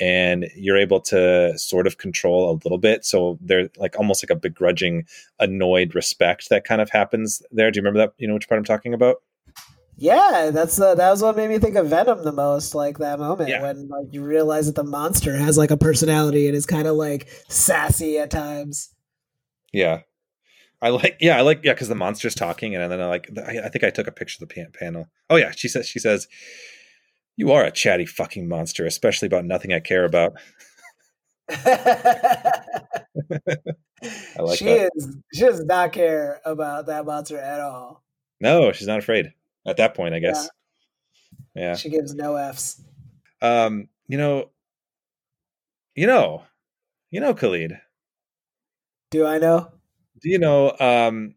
and 0.00 0.46
you're 0.54 0.76
able 0.78 1.00
to 1.00 1.58
sort 1.58 1.88
of 1.88 1.98
control 1.98 2.50
a 2.50 2.58
little 2.64 2.78
bit. 2.78 3.04
So 3.04 3.38
they're 3.40 3.70
like 3.76 3.96
almost 3.98 4.22
like 4.22 4.30
a 4.30 4.38
begrudging, 4.40 5.04
annoyed 5.40 5.94
respect 5.96 6.48
that 6.50 6.64
kind 6.64 6.80
of 6.80 6.90
happens 6.90 7.42
there. 7.50 7.70
Do 7.72 7.78
you 7.78 7.82
remember 7.82 7.98
that? 7.98 8.12
You 8.18 8.28
know 8.28 8.34
which 8.34 8.48
part 8.48 8.58
I'm 8.58 8.64
talking 8.64 8.94
about? 8.94 9.16
Yeah, 9.98 10.50
that's 10.52 10.78
uh, 10.78 10.94
that 10.94 11.10
was 11.10 11.22
what 11.22 11.36
made 11.36 11.48
me 11.48 11.58
think 11.58 11.74
of 11.74 11.88
Venom 11.88 12.22
the 12.22 12.30
most. 12.30 12.74
Like 12.74 12.98
that 12.98 13.18
moment 13.18 13.48
Yeah. 13.50 13.62
when 13.62 13.88
like 13.88 14.12
you 14.12 14.22
realize 14.22 14.66
that 14.66 14.74
the 14.76 14.84
monster 14.84 15.34
has 15.36 15.56
like 15.58 15.70
a 15.70 15.76
personality 15.76 16.46
and 16.46 16.56
is 16.56 16.66
kind 16.66 16.86
of 16.86 16.96
like 16.96 17.26
sassy 17.48 18.18
at 18.18 18.30
times. 18.30 18.94
Yeah. 19.72 20.02
I 20.82 20.90
like, 20.90 21.16
yeah, 21.20 21.38
I 21.38 21.40
like, 21.40 21.60
yeah, 21.64 21.72
because 21.72 21.88
the 21.88 21.94
monster's 21.94 22.34
talking, 22.34 22.76
and 22.76 22.92
then 22.92 23.00
I 23.00 23.06
like, 23.06 23.30
I, 23.38 23.60
I 23.64 23.68
think 23.68 23.84
I 23.84 23.90
took 23.90 24.06
a 24.06 24.12
picture 24.12 24.42
of 24.42 24.48
the 24.48 24.54
pan- 24.54 24.72
panel. 24.78 25.08
Oh 25.30 25.36
yeah, 25.36 25.52
she 25.52 25.68
says, 25.68 25.88
she 25.88 25.98
says, 25.98 26.28
"You 27.36 27.50
are 27.52 27.64
a 27.64 27.70
chatty 27.70 28.04
fucking 28.04 28.46
monster, 28.46 28.84
especially 28.84 29.26
about 29.26 29.46
nothing 29.46 29.72
I 29.72 29.80
care 29.80 30.04
about." 30.04 30.34
I 31.48 32.62
like 34.38 34.58
she 34.58 34.66
that. 34.66 34.90
is 34.94 35.16
she 35.32 35.40
does 35.40 35.64
not 35.64 35.92
care 35.92 36.40
about 36.44 36.86
that 36.86 37.06
monster 37.06 37.38
at 37.38 37.60
all. 37.60 38.02
No, 38.40 38.72
she's 38.72 38.86
not 38.86 38.98
afraid 38.98 39.32
at 39.66 39.78
that 39.78 39.94
point. 39.94 40.14
I 40.14 40.18
guess. 40.18 40.50
Yeah. 41.54 41.74
She 41.74 41.88
gives 41.88 42.14
no 42.14 42.36
f's. 42.36 42.82
Um. 43.40 43.88
You 44.08 44.18
know. 44.18 44.50
You 45.94 46.06
know. 46.06 46.42
You 47.10 47.20
know, 47.20 47.32
Khalid. 47.32 47.80
Do 49.10 49.24
I 49.24 49.38
know? 49.38 49.70
Do 50.22 50.30
you 50.30 50.38
know? 50.38 50.74
Um, 50.78 51.34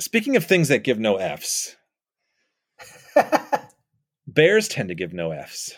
speaking 0.00 0.36
of 0.36 0.44
things 0.44 0.68
that 0.68 0.84
give 0.84 0.98
no 0.98 1.16
Fs, 1.16 1.76
bears 4.26 4.68
tend 4.68 4.88
to 4.88 4.94
give 4.94 5.12
no 5.12 5.30
Fs. 5.32 5.74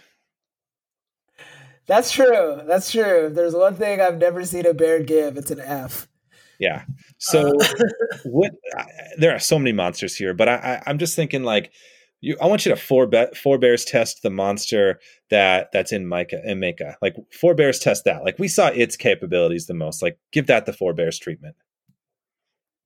That's 1.87 2.11
true. 2.11 2.61
That's 2.67 2.91
true. 2.91 3.31
There's 3.33 3.55
one 3.55 3.77
thing 3.77 4.01
I've 4.01 4.19
never 4.19 4.45
seen 4.45 4.67
a 4.67 4.75
bear 4.75 5.03
give, 5.03 5.37
it's 5.37 5.51
an 5.51 5.61
F. 5.61 6.09
Yeah. 6.59 6.85
So 7.19 7.53
uh, 7.61 7.69
what? 8.25 8.53
there 9.19 9.35
are 9.35 9.39
so 9.39 9.59
many 9.59 9.73
monsters 9.73 10.17
here, 10.17 10.35
but 10.35 10.49
I, 10.49 10.83
I, 10.87 10.91
am 10.91 10.99
just 10.99 11.15
thinking 11.15 11.43
like, 11.43 11.73
you. 12.21 12.37
I 12.41 12.47
want 12.47 12.65
you 12.65 12.75
to 12.75 12.81
four 12.81 13.07
be, 13.07 13.27
test 13.87 14.23
the 14.23 14.31
monster 14.31 14.99
that 15.31 15.71
that's 15.73 15.93
in 15.93 16.07
Maika 16.07 16.41
and 16.45 16.61
Maika. 16.61 16.95
Like 17.03 17.15
four 17.39 17.55
bears 17.55 17.79
test 17.79 18.05
that. 18.05 18.25
Like 18.25 18.39
we 18.39 18.49
saw 18.49 18.69
its 18.69 18.97
capabilities 18.97 19.67
the 19.67 19.75
most. 19.75 20.03
Like 20.03 20.19
give 20.33 20.47
that 20.47 20.67
the 20.67 20.73
four 20.73 20.95
bears 20.95 21.19
treatment. 21.19 21.57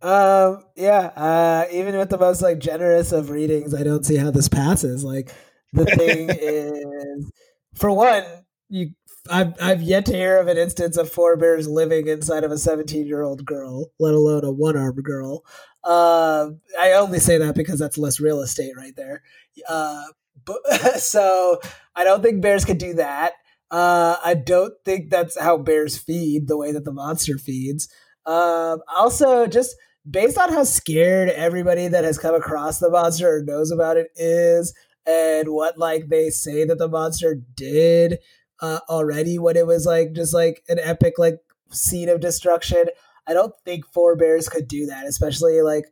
Um. 0.02 0.64
Yeah. 0.76 1.10
Uh. 1.16 1.66
Even 1.72 1.96
with 1.96 2.10
the 2.10 2.18
most 2.18 2.42
like 2.42 2.58
generous 2.58 3.12
of 3.12 3.30
readings, 3.30 3.74
I 3.74 3.82
don't 3.82 4.04
see 4.04 4.16
how 4.16 4.30
this 4.30 4.48
passes. 4.48 5.04
Like 5.04 5.32
the 5.72 5.84
thing 5.84 6.30
is, 6.40 7.30
for 7.74 7.90
one, 7.92 8.24
you 8.68 8.90
I've 9.28 9.54
I've 9.60 9.82
yet 9.82 10.06
to 10.06 10.12
hear 10.12 10.38
of 10.38 10.48
an 10.48 10.56
instance 10.56 10.96
of 10.96 11.10
four 11.10 11.36
bears 11.36 11.68
living 11.68 12.06
inside 12.06 12.44
of 12.44 12.50
a 12.50 12.58
17 12.58 13.06
year 13.06 13.22
old 13.22 13.44
girl, 13.44 13.90
let 13.98 14.14
alone 14.14 14.44
a 14.44 14.50
one 14.52 14.76
armed 14.76 15.02
girl. 15.02 15.44
Uh, 15.84 16.50
I 16.78 16.92
only 16.92 17.18
say 17.18 17.38
that 17.38 17.54
because 17.54 17.78
that's 17.78 17.98
less 17.98 18.20
real 18.20 18.40
estate 18.40 18.72
right 18.76 18.94
there. 18.96 19.22
Uh, 19.68 20.04
but, 20.44 20.62
so 20.98 21.60
I 21.94 22.04
don't 22.04 22.22
think 22.22 22.42
bears 22.42 22.64
could 22.64 22.78
do 22.78 22.94
that. 22.94 23.32
Uh, 23.70 24.16
I 24.24 24.34
don't 24.34 24.74
think 24.84 25.10
that's 25.10 25.38
how 25.38 25.58
bears 25.58 25.96
feed 25.96 26.48
the 26.48 26.56
way 26.56 26.72
that 26.72 26.84
the 26.84 26.92
monster 26.92 27.38
feeds. 27.38 27.88
Um, 28.26 28.80
also, 28.94 29.46
just 29.46 29.76
based 30.08 30.38
on 30.38 30.52
how 30.52 30.64
scared 30.64 31.28
everybody 31.30 31.88
that 31.88 32.04
has 32.04 32.18
come 32.18 32.34
across 32.34 32.78
the 32.78 32.90
monster 32.90 33.36
or 33.36 33.42
knows 33.42 33.70
about 33.70 33.96
it 33.96 34.08
is, 34.16 34.74
and 35.06 35.48
what 35.48 35.78
like 35.78 36.08
they 36.08 36.30
say 36.30 36.64
that 36.64 36.78
the 36.78 36.88
monster 36.88 37.34
did 37.54 38.18
uh, 38.60 38.80
already 38.88 39.38
when 39.38 39.56
it 39.56 39.66
was 39.66 39.86
like 39.86 40.12
just 40.12 40.34
like 40.34 40.62
an 40.68 40.78
epic 40.78 41.14
like 41.18 41.38
scene 41.70 42.08
of 42.08 42.20
destruction. 42.20 42.84
I 43.26 43.32
don't 43.32 43.54
think 43.64 43.86
four 43.86 44.16
bears 44.16 44.48
could 44.48 44.68
do 44.68 44.86
that, 44.86 45.06
especially 45.06 45.62
like 45.62 45.86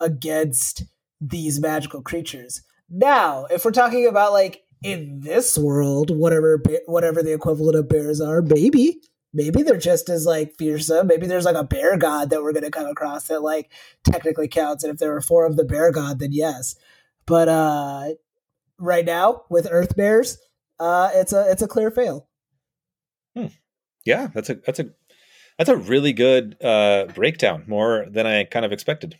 against 0.00 0.84
these 1.20 1.60
magical 1.60 2.02
creatures. 2.02 2.62
Now, 2.90 3.46
if 3.46 3.64
we're 3.64 3.70
talking 3.70 4.06
about 4.06 4.32
like 4.32 4.64
in 4.82 5.20
this 5.20 5.56
world, 5.56 6.16
whatever 6.16 6.62
whatever 6.86 7.22
the 7.22 7.32
equivalent 7.32 7.76
of 7.76 7.88
bears 7.88 8.20
are, 8.20 8.42
maybe 8.42 9.00
maybe 9.32 9.62
they're 9.62 9.76
just 9.76 10.08
as 10.08 10.26
like 10.26 10.54
fearsome. 10.58 11.06
Maybe 11.06 11.26
there's 11.26 11.44
like 11.44 11.56
a 11.56 11.64
bear 11.64 11.96
god 11.96 12.30
that 12.30 12.42
we're 12.42 12.52
gonna 12.52 12.70
come 12.70 12.86
across 12.86 13.28
that 13.28 13.42
like 13.42 13.70
technically 14.04 14.48
counts. 14.48 14.84
And 14.84 14.92
if 14.92 14.98
there 14.98 15.14
are 15.14 15.20
four 15.20 15.46
of 15.46 15.56
the 15.56 15.64
bear 15.64 15.90
god, 15.90 16.18
then 16.18 16.32
yes. 16.32 16.74
But 17.26 17.48
uh 17.48 18.10
right 18.78 19.04
now 19.04 19.44
with 19.48 19.68
Earth 19.70 19.96
Bears, 19.96 20.38
uh, 20.78 21.10
it's 21.14 21.32
a 21.32 21.50
it's 21.50 21.62
a 21.62 21.68
clear 21.68 21.90
fail. 21.90 22.28
Hmm. 23.36 23.46
Yeah, 24.04 24.28
that's 24.34 24.50
a 24.50 24.54
that's 24.66 24.80
a 24.80 24.90
that's 25.58 25.70
a 25.70 25.76
really 25.76 26.12
good 26.12 26.56
uh, 26.62 27.06
breakdown, 27.14 27.64
more 27.66 28.06
than 28.10 28.26
I 28.26 28.44
kind 28.44 28.64
of 28.64 28.72
expected. 28.72 29.16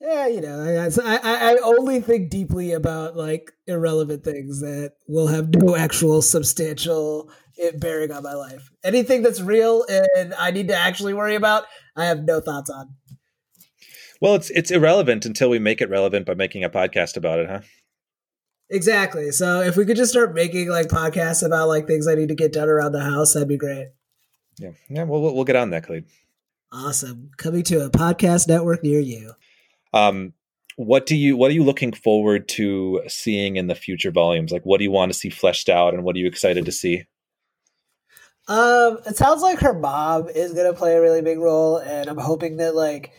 Yeah, 0.00 0.26
you 0.26 0.42
know, 0.42 0.90
I, 1.02 1.16
I, 1.16 1.52
I 1.52 1.56
only 1.62 2.00
think 2.00 2.28
deeply 2.28 2.72
about 2.72 3.16
like 3.16 3.52
irrelevant 3.66 4.22
things 4.22 4.60
that 4.60 4.94
will 5.08 5.28
have 5.28 5.54
no 5.54 5.74
actual 5.76 6.20
substantial 6.20 7.30
bearing 7.76 8.10
on 8.12 8.22
my 8.22 8.34
life. 8.34 8.70
Anything 8.82 9.22
that's 9.22 9.40
real 9.40 9.84
and 9.88 10.34
I 10.34 10.50
need 10.50 10.68
to 10.68 10.76
actually 10.76 11.14
worry 11.14 11.34
about, 11.34 11.64
I 11.96 12.04
have 12.06 12.24
no 12.24 12.40
thoughts 12.40 12.70
on. 12.70 12.94
Well, 14.20 14.34
it's 14.34 14.50
it's 14.50 14.70
irrelevant 14.70 15.26
until 15.26 15.50
we 15.50 15.58
make 15.58 15.80
it 15.80 15.90
relevant 15.90 16.26
by 16.26 16.34
making 16.34 16.64
a 16.64 16.70
podcast 16.70 17.16
about 17.16 17.40
it, 17.40 17.48
huh? 17.48 17.60
Exactly. 18.70 19.30
So 19.30 19.60
if 19.60 19.76
we 19.76 19.84
could 19.84 19.96
just 19.96 20.10
start 20.10 20.34
making 20.34 20.68
like 20.68 20.88
podcasts 20.88 21.44
about 21.44 21.68
like 21.68 21.86
things 21.86 22.08
I 22.08 22.14
need 22.14 22.28
to 22.28 22.34
get 22.34 22.52
done 22.52 22.68
around 22.68 22.92
the 22.92 23.02
house, 23.02 23.34
that'd 23.34 23.48
be 23.48 23.56
great. 23.56 23.88
Yeah. 24.58 24.70
Yeah. 24.88 25.04
We'll, 25.04 25.20
we'll 25.34 25.44
get 25.44 25.56
on 25.56 25.70
that, 25.70 25.84
Cleve. 25.84 26.10
Awesome. 26.72 27.30
Coming 27.36 27.62
to 27.64 27.84
a 27.84 27.90
podcast 27.90 28.48
network 28.48 28.82
near 28.82 29.00
you. 29.00 29.34
Um, 29.92 30.32
what 30.76 31.06
do 31.06 31.16
you 31.16 31.36
what 31.36 31.50
are 31.50 31.54
you 31.54 31.62
looking 31.62 31.92
forward 31.92 32.48
to 32.48 33.02
seeing 33.06 33.56
in 33.56 33.68
the 33.68 33.74
future 33.74 34.10
volumes? 34.10 34.50
Like 34.50 34.64
what 34.64 34.78
do 34.78 34.84
you 34.84 34.90
want 34.90 35.12
to 35.12 35.18
see 35.18 35.30
fleshed 35.30 35.68
out 35.68 35.94
and 35.94 36.02
what 36.02 36.16
are 36.16 36.18
you 36.18 36.26
excited 36.26 36.64
to 36.64 36.72
see? 36.72 37.04
Um, 38.46 38.98
it 39.06 39.16
sounds 39.16 39.42
like 39.42 39.60
her 39.60 39.72
mom 39.72 40.28
is 40.28 40.52
gonna 40.52 40.74
play 40.74 40.94
a 40.94 41.00
really 41.00 41.22
big 41.22 41.38
role, 41.38 41.78
and 41.78 42.08
I'm 42.08 42.18
hoping 42.18 42.58
that 42.58 42.74
like 42.74 43.12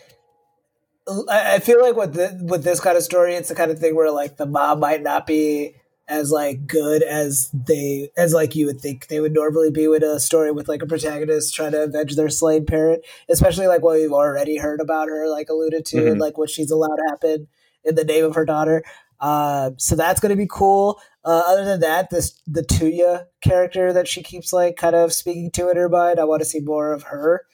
I 1.30 1.60
feel 1.60 1.82
like 1.82 1.96
with 1.96 2.14
the, 2.14 2.40
with 2.44 2.64
this 2.64 2.80
kind 2.80 2.98
of 2.98 3.04
story, 3.04 3.36
it's 3.36 3.50
the 3.50 3.56
kind 3.56 3.70
of 3.70 3.78
thing 3.78 3.96
where 3.96 4.12
like 4.12 4.38
the 4.38 4.48
mom 4.48 4.80
might 4.80 5.04
not 5.04 5.28
be 5.28 5.76
as 6.08 6.32
like 6.32 6.68
good 6.68 7.02
as 7.04 7.50
they 7.52 8.12
as 8.16 8.34
like 8.34 8.56
you 8.56 8.68
would 8.68 8.80
think 8.80 9.08
they 9.08 9.20
would 9.20 9.34
normally 9.34 9.72
be 9.72 9.88
with 9.88 10.04
a 10.04 10.20
story 10.20 10.52
with 10.52 10.68
like 10.68 10.82
a 10.82 10.86
protagonist 10.86 11.54
trying 11.54 11.72
to 11.72 11.84
avenge 11.84 12.16
their 12.16 12.30
slain 12.30 12.66
parent, 12.66 13.04
especially 13.30 13.68
like 13.68 13.82
what 13.82 13.98
we've 13.98 14.12
already 14.12 14.58
heard 14.58 14.82
about 14.82 15.08
her, 15.08 15.30
like 15.30 15.50
alluded 15.50 15.86
to, 15.86 15.98
mm-hmm. 15.98 16.08
and 16.08 16.20
like 16.20 16.38
what 16.38 16.50
she's 16.50 16.72
allowed 16.72 16.96
to 16.96 17.10
happen 17.10 17.48
in 17.84 17.96
the 17.96 18.04
name 18.04 18.26
of 18.26 18.36
her 18.36 18.46
daughter. 18.46 18.84
Uh, 19.20 19.72
so 19.78 19.96
that's 19.96 20.20
going 20.20 20.32
to 20.32 20.36
be 20.36 20.48
cool. 20.50 21.00
Uh, 21.26 21.42
other 21.48 21.66
than 21.66 21.80
that, 21.80 22.12
this 22.12 22.40
the 22.46 22.62
Tuya 22.62 23.26
character 23.42 23.92
that 23.92 24.08
she 24.08 24.22
keeps 24.22 24.54
like 24.54 24.76
kind 24.76 24.96
of 24.96 25.12
speaking 25.12 25.50
to 25.52 25.70
in 25.70 25.76
her 25.76 25.90
mind, 25.90 26.20
I 26.20 26.24
want 26.26 26.42
to 26.42 26.46
see 26.46 26.60
more 26.60 26.94
of 26.94 27.04
her. 27.04 27.46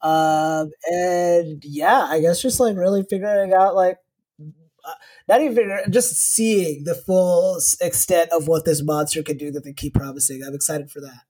Um, 0.00 0.72
and 0.90 1.62
yeah, 1.64 2.06
I 2.08 2.20
guess 2.20 2.42
just 2.42 2.58
like 2.58 2.76
really 2.76 3.04
figuring 3.08 3.52
out 3.52 3.76
like 3.76 3.98
uh, 4.40 4.94
not 5.28 5.40
even 5.40 5.54
figuring, 5.54 5.84
just 5.90 6.16
seeing 6.16 6.82
the 6.82 6.96
full 6.96 7.60
extent 7.80 8.30
of 8.32 8.48
what 8.48 8.64
this 8.64 8.82
monster 8.82 9.22
can 9.22 9.36
do 9.36 9.52
that 9.52 9.62
they 9.62 9.72
keep 9.72 9.94
promising. 9.94 10.42
I'm 10.44 10.54
excited 10.54 10.90
for 10.90 11.00
that. 11.00 11.20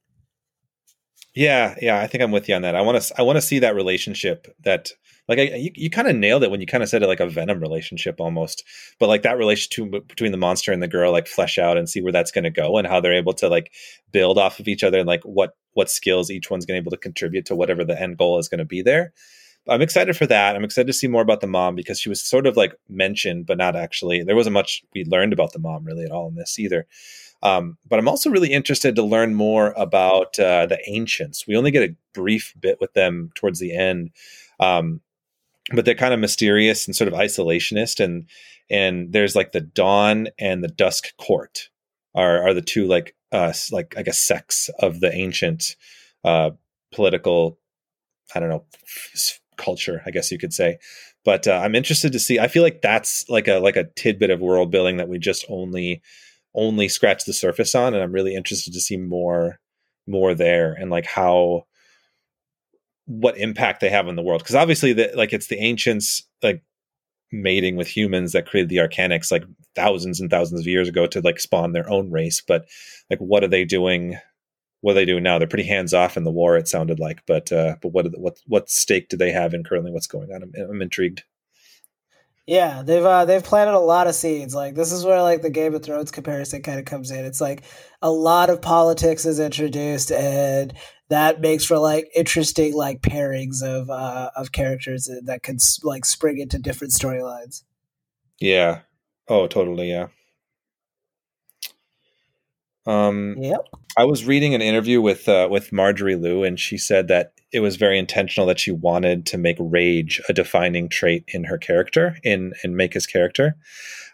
Yeah, 1.35 1.75
yeah, 1.81 1.99
I 2.01 2.07
think 2.07 2.23
I'm 2.23 2.31
with 2.31 2.49
you 2.49 2.55
on 2.55 2.63
that. 2.63 2.77
I 2.77 2.83
want 2.83 3.01
to, 3.03 3.15
I 3.19 3.23
want 3.23 3.37
to 3.37 3.43
see 3.43 3.59
that 3.61 3.75
relationship 3.75 4.55
that, 4.65 4.93
like, 5.29 5.39
I, 5.39 5.43
you, 5.55 5.71
you 5.75 5.89
kind 5.89 6.07
of 6.09 6.15
nailed 6.15 6.43
it 6.43 6.51
when 6.51 6.61
you 6.61 6.67
kind 6.67 6.83
of 6.83 6.91
said 6.91 7.03
it 7.03 7.07
like 7.07 7.21
a 7.21 7.29
Venom 7.29 7.61
relationship 7.61 8.21
almost, 8.21 8.65
but 9.01 9.09
like 9.09 9.23
that 9.23 9.39
relationship 9.39 10.07
between 10.09 10.33
the 10.33 10.37
monster 10.37 10.73
and 10.73 10.83
the 10.83 10.89
girl, 10.89 11.11
like 11.11 11.27
flesh 11.27 11.57
out 11.57 11.79
and 11.79 11.89
see 11.89 12.03
where 12.03 12.13
that's 12.13 12.33
going 12.33 12.45
to 12.45 12.51
go 12.51 12.77
and 12.77 12.87
how 12.87 13.01
they're 13.01 13.15
able 13.15 13.33
to 13.35 13.49
like 13.49 13.73
build 14.13 14.37
off 14.37 14.61
of 14.61 14.69
each 14.69 14.85
other 14.85 14.99
and 14.99 15.07
like 15.07 15.23
what 15.23 15.57
what 15.75 15.89
skills 15.91 16.31
each 16.31 16.51
one's 16.51 16.67
going 16.67 16.77
to 16.77 16.83
be 16.83 16.85
able 16.85 16.91
to 16.91 16.99
contribute 16.99 17.47
to 17.47 17.57
whatever 17.57 17.83
the 17.83 17.99
end 17.99 18.19
goal 18.19 18.39
is 18.39 18.49
going 18.49 18.59
to 18.59 18.65
be 18.67 18.83
there. 18.83 19.11
I'm 19.69 19.81
excited 19.81 20.17
for 20.17 20.27
that. 20.27 20.55
I'm 20.57 20.65
excited 20.65 20.89
to 20.89 20.93
see 20.93 21.09
more 21.09 21.23
about 21.23 21.41
the 21.41 21.47
mom 21.47 21.77
because 21.77 21.99
she 21.99 22.09
was 22.11 22.21
sort 22.23 22.47
of 22.47 22.57
like 22.57 22.75
mentioned, 22.91 23.47
but 23.47 23.57
not 23.59 23.75
actually. 23.77 24.23
There 24.23 24.37
wasn't 24.37 24.55
much 24.55 24.83
we 24.95 25.05
learned 25.05 25.33
about 25.33 25.53
the 25.53 25.61
mom 25.61 25.85
really 25.85 26.05
at 26.05 26.11
all 26.11 26.29
in 26.29 26.35
this 26.35 26.59
either. 26.59 26.87
Um, 27.43 27.77
but 27.89 27.99
I'm 27.99 28.09
also 28.09 28.31
really 28.31 28.53
interested 28.53 28.95
to 28.97 29.03
learn 29.03 29.35
more 29.35 29.73
about 29.77 30.39
uh, 30.39 30.67
the 30.67 30.79
ancients. 30.87 31.47
We 31.47 31.57
only 31.57 31.71
get 31.71 31.91
a 31.91 31.97
brief 32.15 32.55
bit 32.61 32.79
with 32.81 32.93
them 32.95 33.33
towards 33.35 33.59
the 33.59 33.77
end, 33.77 34.11
um, 34.61 35.01
but 35.73 35.85
they're 35.85 35.95
kind 35.95 36.15
of 36.15 36.21
mysterious 36.21 36.87
and 36.87 36.95
sort 36.95 37.09
of 37.09 37.15
isolationist. 37.15 38.03
And 38.03 38.27
and 38.71 39.13
there's 39.13 39.35
like 39.35 39.53
the 39.53 39.61
dawn 39.61 40.29
and 40.39 40.63
the 40.63 40.69
dusk 40.69 41.17
court 41.17 41.69
are 42.15 42.43
are 42.43 42.55
the 42.55 42.63
two 42.63 42.87
like 42.87 43.17
uh, 43.33 43.53
like 43.73 43.95
I 43.97 44.03
guess 44.03 44.21
sects 44.21 44.71
of 44.79 45.01
the 45.01 45.13
ancient 45.13 45.77
uh, 46.25 46.51
political, 46.93 47.59
I 48.35 48.41
don't 48.41 48.51
know, 48.51 48.65
culture. 49.57 50.03
I 50.07 50.11
guess 50.11 50.31
you 50.31 50.39
could 50.39 50.53
say. 50.53 50.79
But 51.25 51.47
uh, 51.47 51.61
I'm 51.63 51.75
interested 51.75 52.13
to 52.13 52.19
see. 52.19 52.39
I 52.39 52.49
feel 52.49 52.63
like 52.63 52.83
that's 52.83 53.29
like 53.29 53.49
a 53.49 53.59
like 53.59 53.77
a 53.77 53.85
tidbit 53.97 54.31
of 54.31 54.41
world 54.41 54.71
building 54.71 54.97
that 54.99 55.09
we 55.09 55.19
just 55.19 55.45
only 55.49 56.03
only 56.55 56.89
scratch 56.89 57.25
the 57.25 57.33
surface 57.33 57.75
on, 57.75 57.95
and 57.95 58.03
I'm 58.03 58.13
really 58.13 58.35
interested 58.35 58.73
to 58.75 58.81
see 58.81 58.97
more 58.97 59.59
more 60.07 60.35
there 60.35 60.73
and 60.73 60.91
like 60.91 61.07
how 61.07 61.65
what 63.07 63.39
impact 63.39 63.81
they 63.81 63.89
have 63.89 64.09
on 64.09 64.17
the 64.17 64.23
world 64.23 64.43
because 64.43 64.57
obviously 64.57 64.93
the, 64.93 65.13
like 65.15 65.33
it's 65.33 65.47
the 65.47 65.59
ancients 65.59 66.25
like 66.43 66.61
mating 67.33 67.77
with 67.77 67.89
humans 67.89 68.33
that 68.33 68.47
created 68.47 68.69
the 68.69 68.77
Arcanics 68.77 69.33
like 69.33 69.45
thousands 69.75 70.21
and 70.21 70.31
thousands 70.31 70.61
of 70.61 70.67
years 70.67 70.89
ago 70.89 71.07
to 71.07 71.21
like 71.21 71.41
spawn 71.41 71.73
their 71.73 71.89
own 71.91 72.11
race. 72.11 72.43
But 72.47 72.67
like, 73.11 73.19
what 73.19 73.43
are 73.43 73.49
they 73.49 73.65
doing? 73.65 74.19
What 74.83 74.93
are 74.93 74.95
they 74.95 75.05
doing 75.05 75.23
now? 75.23 75.39
They're 75.39 75.49
pretty 75.49 75.69
hands 75.69 75.95
off 75.95 76.17
in 76.17 76.25
the 76.25 76.31
war. 76.31 76.57
It 76.57 76.69
sounded 76.69 77.01
like, 77.01 77.23
but 77.27 77.51
uh, 77.51 77.77
but 77.81 77.89
what 77.89 78.07
what 78.19 78.39
what 78.47 78.71
stake 78.71 79.09
do 79.09 79.17
they 79.17 79.33
have 79.33 79.55
in 79.55 79.65
currently 79.65 79.93
what's 79.93 80.07
going 80.07 80.31
on? 80.33 80.43
I'm, 80.43 80.53
I'm 80.71 80.83
intrigued. 80.83 81.25
Yeah, 82.47 82.83
they've 82.83 83.05
uh, 83.05 83.25
they've 83.25 83.43
planted 83.43 83.75
a 83.75 83.79
lot 83.79 84.09
of 84.09 84.17
seeds. 84.17 84.55
Like 84.55 84.75
this 84.75 84.91
is 84.91 85.05
where 85.05 85.23
like 85.23 85.43
the 85.43 85.51
Game 85.51 85.75
of 85.75 85.85
Thrones 85.85 86.11
comparison 86.11 86.63
kind 86.63 86.79
of 86.79 86.85
comes 86.85 87.11
in. 87.13 87.25
It's 87.25 87.41
like 87.41 87.63
a 88.01 88.11
lot 88.11 88.51
of 88.51 88.61
politics 88.61 89.25
is 89.25 89.39
introduced, 89.39 90.11
and 90.11 90.73
that 91.09 91.41
makes 91.41 91.65
for 91.65 91.79
like 91.79 92.11
interesting 92.17 92.75
like 92.75 93.01
pairings 93.01 93.63
of 93.63 93.89
uh, 93.91 94.31
of 94.35 94.51
characters 94.51 95.09
that 95.25 95.43
can 95.45 95.59
like 95.85 96.05
spring 96.05 96.39
into 96.39 96.59
different 96.59 96.93
storylines. 96.93 97.63
Yeah. 98.41 98.81
Oh, 99.29 99.47
totally. 99.47 99.89
Yeah. 99.89 100.09
Um, 102.87 103.37
Yep. 103.39 103.69
I 103.97 104.05
was 104.05 104.25
reading 104.25 104.55
an 104.55 104.63
interview 104.63 105.01
with 105.01 105.29
uh, 105.29 105.49
with 105.51 105.73
Marjorie 105.73 106.17
Liu, 106.17 106.45
and 106.45 106.59
she 106.59 106.79
said 106.79 107.09
that 107.09 107.35
it 107.53 107.61
was 107.61 107.77
very 107.77 107.99
intentional 107.99 108.47
that 108.47 108.59
she 108.59 108.71
wanted 108.71 109.27
to 109.27 109.39
make 109.39 109.57
rage 109.61 110.21
a 110.29 110.33
defining 110.33 110.89
trait 110.89 111.25
in 111.29 111.45
her 111.45 111.59
character, 111.59 112.17
in 112.23 112.55
in 112.65 112.75
Maika's 112.75 113.07
character, 113.07 113.57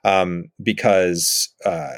um, 0.05 0.51
because 0.63 1.51
uh, 1.65 1.95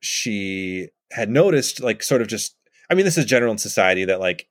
she 0.00 0.88
had 1.12 1.30
noticed, 1.30 1.80
like, 1.80 2.02
sort 2.02 2.20
of 2.22 2.28
just. 2.28 2.54
I 2.90 2.94
mean, 2.94 3.04
this 3.04 3.18
is 3.18 3.24
general 3.24 3.52
in 3.52 3.58
society 3.58 4.04
that 4.04 4.20
like 4.20 4.46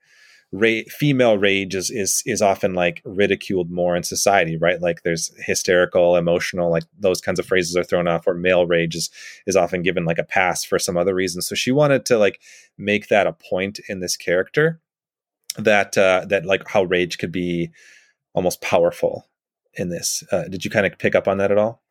ra- 0.51 0.81
female 0.89 1.37
rage 1.37 1.75
is 1.75 1.89
is 1.89 2.23
is 2.25 2.41
often 2.41 2.73
like 2.73 3.01
ridiculed 3.05 3.69
more 3.69 3.95
in 3.95 4.03
society, 4.03 4.57
right? 4.57 4.81
Like 4.81 5.03
there's 5.03 5.31
hysterical, 5.45 6.15
emotional, 6.15 6.71
like 6.71 6.83
those 6.97 7.21
kinds 7.21 7.39
of 7.39 7.45
phrases 7.45 7.75
are 7.75 7.83
thrown 7.83 8.07
off. 8.07 8.27
Or 8.27 8.33
male 8.33 8.65
rage 8.65 8.95
is 8.95 9.09
is 9.45 9.55
often 9.55 9.83
given 9.83 10.05
like 10.05 10.17
a 10.17 10.23
pass 10.23 10.63
for 10.63 10.79
some 10.79 10.97
other 10.97 11.15
reason. 11.15 11.41
So 11.41 11.55
she 11.55 11.71
wanted 11.71 12.05
to 12.07 12.17
like 12.17 12.39
make 12.77 13.07
that 13.07 13.27
a 13.27 13.33
point 13.33 13.79
in 13.87 13.99
this 13.99 14.15
character 14.15 14.79
that 15.57 15.97
uh, 15.97 16.25
that 16.29 16.45
like 16.45 16.67
how 16.67 16.83
rage 16.83 17.17
could 17.17 17.31
be 17.31 17.71
almost 18.33 18.61
powerful 18.61 19.27
in 19.73 19.89
this. 19.89 20.23
Uh, 20.31 20.43
did 20.43 20.65
you 20.65 20.71
kind 20.71 20.85
of 20.85 20.97
pick 20.97 21.15
up 21.15 21.27
on 21.27 21.37
that 21.37 21.51
at 21.51 21.57
all? 21.57 21.81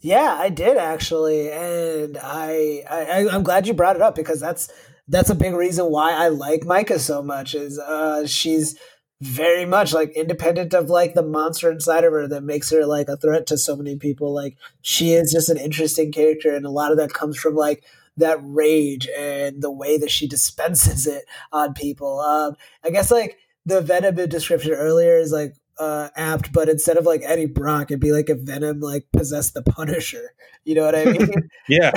Yeah, 0.00 0.36
I 0.38 0.50
did 0.50 0.76
actually, 0.76 1.50
and 1.50 2.18
I, 2.22 2.84
I 2.88 3.28
I'm 3.30 3.42
glad 3.42 3.66
you 3.66 3.74
brought 3.74 3.96
it 3.96 4.02
up 4.02 4.14
because 4.14 4.40
that's 4.40 4.70
that's 5.08 5.30
a 5.30 5.34
big 5.34 5.54
reason 5.54 5.86
why 5.86 6.12
I 6.12 6.28
like 6.28 6.62
Maika 6.62 6.98
so 6.98 7.22
much. 7.22 7.54
Is 7.54 7.78
uh, 7.78 8.26
she's 8.26 8.78
very 9.20 9.64
much 9.64 9.94
like 9.94 10.10
independent 10.10 10.74
of 10.74 10.90
like 10.90 11.14
the 11.14 11.22
monster 11.22 11.70
inside 11.70 12.04
of 12.04 12.12
her 12.12 12.28
that 12.28 12.42
makes 12.42 12.70
her 12.70 12.84
like 12.84 13.08
a 13.08 13.16
threat 13.16 13.46
to 13.48 13.58
so 13.58 13.76
many 13.76 13.96
people. 13.96 14.34
Like 14.34 14.56
she 14.82 15.12
is 15.12 15.32
just 15.32 15.48
an 15.48 15.58
interesting 15.58 16.12
character, 16.12 16.54
and 16.54 16.66
a 16.66 16.70
lot 16.70 16.90
of 16.92 16.98
that 16.98 17.12
comes 17.12 17.38
from 17.38 17.54
like 17.54 17.84
that 18.16 18.38
rage 18.42 19.08
and 19.16 19.62
the 19.62 19.70
way 19.70 19.98
that 19.98 20.10
she 20.10 20.26
dispenses 20.26 21.06
it 21.06 21.24
on 21.52 21.74
people. 21.74 22.20
Um, 22.20 22.56
I 22.84 22.90
guess 22.90 23.10
like 23.10 23.38
the 23.64 23.80
Venom 23.80 24.14
description 24.28 24.72
earlier 24.72 25.18
is 25.18 25.32
like 25.32 25.54
uh, 25.78 26.08
apt, 26.16 26.52
but 26.52 26.68
instead 26.68 26.96
of 26.96 27.04
like 27.04 27.22
Eddie 27.24 27.46
Brock, 27.46 27.90
it'd 27.90 28.00
be 28.00 28.12
like 28.12 28.30
if 28.30 28.38
Venom 28.38 28.80
like 28.80 29.06
possessed 29.12 29.54
the 29.54 29.62
Punisher. 29.62 30.32
You 30.64 30.74
know 30.74 30.84
what 30.84 30.94
I 30.94 31.04
mean? 31.12 31.30
yeah. 31.68 31.92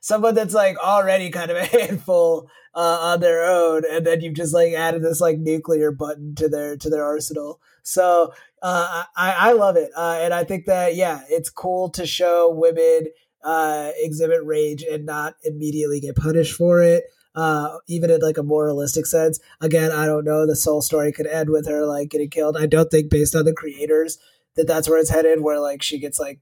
Someone 0.00 0.34
that's 0.34 0.54
like 0.54 0.76
already 0.78 1.30
kind 1.30 1.50
of 1.50 1.56
a 1.56 1.64
handful 1.78 2.50
uh, 2.74 2.98
on 3.00 3.20
their 3.20 3.44
own, 3.44 3.82
and 3.90 4.06
then 4.06 4.20
you've 4.20 4.34
just 4.34 4.54
like 4.54 4.72
added 4.72 5.02
this 5.02 5.20
like 5.20 5.38
nuclear 5.38 5.90
button 5.90 6.34
to 6.36 6.48
their 6.48 6.76
to 6.76 6.90
their 6.90 7.04
arsenal. 7.04 7.60
So 7.82 8.32
uh, 8.62 9.04
I, 9.16 9.32
I 9.32 9.52
love 9.52 9.76
it, 9.76 9.90
uh, 9.96 10.18
and 10.20 10.34
I 10.34 10.44
think 10.44 10.66
that 10.66 10.94
yeah, 10.94 11.22
it's 11.28 11.50
cool 11.50 11.90
to 11.90 12.06
show 12.06 12.50
women 12.50 13.08
uh, 13.42 13.90
exhibit 13.96 14.44
rage 14.44 14.82
and 14.82 15.06
not 15.06 15.34
immediately 15.44 16.00
get 16.00 16.16
punished 16.16 16.54
for 16.54 16.82
it 16.82 17.04
uh, 17.38 17.78
even 17.86 18.10
in 18.10 18.20
like 18.20 18.36
a 18.36 18.42
moralistic 18.42 19.06
sense. 19.06 19.38
Again, 19.60 19.92
I 19.92 20.06
don't 20.06 20.24
know. 20.24 20.44
The 20.44 20.56
soul 20.56 20.82
story 20.82 21.12
could 21.12 21.28
end 21.28 21.50
with 21.50 21.68
her 21.68 21.86
like 21.86 22.10
getting 22.10 22.30
killed. 22.30 22.56
I 22.56 22.66
don't 22.66 22.90
think, 22.90 23.10
based 23.10 23.36
on 23.36 23.44
the 23.44 23.52
creators, 23.52 24.18
that 24.56 24.66
that's 24.66 24.88
where 24.88 24.98
it's 24.98 25.10
headed. 25.10 25.40
Where 25.40 25.60
like 25.60 25.80
she 25.80 26.00
gets 26.00 26.18
like 26.18 26.40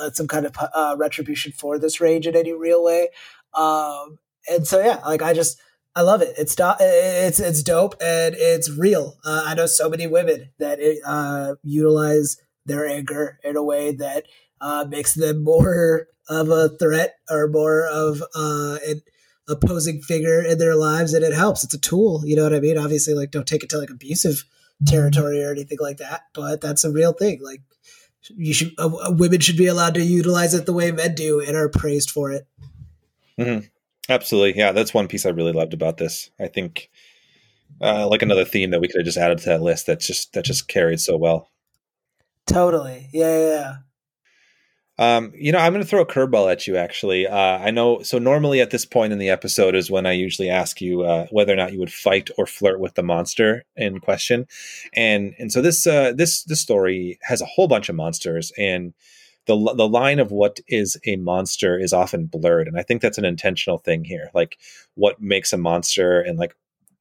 uh, 0.00 0.10
some 0.10 0.28
kind 0.28 0.46
of 0.46 0.54
uh, 0.74 0.96
retribution 0.98 1.52
for 1.52 1.78
this 1.78 2.00
rage 2.00 2.26
in 2.26 2.36
any 2.36 2.52
real 2.52 2.84
way. 2.84 3.08
Um, 3.54 4.18
and 4.48 4.66
so 4.66 4.82
yeah, 4.82 5.00
like 5.04 5.22
I 5.22 5.32
just 5.32 5.60
I 5.94 6.02
love 6.02 6.22
it. 6.22 6.34
It's 6.38 6.54
do- 6.54 6.72
it's 6.78 7.40
it's 7.40 7.62
dope 7.62 7.96
and 8.00 8.34
it's 8.38 8.70
real. 8.70 9.18
Uh, 9.24 9.44
I 9.46 9.54
know 9.54 9.66
so 9.66 9.88
many 9.88 10.06
women 10.06 10.50
that 10.58 10.78
it, 10.80 10.98
uh, 11.04 11.54
utilize 11.62 12.36
their 12.66 12.86
anger 12.86 13.38
in 13.42 13.56
a 13.56 13.62
way 13.62 13.92
that 13.92 14.26
uh, 14.60 14.86
makes 14.88 15.14
them 15.14 15.42
more 15.44 16.06
of 16.28 16.48
a 16.48 16.68
threat 16.78 17.16
or 17.28 17.48
more 17.48 17.86
of 17.86 18.22
uh, 18.34 18.78
an 18.86 19.02
opposing 19.48 20.00
figure 20.00 20.40
in 20.42 20.58
their 20.58 20.76
lives 20.76 21.12
and 21.12 21.24
it 21.24 21.34
helps 21.34 21.64
it's 21.64 21.74
a 21.74 21.80
tool 21.80 22.22
you 22.24 22.36
know 22.36 22.44
what 22.44 22.54
i 22.54 22.60
mean 22.60 22.78
obviously 22.78 23.14
like 23.14 23.32
don't 23.32 23.48
take 23.48 23.64
it 23.64 23.68
to 23.68 23.78
like 23.78 23.90
abusive 23.90 24.44
territory 24.86 25.42
or 25.42 25.50
anything 25.50 25.78
like 25.80 25.96
that 25.96 26.22
but 26.34 26.60
that's 26.60 26.84
a 26.84 26.92
real 26.92 27.12
thing 27.12 27.40
like 27.42 27.60
you 28.28 28.52
should 28.52 28.72
uh, 28.78 28.90
women 29.16 29.40
should 29.40 29.56
be 29.56 29.66
allowed 29.66 29.94
to 29.94 30.02
utilize 30.02 30.54
it 30.54 30.66
the 30.66 30.72
way 30.72 30.92
men 30.92 31.14
do 31.14 31.40
and 31.40 31.56
are 31.56 31.68
praised 31.68 32.10
for 32.10 32.30
it. 32.30 32.46
Mm-hmm. 33.38 33.66
absolutely. 34.08 34.58
Yeah 34.58 34.72
that's 34.72 34.92
one 34.92 35.08
piece 35.08 35.24
i 35.26 35.30
really 35.30 35.52
loved 35.52 35.74
about 35.74 35.96
this. 35.96 36.30
I 36.38 36.48
think 36.48 36.90
uh, 37.80 38.06
like 38.08 38.22
another 38.22 38.44
theme 38.44 38.70
that 38.70 38.80
we 38.80 38.88
could 38.88 39.00
have 39.00 39.06
just 39.06 39.18
added 39.18 39.38
to 39.38 39.48
that 39.50 39.62
list 39.62 39.86
that's 39.86 40.06
just 40.06 40.32
that 40.34 40.44
just 40.44 40.68
carried 40.68 41.00
so 41.00 41.16
well. 41.16 41.48
Totally. 42.46 43.08
Yeah 43.12 43.38
yeah, 43.38 43.48
yeah. 43.48 43.76
Um, 45.00 45.32
you 45.34 45.50
know, 45.50 45.58
I'm 45.58 45.72
going 45.72 45.82
to 45.82 45.88
throw 45.88 46.02
a 46.02 46.06
curveball 46.06 46.52
at 46.52 46.66
you. 46.66 46.76
Actually, 46.76 47.26
uh, 47.26 47.34
I 47.34 47.70
know. 47.70 48.02
So 48.02 48.18
normally 48.18 48.60
at 48.60 48.70
this 48.70 48.84
point 48.84 49.14
in 49.14 49.18
the 49.18 49.30
episode 49.30 49.74
is 49.74 49.90
when 49.90 50.04
I 50.04 50.12
usually 50.12 50.50
ask 50.50 50.82
you 50.82 51.02
uh, 51.02 51.26
whether 51.30 51.54
or 51.54 51.56
not 51.56 51.72
you 51.72 51.78
would 51.78 51.92
fight 51.92 52.28
or 52.36 52.46
flirt 52.46 52.78
with 52.78 52.94
the 52.96 53.02
monster 53.02 53.64
in 53.76 53.98
question, 54.00 54.46
and 54.92 55.34
and 55.38 55.50
so 55.50 55.62
this 55.62 55.86
uh, 55.86 56.12
this 56.14 56.44
this 56.44 56.60
story 56.60 57.18
has 57.22 57.40
a 57.40 57.46
whole 57.46 57.66
bunch 57.66 57.88
of 57.88 57.94
monsters, 57.94 58.52
and 58.58 58.92
the 59.46 59.56
the 59.74 59.88
line 59.88 60.18
of 60.18 60.32
what 60.32 60.60
is 60.68 60.98
a 61.06 61.16
monster 61.16 61.78
is 61.78 61.94
often 61.94 62.26
blurred, 62.26 62.68
and 62.68 62.78
I 62.78 62.82
think 62.82 63.00
that's 63.00 63.18
an 63.18 63.24
intentional 63.24 63.78
thing 63.78 64.04
here. 64.04 64.30
Like 64.34 64.58
what 64.96 65.18
makes 65.18 65.54
a 65.54 65.56
monster, 65.56 66.20
and 66.20 66.38
like 66.38 66.54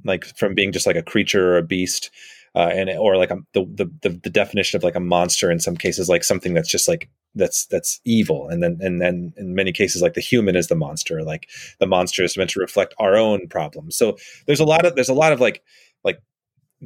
like 0.05 0.23
from 0.37 0.55
being 0.55 0.71
just 0.71 0.87
like 0.87 0.95
a 0.95 1.03
creature 1.03 1.53
or 1.53 1.57
a 1.57 1.63
beast. 1.63 2.11
Uh, 2.55 2.69
and 2.73 2.89
or 2.89 3.17
like 3.17 3.31
a, 3.31 3.37
the, 3.53 3.63
the 4.01 4.09
the 4.23 4.29
definition 4.29 4.77
of 4.77 4.83
like 4.83 4.95
a 4.95 4.99
monster 4.99 5.51
in 5.51 5.59
some 5.59 5.77
cases 5.77 6.09
like 6.09 6.23
something 6.23 6.53
that's 6.53 6.69
just 6.69 6.87
like 6.87 7.09
that's 7.35 7.65
that's 7.67 8.01
evil 8.05 8.47
and 8.49 8.63
then 8.63 8.77
and 8.81 9.01
then 9.01 9.33
in 9.37 9.53
many 9.53 9.71
cases 9.71 10.01
like 10.01 10.15
the 10.15 10.21
human 10.21 10.55
is 10.55 10.67
the 10.67 10.75
monster 10.75 11.23
like 11.23 11.47
the 11.79 11.85
monster 11.85 12.23
is 12.23 12.35
meant 12.35 12.49
to 12.49 12.59
reflect 12.59 12.93
our 12.97 13.15
own 13.15 13.47
problems 13.47 13.95
so 13.95 14.17
there's 14.47 14.59
a 14.59 14.65
lot 14.65 14.85
of 14.85 14.95
there's 14.95 15.09
a 15.09 15.13
lot 15.13 15.31
of 15.31 15.39
like 15.39 15.61
like 16.03 16.21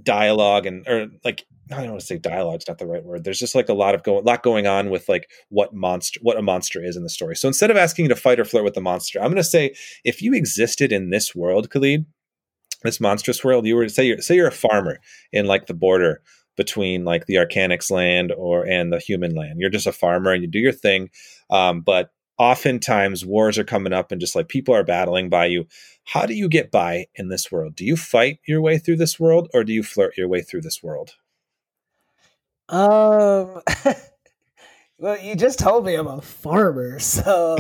dialogue 0.01 0.65
and 0.65 0.87
or 0.87 1.07
like 1.23 1.45
I 1.71 1.81
don't 1.81 1.91
want 1.91 2.01
to 2.01 2.05
say 2.05 2.17
dialogue's 2.17 2.67
not 2.67 2.77
the 2.77 2.85
right 2.85 3.03
word. 3.03 3.23
There's 3.23 3.39
just 3.39 3.55
like 3.55 3.69
a 3.69 3.73
lot 3.73 3.95
of 3.95 4.03
go, 4.03 4.17
lot 4.17 4.43
going 4.43 4.67
on 4.67 4.89
with 4.89 5.07
like 5.07 5.29
what 5.49 5.73
monster, 5.73 6.19
what 6.21 6.37
a 6.37 6.41
monster 6.41 6.83
is 6.83 6.97
in 6.97 7.03
the 7.03 7.09
story. 7.09 7.35
So 7.35 7.47
instead 7.47 7.71
of 7.71 7.77
asking 7.77 8.05
you 8.05 8.09
to 8.09 8.15
fight 8.15 8.39
or 8.39 8.45
flirt 8.45 8.65
with 8.65 8.73
the 8.73 8.81
monster, 8.81 9.19
I'm 9.19 9.27
going 9.27 9.35
to 9.37 9.43
say 9.43 9.73
if 10.03 10.21
you 10.21 10.33
existed 10.33 10.91
in 10.91 11.09
this 11.09 11.33
world, 11.33 11.69
Khalid, 11.69 12.05
this 12.83 13.01
monstrous 13.01 13.43
world, 13.43 13.65
you 13.65 13.75
were 13.75 13.89
say 13.89 14.05
you're 14.05 14.21
say 14.21 14.35
you're 14.35 14.47
a 14.47 14.51
farmer 14.51 14.99
in 15.31 15.45
like 15.45 15.67
the 15.67 15.73
border 15.73 16.21
between 16.55 17.03
like 17.03 17.25
the 17.25 17.35
Arcanics 17.35 17.89
land 17.89 18.31
or 18.37 18.65
and 18.65 18.91
the 18.91 18.99
human 18.99 19.35
land. 19.35 19.59
You're 19.59 19.69
just 19.69 19.87
a 19.87 19.91
farmer 19.91 20.31
and 20.31 20.43
you 20.43 20.49
do 20.49 20.59
your 20.59 20.71
thing, 20.71 21.09
um, 21.49 21.81
but 21.81 22.11
oftentimes 22.37 23.25
wars 23.25 23.57
are 23.57 23.63
coming 23.63 23.93
up 23.93 24.11
and 24.11 24.19
just 24.19 24.35
like 24.35 24.47
people 24.47 24.75
are 24.75 24.83
battling 24.83 25.29
by 25.29 25.45
you. 25.45 25.65
How 26.05 26.25
do 26.25 26.33
you 26.33 26.49
get 26.49 26.71
by 26.71 27.05
in 27.15 27.29
this 27.29 27.51
world? 27.51 27.75
Do 27.75 27.85
you 27.85 27.95
fight 27.95 28.39
your 28.47 28.61
way 28.61 28.77
through 28.77 28.97
this 28.97 29.19
world 29.19 29.49
or 29.53 29.63
do 29.63 29.73
you 29.73 29.83
flirt 29.83 30.17
your 30.17 30.27
way 30.27 30.41
through 30.41 30.61
this 30.61 30.83
world? 30.83 31.15
Um. 32.69 33.61
well, 34.97 35.19
you 35.19 35.35
just 35.35 35.59
told 35.59 35.85
me 35.85 35.95
I'm 35.95 36.07
a 36.07 36.21
farmer, 36.21 36.99
so. 36.99 37.57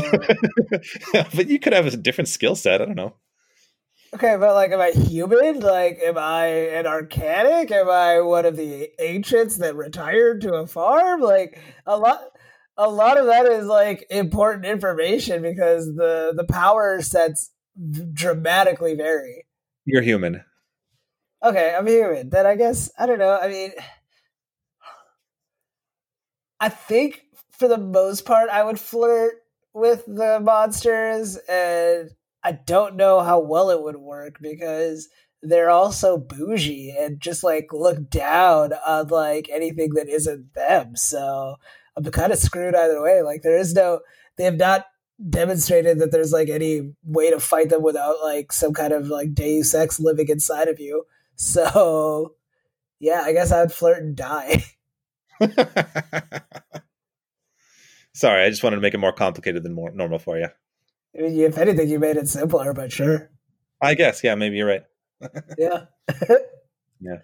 but 1.13 1.47
you 1.47 1.59
could 1.59 1.73
have 1.73 1.85
a 1.85 1.97
different 1.97 2.29
skill 2.29 2.55
set. 2.55 2.81
I 2.81 2.85
don't 2.85 2.95
know. 2.95 3.15
Okay, 4.13 4.35
but 4.37 4.53
like, 4.53 4.71
am 4.71 4.79
I 4.79 4.91
human? 4.91 5.59
Like, 5.59 5.99
am 6.03 6.17
I 6.19 6.45
an 6.45 6.85
arcanic? 6.85 7.71
Am 7.71 7.89
I 7.89 8.21
one 8.21 8.45
of 8.45 8.55
the 8.55 8.89
ancients 8.99 9.57
that 9.57 9.75
retired 9.75 10.41
to 10.41 10.53
a 10.53 10.67
farm? 10.67 11.21
Like, 11.21 11.59
a 11.87 11.97
lot, 11.97 12.21
a 12.77 12.87
lot 12.87 13.17
of 13.17 13.25
that 13.25 13.47
is 13.47 13.65
like 13.65 14.05
important 14.11 14.65
information 14.65 15.41
because 15.41 15.87
the 15.95 16.33
the 16.35 16.43
power 16.43 17.01
sets 17.01 17.51
dramatically 18.13 18.93
vary. 18.93 19.45
You're 19.85 20.03
human. 20.03 20.43
Okay, 21.43 21.75
I'm 21.75 21.87
human. 21.87 22.29
Then 22.29 22.45
I 22.45 22.55
guess 22.55 22.91
I 22.99 23.07
don't 23.07 23.19
know. 23.19 23.37
I 23.41 23.47
mean, 23.47 23.71
I 26.59 26.69
think 26.69 27.23
for 27.51 27.67
the 27.67 27.79
most 27.79 28.25
part, 28.25 28.49
I 28.49 28.63
would 28.63 28.79
flirt 28.79 29.35
with 29.73 30.05
the 30.05 30.39
monsters 30.39 31.35
and 31.49 32.11
I 32.43 32.53
don't 32.53 32.95
know 32.95 33.21
how 33.21 33.39
well 33.39 33.69
it 33.69 33.81
would 33.81 33.97
work 33.97 34.37
because 34.41 35.07
they're 35.41 35.69
also 35.69 36.17
bougie 36.17 36.95
and 36.97 37.19
just 37.19 37.43
like 37.43 37.67
look 37.71 38.09
down 38.09 38.73
on 38.85 39.07
like 39.07 39.49
anything 39.51 39.93
that 39.95 40.09
isn't 40.09 40.53
them. 40.53 40.95
So 40.95 41.55
I'm 41.95 42.03
kind 42.05 42.31
of 42.31 42.39
screwed 42.39 42.75
either 42.75 43.01
way. 43.01 43.21
Like 43.21 43.41
there 43.41 43.57
is 43.57 43.73
no, 43.73 44.01
they 44.37 44.45
have 44.45 44.57
not 44.57 44.85
demonstrated 45.29 45.99
that 45.99 46.11
there's 46.11 46.31
like 46.31 46.49
any 46.49 46.93
way 47.03 47.29
to 47.29 47.39
fight 47.39 47.69
them 47.69 47.83
without 47.83 48.15
like 48.23 48.51
some 48.51 48.73
kind 48.73 48.93
of 48.93 49.07
like 49.07 49.33
Deus 49.33 49.73
Ex 49.73 49.99
living 49.99 50.27
inside 50.29 50.67
of 50.67 50.79
you. 50.79 51.05
So 51.35 52.35
yeah, 52.99 53.21
I 53.23 53.33
guess 53.33 53.51
I 53.51 53.61
would 53.61 53.73
flirt 53.73 54.01
and 54.01 54.15
die. 54.15 54.63
Sorry, 58.13 58.43
I 58.43 58.49
just 58.49 58.63
wanted 58.63 58.77
to 58.77 58.81
make 58.81 58.93
it 58.93 58.99
more 58.99 59.11
complicated 59.11 59.63
than 59.63 59.73
more 59.73 59.91
normal 59.91 60.19
for 60.19 60.37
you. 60.37 60.47
I 61.17 61.21
mean, 61.21 61.39
if 61.41 61.57
anything, 61.57 61.89
you 61.89 61.99
made 61.99 62.17
it 62.17 62.27
simpler, 62.27 62.73
but 62.73 62.91
sure. 62.91 63.29
I 63.81 63.95
guess, 63.95 64.23
yeah, 64.23 64.35
maybe 64.35 64.57
you're 64.57 64.67
right. 64.67 64.83
yeah. 65.57 65.85
yeah. 66.99 67.17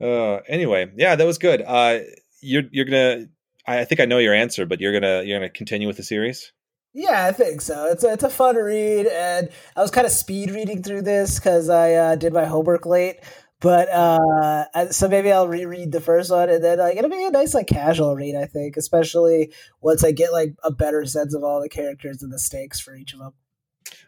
Uh, 0.00 0.40
anyway, 0.48 0.90
yeah, 0.96 1.16
that 1.16 1.26
was 1.26 1.38
good. 1.38 1.62
Uh, 1.66 2.00
you're 2.40 2.64
you're 2.70 2.84
gonna. 2.84 3.26
I 3.66 3.84
think 3.84 4.00
I 4.00 4.06
know 4.06 4.18
your 4.18 4.34
answer, 4.34 4.64
but 4.64 4.80
you're 4.80 4.92
gonna 4.92 5.22
you're 5.22 5.38
gonna 5.38 5.50
continue 5.50 5.86
with 5.86 5.96
the 5.96 6.02
series. 6.02 6.52
Yeah, 6.94 7.26
I 7.26 7.32
think 7.32 7.60
so. 7.60 7.86
It's 7.86 8.02
a, 8.02 8.12
it's 8.12 8.24
a 8.24 8.30
fun 8.30 8.56
read, 8.56 9.06
and 9.06 9.50
I 9.76 9.82
was 9.82 9.90
kind 9.90 10.06
of 10.06 10.12
speed 10.12 10.50
reading 10.50 10.82
through 10.82 11.02
this 11.02 11.38
because 11.38 11.68
I 11.68 11.92
uh, 11.92 12.16
did 12.16 12.32
my 12.32 12.46
homework 12.46 12.86
late. 12.86 13.20
But 13.60 13.88
uh, 13.88 14.90
so 14.90 15.08
maybe 15.08 15.32
I'll 15.32 15.48
reread 15.48 15.90
the 15.90 16.00
first 16.00 16.30
one, 16.30 16.48
and 16.48 16.62
then 16.62 16.78
like 16.78 16.96
it'll 16.96 17.10
be 17.10 17.24
a 17.24 17.30
nice 17.30 17.54
like 17.54 17.66
casual 17.66 18.14
read. 18.14 18.36
I 18.36 18.46
think, 18.46 18.76
especially 18.76 19.52
once 19.80 20.04
I 20.04 20.12
get 20.12 20.32
like 20.32 20.54
a 20.62 20.70
better 20.70 21.04
sense 21.06 21.34
of 21.34 21.42
all 21.42 21.60
the 21.60 21.68
characters 21.68 22.22
and 22.22 22.32
the 22.32 22.38
stakes 22.38 22.78
for 22.78 22.94
each 22.94 23.12
of 23.14 23.18
them. 23.18 23.32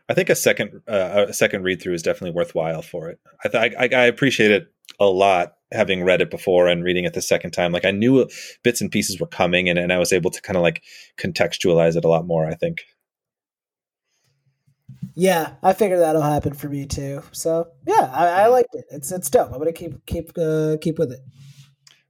I 0.09 0.14
think 0.14 0.28
a 0.28 0.36
second 0.36 0.82
uh, 0.86 1.26
a 1.28 1.32
second 1.32 1.64
read 1.64 1.82
through 1.82 1.94
is 1.94 2.03
definitely 2.03 2.36
worthwhile 2.36 2.82
for 2.82 3.09
it. 3.09 3.18
I, 3.44 3.48
th- 3.48 3.74
I, 3.78 3.88
I 3.96 4.05
appreciate 4.05 4.53
it 4.53 4.68
a 5.01 5.07
lot 5.07 5.55
having 5.72 6.05
read 6.05 6.20
it 6.20 6.30
before 6.30 6.68
and 6.68 6.84
reading 6.84 7.05
it 7.05 7.14
the 7.14 7.22
second 7.22 7.53
time. 7.53 7.72
Like 7.72 7.84
I 7.84 7.90
knew 7.90 8.28
bits 8.62 8.80
and 8.80 8.90
pieces 8.90 9.18
were 9.18 9.26
coming, 9.26 9.68
and, 9.68 9.78
and 9.78 9.92
I 9.92 9.98
was 9.98 10.12
able 10.12 10.30
to 10.30 10.42
kind 10.42 10.57
of 10.57 10.62
like 10.62 10.82
contextualize 11.18 11.96
it 11.96 12.05
a 12.05 12.09
lot 12.09 12.26
more. 12.26 12.46
I 12.46 12.55
think. 12.55 12.82
Yeah, 15.20 15.52
I 15.62 15.74
figure 15.74 15.98
that'll 15.98 16.22
happen 16.22 16.54
for 16.54 16.70
me 16.70 16.86
too. 16.86 17.22
So 17.30 17.68
yeah, 17.86 18.10
I, 18.10 18.26
I 18.26 18.46
liked 18.46 18.74
it. 18.74 18.86
It's 18.90 19.12
it's 19.12 19.28
dope. 19.28 19.52
I'm 19.52 19.58
gonna 19.58 19.70
keep 19.70 20.06
keep 20.06 20.30
uh, 20.38 20.78
keep 20.80 20.98
with 20.98 21.12
it. 21.12 21.20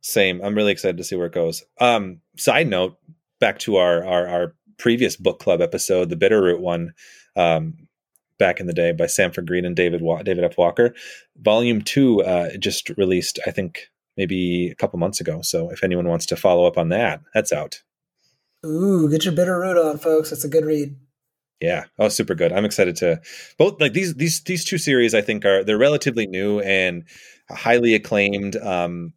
Same. 0.00 0.40
I'm 0.44 0.54
really 0.54 0.70
excited 0.70 0.96
to 0.96 1.02
see 1.02 1.16
where 1.16 1.26
it 1.26 1.32
goes. 1.32 1.64
Um, 1.80 2.20
side 2.36 2.68
note, 2.68 2.98
back 3.40 3.58
to 3.60 3.78
our 3.78 4.06
our, 4.06 4.28
our 4.28 4.54
previous 4.78 5.16
book 5.16 5.40
club 5.40 5.60
episode, 5.60 6.08
the 6.08 6.14
Bitterroot 6.14 6.60
one. 6.60 6.92
Um, 7.34 7.88
back 8.38 8.60
in 8.60 8.68
the 8.68 8.72
day 8.72 8.92
by 8.92 9.06
Sanford 9.06 9.48
Greene 9.48 9.64
and 9.64 9.74
David 9.74 10.02
David 10.24 10.44
F. 10.44 10.56
Walker. 10.56 10.94
Volume 11.36 11.82
two 11.82 12.22
uh, 12.22 12.56
just 12.58 12.90
released, 12.90 13.40
I 13.44 13.50
think, 13.50 13.88
maybe 14.16 14.68
a 14.70 14.76
couple 14.76 15.00
months 15.00 15.20
ago. 15.20 15.42
So 15.42 15.68
if 15.70 15.82
anyone 15.82 16.06
wants 16.06 16.26
to 16.26 16.36
follow 16.36 16.64
up 16.64 16.78
on 16.78 16.90
that, 16.90 17.22
that's 17.34 17.52
out. 17.52 17.82
Ooh, 18.64 19.10
get 19.10 19.24
your 19.24 19.34
Bitterroot 19.34 19.84
on, 19.84 19.98
folks. 19.98 20.30
It's 20.30 20.44
a 20.44 20.48
good 20.48 20.64
read. 20.64 20.94
Yeah, 21.60 21.84
oh, 21.98 22.08
super 22.08 22.34
good. 22.34 22.52
I'm 22.52 22.64
excited 22.64 22.96
to 22.96 23.20
both 23.58 23.80
like 23.80 23.92
these 23.92 24.14
these 24.14 24.40
these 24.42 24.64
two 24.64 24.78
series. 24.78 25.14
I 25.14 25.20
think 25.20 25.44
are 25.44 25.62
they're 25.62 25.78
relatively 25.78 26.26
new 26.26 26.60
and 26.60 27.04
highly 27.50 27.94
acclaimed. 27.94 28.56
Um, 28.56 29.12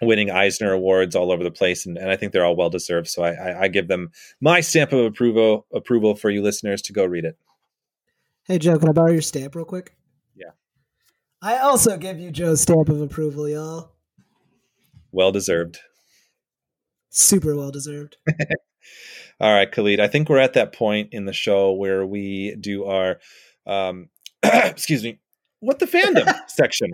winning 0.00 0.30
Eisner 0.30 0.72
awards 0.72 1.16
all 1.16 1.32
over 1.32 1.42
the 1.42 1.50
place, 1.50 1.86
and, 1.86 1.98
and 1.98 2.10
I 2.10 2.16
think 2.16 2.32
they're 2.32 2.44
all 2.44 2.56
well 2.56 2.70
deserved. 2.70 3.08
So 3.08 3.22
I, 3.22 3.32
I, 3.32 3.60
I 3.62 3.68
give 3.68 3.88
them 3.88 4.10
my 4.40 4.60
stamp 4.60 4.92
of 4.92 5.04
approval 5.04 5.66
approval 5.74 6.14
for 6.14 6.30
you 6.30 6.42
listeners 6.42 6.82
to 6.82 6.92
go 6.92 7.04
read 7.04 7.24
it. 7.24 7.36
Hey 8.44 8.58
Joe, 8.58 8.78
can 8.78 8.88
I 8.88 8.92
borrow 8.92 9.12
your 9.12 9.22
stamp 9.22 9.54
real 9.54 9.64
quick? 9.64 9.94
Yeah. 10.34 10.50
I 11.42 11.58
also 11.58 11.96
give 11.96 12.18
you 12.18 12.30
Joe's 12.30 12.60
stamp 12.60 12.88
of 12.88 13.00
approval, 13.00 13.48
y'all. 13.48 13.92
Well 15.12 15.32
deserved. 15.32 15.78
Super 17.10 17.56
well 17.56 17.70
deserved. 17.70 18.16
All 19.40 19.52
right, 19.52 19.70
Khalid. 19.70 20.00
I 20.00 20.08
think 20.08 20.28
we're 20.28 20.38
at 20.38 20.52
that 20.54 20.74
point 20.74 21.08
in 21.12 21.24
the 21.24 21.32
show 21.32 21.72
where 21.72 22.04
we 22.04 22.54
do 22.56 22.84
our, 22.84 23.20
um, 23.66 24.10
excuse 24.42 25.02
me, 25.02 25.18
what 25.60 25.78
the 25.78 25.86
fandom 25.86 26.30
section. 26.48 26.90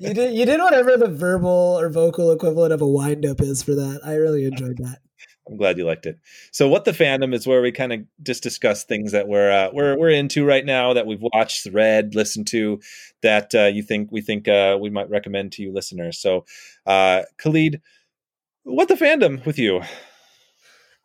you 0.00 0.14
did 0.14 0.34
you 0.34 0.46
did 0.46 0.60
whatever 0.60 0.96
the 0.96 1.08
verbal 1.08 1.78
or 1.78 1.90
vocal 1.90 2.32
equivalent 2.32 2.72
of 2.72 2.80
a 2.80 2.86
wind 2.86 3.26
up 3.26 3.40
is 3.40 3.62
for 3.62 3.74
that. 3.74 4.00
I 4.04 4.14
really 4.14 4.44
enjoyed 4.44 4.78
that. 4.78 4.98
I'm 5.46 5.58
glad 5.58 5.76
you 5.76 5.84
liked 5.84 6.06
it. 6.06 6.18
So, 6.52 6.68
what 6.68 6.86
the 6.86 6.92
fandom 6.92 7.34
is 7.34 7.46
where 7.46 7.60
we 7.60 7.70
kind 7.70 7.92
of 7.92 8.00
just 8.22 8.42
discuss 8.42 8.84
things 8.84 9.12
that 9.12 9.28
we're 9.28 9.50
uh, 9.50 9.70
we're 9.72 9.98
we're 9.98 10.10
into 10.10 10.44
right 10.46 10.64
now 10.64 10.94
that 10.94 11.06
we've 11.06 11.22
watched, 11.34 11.66
read, 11.66 12.14
listened 12.14 12.46
to, 12.48 12.80
that 13.22 13.54
uh, 13.54 13.64
you 13.64 13.82
think 13.82 14.10
we 14.10 14.22
think 14.22 14.48
uh, 14.48 14.78
we 14.80 14.88
might 14.88 15.10
recommend 15.10 15.52
to 15.52 15.62
you 15.62 15.72
listeners. 15.72 16.18
So, 16.18 16.46
uh, 16.86 17.22
Khalid, 17.36 17.82
what 18.64 18.88
the 18.88 18.94
fandom 18.94 19.44
with 19.46 19.58
you? 19.58 19.82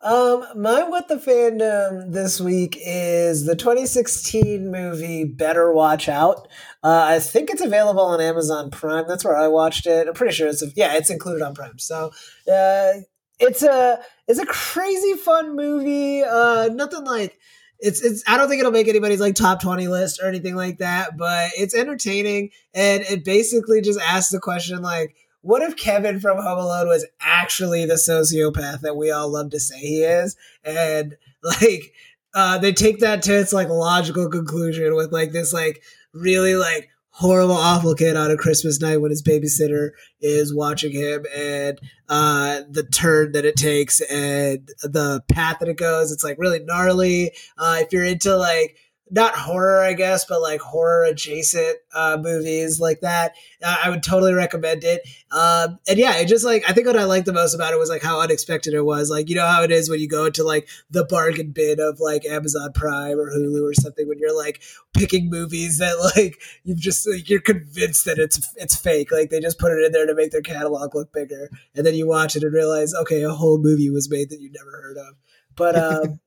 Um, 0.02 0.46
my 0.56 0.82
what 0.84 1.08
the 1.08 1.16
fandom 1.16 2.10
this 2.10 2.40
week 2.40 2.78
is 2.80 3.44
the 3.44 3.54
2016 3.54 4.70
movie 4.70 5.24
Better 5.24 5.72
Watch 5.74 6.08
Out. 6.08 6.48
Uh, 6.82 7.04
I 7.06 7.18
think 7.18 7.50
it's 7.50 7.60
available 7.60 8.00
on 8.00 8.18
Amazon 8.18 8.70
Prime. 8.70 9.04
That's 9.06 9.26
where 9.26 9.36
I 9.36 9.48
watched 9.48 9.86
it. 9.86 10.08
I'm 10.08 10.14
pretty 10.14 10.34
sure 10.34 10.48
it's 10.48 10.64
yeah, 10.74 10.94
it's 10.94 11.10
included 11.10 11.42
on 11.42 11.54
Prime. 11.54 11.78
So 11.78 12.12
uh, 12.50 12.92
it's 13.38 13.62
a 13.62 14.00
it's 14.26 14.38
a 14.38 14.46
crazy 14.46 15.14
fun 15.14 15.54
movie. 15.54 16.22
Uh, 16.22 16.70
nothing 16.72 17.04
like 17.04 17.38
it's 17.78 18.00
it's. 18.02 18.24
I 18.26 18.38
don't 18.38 18.48
think 18.48 18.60
it'll 18.60 18.72
make 18.72 18.88
anybody's 18.88 19.20
like 19.20 19.34
top 19.34 19.60
twenty 19.60 19.86
list 19.86 20.18
or 20.22 20.28
anything 20.28 20.54
like 20.56 20.78
that. 20.78 21.18
But 21.18 21.50
it's 21.58 21.74
entertaining, 21.74 22.52
and 22.72 23.02
it 23.02 23.22
basically 23.22 23.82
just 23.82 24.00
asks 24.00 24.30
the 24.30 24.40
question 24.40 24.80
like 24.80 25.14
what 25.42 25.62
if 25.62 25.76
Kevin 25.76 26.20
from 26.20 26.38
Home 26.38 26.58
Alone 26.58 26.88
was 26.88 27.06
actually 27.20 27.86
the 27.86 27.94
sociopath 27.94 28.80
that 28.80 28.96
we 28.96 29.10
all 29.10 29.28
love 29.28 29.50
to 29.50 29.60
say 29.60 29.78
he 29.78 30.02
is? 30.02 30.36
And 30.64 31.16
like, 31.42 31.92
uh, 32.34 32.58
they 32.58 32.72
take 32.72 33.00
that 33.00 33.22
to 33.22 33.38
its 33.38 33.52
like 33.52 33.68
logical 33.68 34.28
conclusion 34.28 34.94
with 34.94 35.12
like 35.12 35.32
this 35.32 35.52
like 35.52 35.82
really 36.12 36.54
like 36.54 36.88
horrible 37.12 37.54
awful 37.54 37.94
kid 37.94 38.16
on 38.16 38.30
a 38.30 38.36
christmas 38.36 38.80
night 38.80 38.98
when 38.98 39.10
his 39.10 39.22
babysitter 39.22 39.90
is 40.20 40.54
watching 40.54 40.92
him 40.92 41.26
and 41.36 41.78
uh 42.08 42.60
the 42.70 42.84
turn 42.84 43.32
that 43.32 43.44
it 43.44 43.56
takes 43.56 44.00
and 44.02 44.68
the 44.82 45.20
path 45.28 45.58
that 45.58 45.68
it 45.68 45.76
goes 45.76 46.12
it's 46.12 46.22
like 46.22 46.38
really 46.38 46.60
gnarly 46.60 47.32
uh 47.58 47.78
if 47.80 47.92
you're 47.92 48.04
into 48.04 48.34
like 48.36 48.76
not 49.10 49.34
horror, 49.34 49.82
I 49.82 49.92
guess, 49.94 50.24
but 50.24 50.40
like 50.40 50.60
horror 50.60 51.04
adjacent 51.04 51.78
uh, 51.94 52.16
movies 52.20 52.78
like 52.78 53.00
that. 53.00 53.34
Uh, 53.62 53.76
I 53.84 53.90
would 53.90 54.02
totally 54.02 54.32
recommend 54.32 54.84
it. 54.84 55.02
Um, 55.32 55.78
and 55.88 55.98
yeah, 55.98 56.16
it 56.16 56.26
just 56.26 56.44
like 56.44 56.62
I 56.68 56.72
think 56.72 56.86
what 56.86 56.96
I 56.96 57.04
liked 57.04 57.26
the 57.26 57.32
most 57.32 57.54
about 57.54 57.72
it 57.72 57.78
was 57.78 57.90
like 57.90 58.02
how 58.02 58.20
unexpected 58.20 58.72
it 58.72 58.84
was. 58.84 59.10
Like 59.10 59.28
you 59.28 59.34
know 59.34 59.46
how 59.46 59.62
it 59.62 59.72
is 59.72 59.90
when 59.90 60.00
you 60.00 60.08
go 60.08 60.26
into 60.26 60.44
like 60.44 60.68
the 60.90 61.04
bargain 61.04 61.50
bin 61.50 61.80
of 61.80 61.98
like 61.98 62.24
Amazon 62.24 62.72
Prime 62.72 63.18
or 63.18 63.30
Hulu 63.30 63.68
or 63.68 63.74
something 63.74 64.06
when 64.08 64.18
you're 64.18 64.36
like 64.36 64.62
picking 64.94 65.28
movies 65.28 65.78
that 65.78 65.98
like 66.16 66.40
you've 66.62 66.78
just 66.78 67.08
like 67.08 67.28
you're 67.28 67.40
convinced 67.40 68.04
that 68.04 68.18
it's 68.18 68.52
it's 68.56 68.76
fake. 68.76 69.10
Like 69.10 69.30
they 69.30 69.40
just 69.40 69.58
put 69.58 69.72
it 69.72 69.84
in 69.84 69.92
there 69.92 70.06
to 70.06 70.14
make 70.14 70.30
their 70.30 70.42
catalog 70.42 70.94
look 70.94 71.12
bigger, 71.12 71.50
and 71.74 71.84
then 71.84 71.94
you 71.94 72.06
watch 72.06 72.36
it 72.36 72.44
and 72.44 72.54
realize 72.54 72.94
okay, 72.94 73.22
a 73.22 73.30
whole 73.30 73.58
movie 73.58 73.90
was 73.90 74.10
made 74.10 74.30
that 74.30 74.40
you 74.40 74.50
never 74.52 74.70
heard 74.70 74.98
of. 74.98 75.14
But 75.56 75.76
um, 75.76 76.20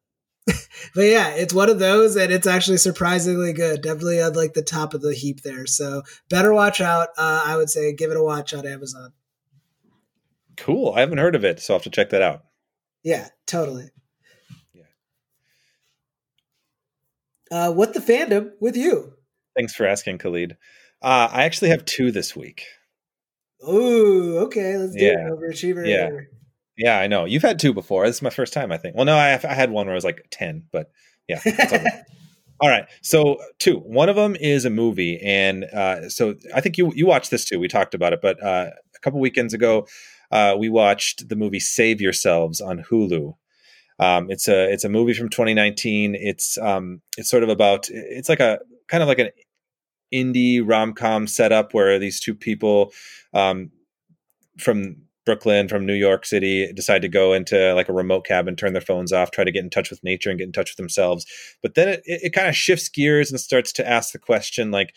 but 0.96 1.02
yeah, 1.02 1.30
it's 1.30 1.54
one 1.54 1.70
of 1.70 1.80
those, 1.80 2.16
and 2.16 2.32
it's 2.32 2.48
actually 2.48 2.78
surprisingly 2.78 3.54
good. 3.54 3.82
Definitely 3.82 4.22
on 4.22 4.34
like 4.34 4.54
the 4.54 4.62
top 4.62 4.94
of 4.94 5.02
the 5.02 5.14
heap 5.14 5.42
there. 5.42 5.66
So 5.66 6.04
better 6.30 6.54
watch 6.54 6.82
out. 6.82 7.10
Uh, 7.18 7.44
I 7.46 7.56
would 7.56 7.70
say 7.70 7.94
give 7.94 8.12
it 8.12 8.18
a 8.18 8.24
watch 8.24 8.54
on 8.54 8.68
Amazon. 8.68 9.14
Cool. 10.58 10.94
I 10.94 11.00
haven't 11.00 11.18
heard 11.18 11.36
of 11.36 11.46
it, 11.46 11.60
so 11.60 11.74
I'll 11.74 11.80
have 11.80 11.84
to 11.84 11.90
check 11.90 12.10
that 12.10 12.22
out. 12.22 12.44
Yeah, 13.04 13.30
totally. 13.48 13.90
Yeah. 14.74 14.84
Uh, 17.52 17.72
what 17.72 17.94
the 17.94 18.00
fandom 18.00 18.52
with 18.60 18.76
you? 18.76 19.14
Thanks 19.56 19.74
for 19.74 19.86
asking, 19.86 20.18
Khalid. 20.18 20.58
Uh, 21.02 21.30
I 21.32 21.44
actually 21.44 21.70
have 21.70 21.86
two 21.86 22.12
this 22.12 22.36
week. 22.36 22.66
Ooh, 23.68 24.40
okay. 24.40 24.78
Let's 24.78 24.96
do 24.96 25.04
yeah. 25.04 25.28
it. 25.28 25.32
Overachiever. 25.32 25.88
Yeah. 25.88 26.10
Yeah, 26.78 26.98
I 27.00 27.08
know. 27.08 27.26
You've 27.26 27.44
had 27.44 27.60
two 27.60 27.74
before. 27.74 28.06
This 28.06 28.18
is 28.18 28.22
my 28.22 28.30
first 28.30 28.54
time, 28.54 28.72
I 28.72 28.78
think. 28.78 28.96
Well, 28.96 29.06
no, 29.06 29.16
I, 29.16 29.40
I 29.44 29.54
had 29.54 29.70
one 29.72 29.86
where 29.86 29.94
I 29.94 29.96
was 29.96 30.04
like 30.04 30.26
10, 30.32 30.64
but 30.72 30.92
yeah. 31.28 31.40
All 32.60 32.70
right. 32.70 32.86
So, 33.02 33.38
two. 33.60 33.78
One 33.78 34.10
of 34.10 34.16
them 34.16 34.36
is 34.40 34.66
a 34.66 34.70
movie. 34.70 35.20
And 35.24 35.66
uh, 35.66 36.10
so 36.10 36.36
I 36.56 36.62
think 36.62 36.78
you, 36.78 36.92
you 36.96 37.06
watched 37.06 37.30
this 37.30 37.46
too. 37.46 37.60
We 37.60 37.68
talked 37.68 37.94
about 37.94 38.14
it. 38.14 38.22
But 38.22 38.42
uh, 38.42 38.72
a 38.96 39.00
couple 39.02 39.20
weekends 39.20 39.54
ago, 39.54 39.88
uh, 40.32 40.56
we 40.58 40.70
watched 40.70 41.30
the 41.30 41.36
movie 41.36 41.60
Save 41.60 42.02
Yourselves 42.02 42.62
on 42.62 42.84
Hulu. 42.90 43.36
Um, 44.00 44.32
it's 44.32 44.48
a 44.48 44.72
it's 44.72 44.84
a 44.84 44.90
movie 44.90 45.14
from 45.14 45.30
2019. 45.30 46.16
It's 46.16 46.58
um, 46.58 47.02
it's 47.18 47.30
sort 47.30 47.44
of 47.44 47.50
about 47.50 47.88
it's 47.90 48.30
like 48.30 48.40
a 48.40 48.60
kind 48.88 49.04
of 49.04 49.08
like 49.08 49.20
an 49.20 49.30
indie 50.14 50.62
rom 50.64 50.94
com 50.94 51.28
setup 51.28 51.74
where 51.74 52.00
these 52.00 52.20
two 52.20 52.34
people 52.34 52.92
um, 53.34 53.72
from 54.58 55.04
Brooklyn 55.26 55.68
from 55.68 55.86
New 55.86 55.94
York 55.94 56.26
City 56.26 56.72
decide 56.74 57.02
to 57.02 57.10
go 57.10 57.34
into 57.34 57.74
like 57.74 57.90
a 57.90 57.94
remote 57.94 58.26
cabin, 58.26 58.56
turn 58.56 58.74
their 58.74 58.82
phones 58.82 59.14
off, 59.14 59.32
try 59.32 59.44
to 59.44 59.52
get 59.52 59.64
in 59.64 59.70
touch 59.70 59.90
with 59.90 60.04
nature 60.04 60.30
and 60.30 60.40
get 60.40 60.46
in 60.46 60.52
touch 60.52 60.72
with 60.72 60.78
themselves. 60.78 61.26
But 61.62 61.76
then 61.76 61.90
it, 61.90 62.02
it, 62.06 62.22
it 62.24 62.34
kind 62.34 62.48
of 62.48 62.56
shifts 62.56 62.90
gears 62.90 63.32
and 63.32 63.40
starts 63.40 63.72
to 63.74 63.88
ask 63.88 64.12
the 64.12 64.20
question 64.20 64.72
like, 64.72 64.94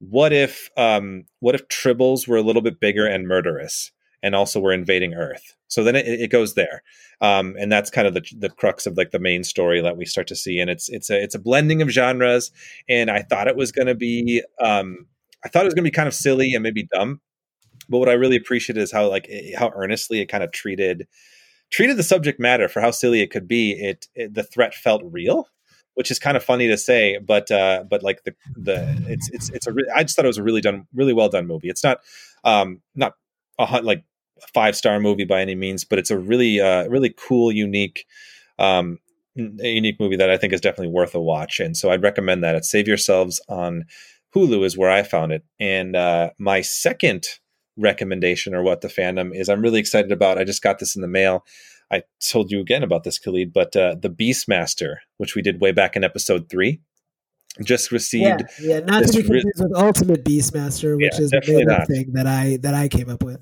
what 0.00 0.32
if 0.32 0.70
um, 0.76 1.24
what 1.40 1.54
if 1.54 1.68
tribbles 1.68 2.28
were 2.28 2.36
a 2.36 2.42
little 2.42 2.62
bit 2.62 2.80
bigger 2.80 3.06
and 3.06 3.26
murderous 3.26 3.90
and 4.22 4.34
also 4.34 4.60
were 4.60 4.72
invading 4.72 5.14
Earth? 5.14 5.54
So 5.68 5.84
then 5.84 5.96
it, 5.96 6.06
it 6.06 6.30
goes 6.30 6.54
there, 6.54 6.82
um, 7.20 7.56
and 7.58 7.70
that's 7.70 7.90
kind 7.90 8.06
of 8.06 8.14
the, 8.14 8.22
the 8.38 8.48
crux 8.48 8.86
of 8.86 8.96
like 8.96 9.10
the 9.10 9.18
main 9.18 9.44
story 9.44 9.80
that 9.80 9.96
we 9.96 10.04
start 10.04 10.26
to 10.28 10.36
see. 10.36 10.60
And 10.60 10.70
it's 10.70 10.88
it's 10.88 11.10
a 11.10 11.20
it's 11.20 11.34
a 11.34 11.40
blending 11.40 11.82
of 11.82 11.90
genres. 11.90 12.50
And 12.88 13.10
I 13.10 13.22
thought 13.22 13.48
it 13.48 13.56
was 13.56 13.72
going 13.72 13.88
to 13.88 13.94
be 13.94 14.42
um, 14.60 15.06
I 15.44 15.48
thought 15.48 15.62
it 15.62 15.66
was 15.66 15.74
going 15.74 15.84
to 15.84 15.90
be 15.90 15.94
kind 15.94 16.08
of 16.08 16.14
silly 16.14 16.54
and 16.54 16.62
maybe 16.62 16.88
dumb 16.92 17.20
but 17.88 17.98
what 17.98 18.08
I 18.08 18.12
really 18.12 18.36
appreciated 18.36 18.82
is 18.82 18.92
how 18.92 19.08
like 19.08 19.30
how 19.56 19.72
earnestly 19.74 20.20
it 20.20 20.26
kind 20.26 20.44
of 20.44 20.52
treated 20.52 21.06
treated 21.70 21.96
the 21.96 22.02
subject 22.02 22.40
matter 22.40 22.68
for 22.68 22.80
how 22.80 22.90
silly 22.90 23.20
it 23.20 23.30
could 23.30 23.46
be. 23.46 23.72
It, 23.72 24.06
it 24.14 24.34
the 24.34 24.42
threat 24.42 24.74
felt 24.74 25.02
real, 25.04 25.48
which 25.94 26.10
is 26.10 26.18
kind 26.18 26.36
of 26.36 26.44
funny 26.44 26.68
to 26.68 26.78
say, 26.78 27.18
but 27.18 27.50
uh, 27.50 27.84
but 27.88 28.02
like 28.02 28.24
the 28.24 28.34
the 28.56 29.02
it's 29.08 29.28
it's 29.30 29.50
it's 29.50 29.66
a 29.66 29.72
re- 29.72 29.92
I 29.94 30.02
just 30.02 30.16
thought 30.16 30.24
it 30.24 30.28
was 30.28 30.38
a 30.38 30.42
really 30.42 30.60
done 30.60 30.86
really 30.94 31.12
well 31.12 31.28
done 31.28 31.46
movie. 31.46 31.68
It's 31.68 31.84
not 31.84 32.00
um 32.44 32.80
not 32.94 33.14
a, 33.58 33.82
like 33.82 34.04
five 34.54 34.76
star 34.76 35.00
movie 35.00 35.24
by 35.24 35.40
any 35.40 35.54
means, 35.54 35.84
but 35.84 35.98
it's 35.98 36.10
a 36.10 36.18
really 36.18 36.60
uh, 36.60 36.86
really 36.88 37.14
cool, 37.16 37.52
unique. 37.52 38.06
Um, 38.58 38.98
a 39.36 39.68
unique 39.68 40.00
movie 40.00 40.16
that 40.16 40.30
I 40.30 40.36
think 40.36 40.52
is 40.52 40.60
definitely 40.60 40.92
worth 40.92 41.14
a 41.14 41.20
watch, 41.20 41.60
and 41.60 41.76
so 41.76 41.90
I'd 41.90 42.02
recommend 42.02 42.42
that. 42.42 42.56
It's 42.56 42.70
Save 42.70 42.88
Yourselves 42.88 43.40
on 43.48 43.84
Hulu 44.34 44.64
is 44.64 44.76
where 44.76 44.90
I 44.90 45.04
found 45.04 45.32
it, 45.32 45.44
and 45.60 45.94
uh, 45.94 46.30
my 46.38 46.60
second 46.60 47.26
recommendation 47.78 48.54
or 48.54 48.62
what 48.62 48.80
the 48.80 48.88
fandom 48.88 49.34
is, 49.34 49.48
I'm 49.48 49.62
really 49.62 49.80
excited 49.80 50.12
about. 50.12 50.38
I 50.38 50.44
just 50.44 50.62
got 50.62 50.78
this 50.78 50.96
in 50.96 51.02
the 51.02 51.08
mail. 51.08 51.44
I 51.90 52.02
told 52.20 52.50
you 52.50 52.60
again 52.60 52.82
about 52.82 53.04
this, 53.04 53.18
Khalid, 53.18 53.52
but 53.52 53.74
uh, 53.74 53.94
the 54.00 54.10
Beastmaster, 54.10 54.96
which 55.16 55.34
we 55.34 55.42
did 55.42 55.60
way 55.60 55.72
back 55.72 55.96
in 55.96 56.04
episode 56.04 56.50
three, 56.50 56.80
just 57.62 57.90
received. 57.90 58.44
Yeah, 58.60 58.74
yeah 58.74 58.80
not 58.80 59.04
to 59.04 59.12
be 59.12 59.22
confused 59.22 59.46
re- 59.58 59.66
with 59.68 59.76
Ultimate 59.76 60.24
Beastmaster, 60.24 60.96
which 60.96 61.14
yeah, 61.14 61.20
is 61.20 61.30
the 61.30 61.86
thing 61.86 62.12
that 62.12 62.26
I 62.26 62.58
that 62.62 62.74
I 62.74 62.88
came 62.88 63.08
up 63.08 63.22
with. 63.22 63.40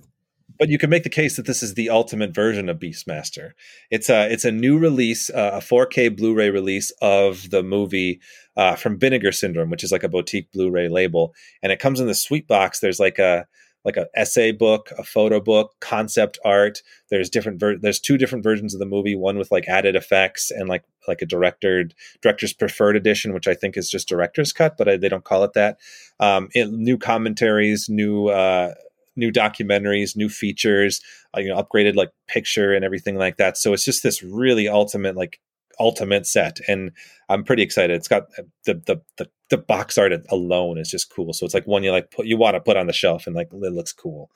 But 0.59 0.70
you 0.70 0.78
can 0.78 0.89
make 0.89 1.03
the 1.03 1.11
case 1.11 1.37
that 1.37 1.45
this 1.45 1.62
is 1.62 1.74
the 1.74 1.91
ultimate 1.91 2.34
version 2.34 2.70
of 2.70 2.78
Beastmaster. 2.78 3.51
It's 3.91 4.09
a 4.09 4.30
it's 4.32 4.45
a 4.45 4.53
new 4.53 4.78
release, 4.78 5.28
uh, 5.28 5.51
a 5.55 5.59
4K 5.59 6.16
Blu-ray 6.16 6.51
release 6.51 6.93
of 7.03 7.51
the 7.51 7.62
movie 7.62 8.20
uh, 8.57 8.74
from 8.76 8.99
Vinegar 8.99 9.32
Syndrome, 9.32 9.68
which 9.68 9.84
is 9.84 9.93
like 9.93 10.03
a 10.03 10.09
boutique 10.09 10.51
Blu-ray 10.53 10.89
label, 10.89 11.34
and 11.62 11.72
it 11.72 11.78
comes 11.78 12.01
in 12.01 12.07
the 12.07 12.14
sweet 12.14 12.47
box. 12.47 12.80
There's 12.80 13.01
like 13.01 13.18
a 13.18 13.47
like 13.87 13.97
an 13.97 14.07
essay 14.14 14.51
book, 14.51 14.91
a 14.99 15.05
photo 15.05 15.41
book, 15.41 15.76
concept 15.80 16.39
art. 16.45 16.82
There's 17.09 17.30
different 17.30 17.61
ver- 17.61 17.78
there's 17.78 18.01
two 18.01 18.18
different 18.18 18.43
versions 18.43 18.74
of 18.74 18.80
the 18.80 18.84
movie, 18.87 19.14
one 19.14 19.39
with 19.39 19.53
like 19.53 19.68
added 19.68 19.95
effects 19.95 20.51
and 20.51 20.68
like 20.68 20.82
like 21.07 21.22
a 21.22 21.26
director 21.26 21.89
director's 22.20 22.53
preferred 22.53 22.97
edition, 22.97 23.32
which 23.32 23.47
I 23.47 23.55
think 23.55 23.76
is 23.76 23.89
just 23.89 24.09
director's 24.09 24.53
cut, 24.53 24.76
but 24.76 24.89
I, 24.89 24.97
they 24.97 25.09
don't 25.09 25.24
call 25.24 25.45
it 25.45 25.53
that. 25.55 25.78
Um, 26.18 26.49
it, 26.53 26.68
new 26.70 26.99
commentaries, 26.99 27.89
new 27.89 28.26
uh, 28.26 28.74
new 29.14 29.30
documentaries, 29.30 30.16
new 30.16 30.28
features, 30.28 31.01
uh, 31.37 31.41
you 31.41 31.49
know, 31.49 31.62
upgraded 31.62 31.95
like 31.95 32.11
picture 32.26 32.74
and 32.74 32.84
everything 32.84 33.16
like 33.16 33.37
that. 33.37 33.57
So 33.57 33.72
it's 33.72 33.84
just 33.84 34.03
this 34.03 34.20
really 34.20 34.68
ultimate 34.68 35.16
like 35.16 35.39
ultimate 35.79 36.27
set 36.27 36.59
and 36.68 36.91
i'm 37.29 37.45
pretty 37.45 37.62
excited. 37.62 37.97
It's 37.97 38.09
got 38.09 38.29
the 38.64 38.74
the 38.74 39.01
the, 39.16 39.29
the 39.51 39.59
box 39.59 39.99
art 39.99 40.12
alone 40.31 40.79
is 40.79 40.91
just 40.91 41.11
cool. 41.11 41.33
So 41.33 41.45
it's 41.45 41.55
like 41.55 41.66
one 41.66 41.83
you 41.83 41.91
like 41.91 42.11
put 42.11 42.27
you 42.27 42.37
want 42.37 42.55
to 42.55 42.61
put 42.61 42.77
on 42.77 42.87
the 42.87 42.93
shelf 42.93 43.27
and 43.27 43.35
like 43.35 43.49
it 43.53 43.72
looks 43.72 43.93
cool. 43.93 44.31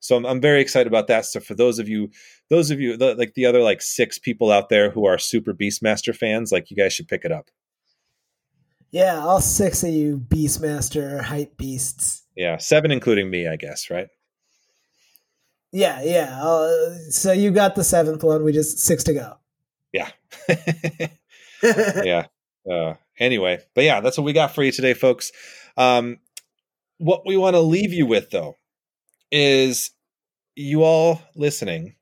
So 0.00 0.16
I'm, 0.16 0.26
I'm 0.26 0.40
very 0.40 0.60
excited 0.60 0.86
about 0.86 1.06
that. 1.08 1.24
So 1.24 1.40
for 1.40 1.54
those 1.54 1.78
of 1.78 1.88
you 1.88 2.10
those 2.50 2.70
of 2.70 2.80
you 2.80 2.96
the, 2.96 3.14
like 3.14 3.34
the 3.34 3.46
other 3.46 3.62
like 3.62 3.82
six 3.82 4.18
people 4.18 4.50
out 4.50 4.68
there 4.68 4.90
who 4.90 5.06
are 5.06 5.18
super 5.18 5.54
beastmaster 5.54 6.14
fans 6.14 6.52
like 6.52 6.70
you 6.70 6.76
guys 6.76 6.92
should 6.92 7.08
pick 7.08 7.24
it 7.24 7.32
up. 7.32 7.48
Yeah 8.90 9.18
all 9.18 9.40
six 9.40 9.82
of 9.82 9.90
you 9.90 10.18
beastmaster 10.18 11.20
hype 11.22 11.56
beasts. 11.56 12.24
Yeah 12.36 12.58
seven 12.58 12.90
including 12.90 13.30
me 13.30 13.48
i 13.48 13.56
guess 13.56 13.90
right? 13.90 14.08
Yeah 15.72 16.00
yeah 16.02 16.40
uh, 16.42 16.94
so 17.10 17.32
you 17.32 17.50
got 17.50 17.74
the 17.74 17.84
seventh 17.84 18.22
one 18.22 18.44
we 18.44 18.52
just 18.52 18.78
six 18.78 19.02
to 19.04 19.14
go 19.14 19.38
yeah. 19.96 21.08
yeah. 22.04 22.26
Uh, 22.70 22.94
anyway, 23.18 23.58
but 23.74 23.84
yeah, 23.84 24.00
that's 24.00 24.18
what 24.18 24.24
we 24.24 24.32
got 24.32 24.54
for 24.54 24.62
you 24.62 24.72
today, 24.72 24.94
folks. 24.94 25.32
Um, 25.76 26.18
what 26.98 27.26
we 27.26 27.36
want 27.36 27.54
to 27.54 27.60
leave 27.60 27.92
you 27.92 28.06
with, 28.06 28.30
though, 28.30 28.56
is 29.30 29.90
you 30.54 30.82
all 30.82 31.20
listening 31.34 31.94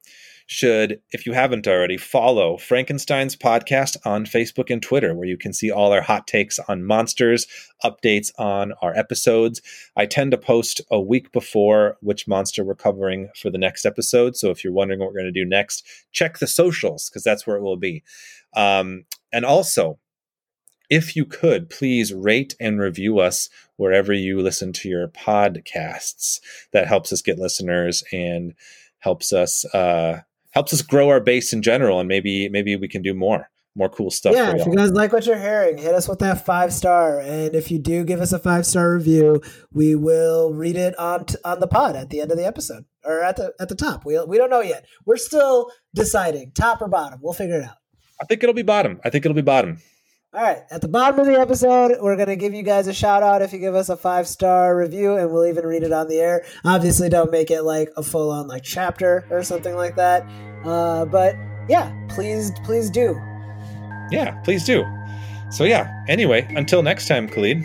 should, 0.47 1.01
if 1.13 1.25
you 1.25 1.33
haven't 1.33 1.67
already, 1.67 1.97
follow 1.97 2.57
Frankenstein's 2.59 3.37
podcast 3.37 3.97
on 4.05 4.27
Facebook 4.27 4.71
and 4.71 4.83
Twitter, 4.83 5.15
where 5.15 5.27
you 5.27 5.39
can 5.39 5.53
see 5.53 5.71
all 5.71 5.93
our 5.93 6.03
hot 6.03 6.27
takes 6.27 6.59
on 6.59 6.85
monsters, 6.85 7.47
updates 7.83 8.31
on 8.39 8.73
our 8.83 8.95
episodes. 8.95 9.63
I 9.97 10.07
tend 10.07 10.33
to 10.33 10.39
post 10.39 10.81
a 10.91 11.01
week 11.01 11.33
before 11.33 11.97
which 12.01 12.29
monster 12.29 12.63
we're 12.63 12.75
covering 12.75 13.31
for 13.37 13.51
the 13.51 13.59
next 13.59 13.87
episode. 13.87 14.37
So 14.37 14.51
if 14.51 14.63
you're 14.63 14.73
wondering 14.73 15.01
what 15.01 15.09
we're 15.09 15.21
going 15.21 15.33
to 15.33 15.33
do 15.33 15.49
next, 15.49 15.85
check 16.13 16.39
the 16.39 16.47
socials 16.47 17.09
because 17.09 17.25
that's 17.25 17.47
where 17.47 17.57
it 17.57 17.63
will 17.63 17.77
be. 17.77 18.03
Um, 18.55 19.07
and 19.33 19.45
also, 19.45 19.99
if 20.91 21.17
you 21.17 21.25
could 21.25 21.71
please 21.71 22.13
rate 22.13 22.55
and 22.61 22.79
review 22.79 23.19
us 23.19 23.49
wherever 23.77 24.13
you 24.13 24.41
listen 24.41 24.73
to 24.75 24.89
your 24.89 25.09
podcasts 25.09 26.41
that 26.73 26.87
helps 26.87 27.13
us 27.13 27.23
get 27.23 27.39
listeners 27.39 28.05
and 28.13 28.55
helps 28.99 29.33
us 29.33 29.65
uh, 29.75 30.21
helps 30.55 30.73
us 30.73 30.83
grow 30.83 31.09
our 31.11 31.21
base 31.21 31.53
in 31.53 31.63
general, 31.63 32.01
and 32.01 32.09
maybe 32.09 32.49
maybe 32.49 32.77
we 32.77 32.89
can 32.89 33.03
do 33.03 33.15
more 33.15 33.51
more 33.77 33.89
cool 33.89 34.11
stuff. 34.11 34.35
Yeah, 34.35 34.55
if 34.55 34.67
you 34.67 34.75
guys 34.75 34.93
like 34.93 35.13
what 35.13 35.27
you're 35.27 35.39
hearing, 35.39 35.79
hit 35.79 35.95
us 35.95 36.09
with 36.09 36.21
that 36.21 36.47
five 36.47 36.73
star, 36.73 37.21
and 37.21 37.55
if 37.55 37.71
you 37.71 37.79
do 37.79 38.05
give 38.05 38.21
us 38.21 38.33
a 38.33 38.39
five 38.39 38.67
star 38.67 38.95
review, 38.95 39.43
we 39.73 39.95
will 39.95 40.53
read 40.53 40.77
it 40.77 40.97
on 40.99 41.27
t- 41.27 41.37
on 41.45 41.61
the 41.61 41.67
pod 41.67 41.97
at 41.97 42.11
the 42.11 42.21
end 42.21 42.31
of 42.31 42.39
the 42.39 42.47
episode 42.47 42.85
or 43.05 43.23
at 43.23 43.37
the 43.37 43.53
at 43.59 43.69
the 43.69 43.75
top. 43.75 44.05
We 44.05 44.23
we 44.25 44.39
don't 44.39 44.51
know 44.51 44.61
yet. 44.61 44.87
We're 45.05 45.17
still 45.17 45.71
deciding 45.95 46.53
top 46.53 46.81
or 46.81 46.89
bottom. 46.89 47.19
We'll 47.23 47.33
figure 47.33 47.59
it 47.59 47.65
out. 47.65 47.77
I 48.21 48.25
think 48.27 48.43
it'll 48.43 48.55
be 48.55 48.63
bottom. 48.63 49.01
I 49.05 49.11
think 49.11 49.25
it'll 49.27 49.35
be 49.35 49.43
bottom. 49.43 49.79
All 50.35 50.43
right. 50.43 50.64
At 50.72 50.80
the 50.80 50.89
bottom 50.89 51.20
of 51.20 51.26
the 51.26 51.39
episode, 51.39 51.93
we're 52.01 52.16
going 52.16 52.28
to 52.28 52.35
give 52.35 52.55
you 52.55 52.64
guys 52.64 52.89
a 52.89 52.93
shout 52.93 53.22
out 53.22 53.41
if 53.41 53.53
you 53.53 53.61
give 53.61 53.76
us 53.76 53.89
a 53.89 53.97
five 53.97 54.26
star 54.26 54.76
review, 54.76 55.14
and 55.14 55.30
we'll 55.30 55.47
even 55.47 55.64
read 55.64 55.85
it 55.85 55.93
on 55.93 56.09
the 56.09 56.18
air. 56.18 56.45
Obviously, 56.64 57.09
don't 57.09 57.30
make 57.30 57.53
it 57.53 57.62
like 57.62 57.89
a 57.97 58.03
full 58.03 58.32
on 58.32 58.49
like 58.49 58.64
chapter 58.64 59.24
or 59.30 59.45
something 59.45 59.76
like 59.76 59.95
that. 59.95 60.26
Uh, 60.64 61.05
but 61.05 61.37
yeah, 61.68 61.93
please, 62.09 62.51
please 62.64 62.91
do. 62.91 63.14
Yeah, 64.11 64.32
please 64.43 64.64
do. 64.64 64.85
So 65.53 65.62
yeah. 65.62 66.05
Anyway, 66.09 66.45
until 66.57 66.82
next 66.82 67.07
time, 67.07 67.28
Khalid. 67.28 67.64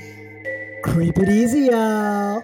Creep 0.83 1.17
it 1.17 1.27
easy, 1.27 1.71
y'all. 1.71 2.43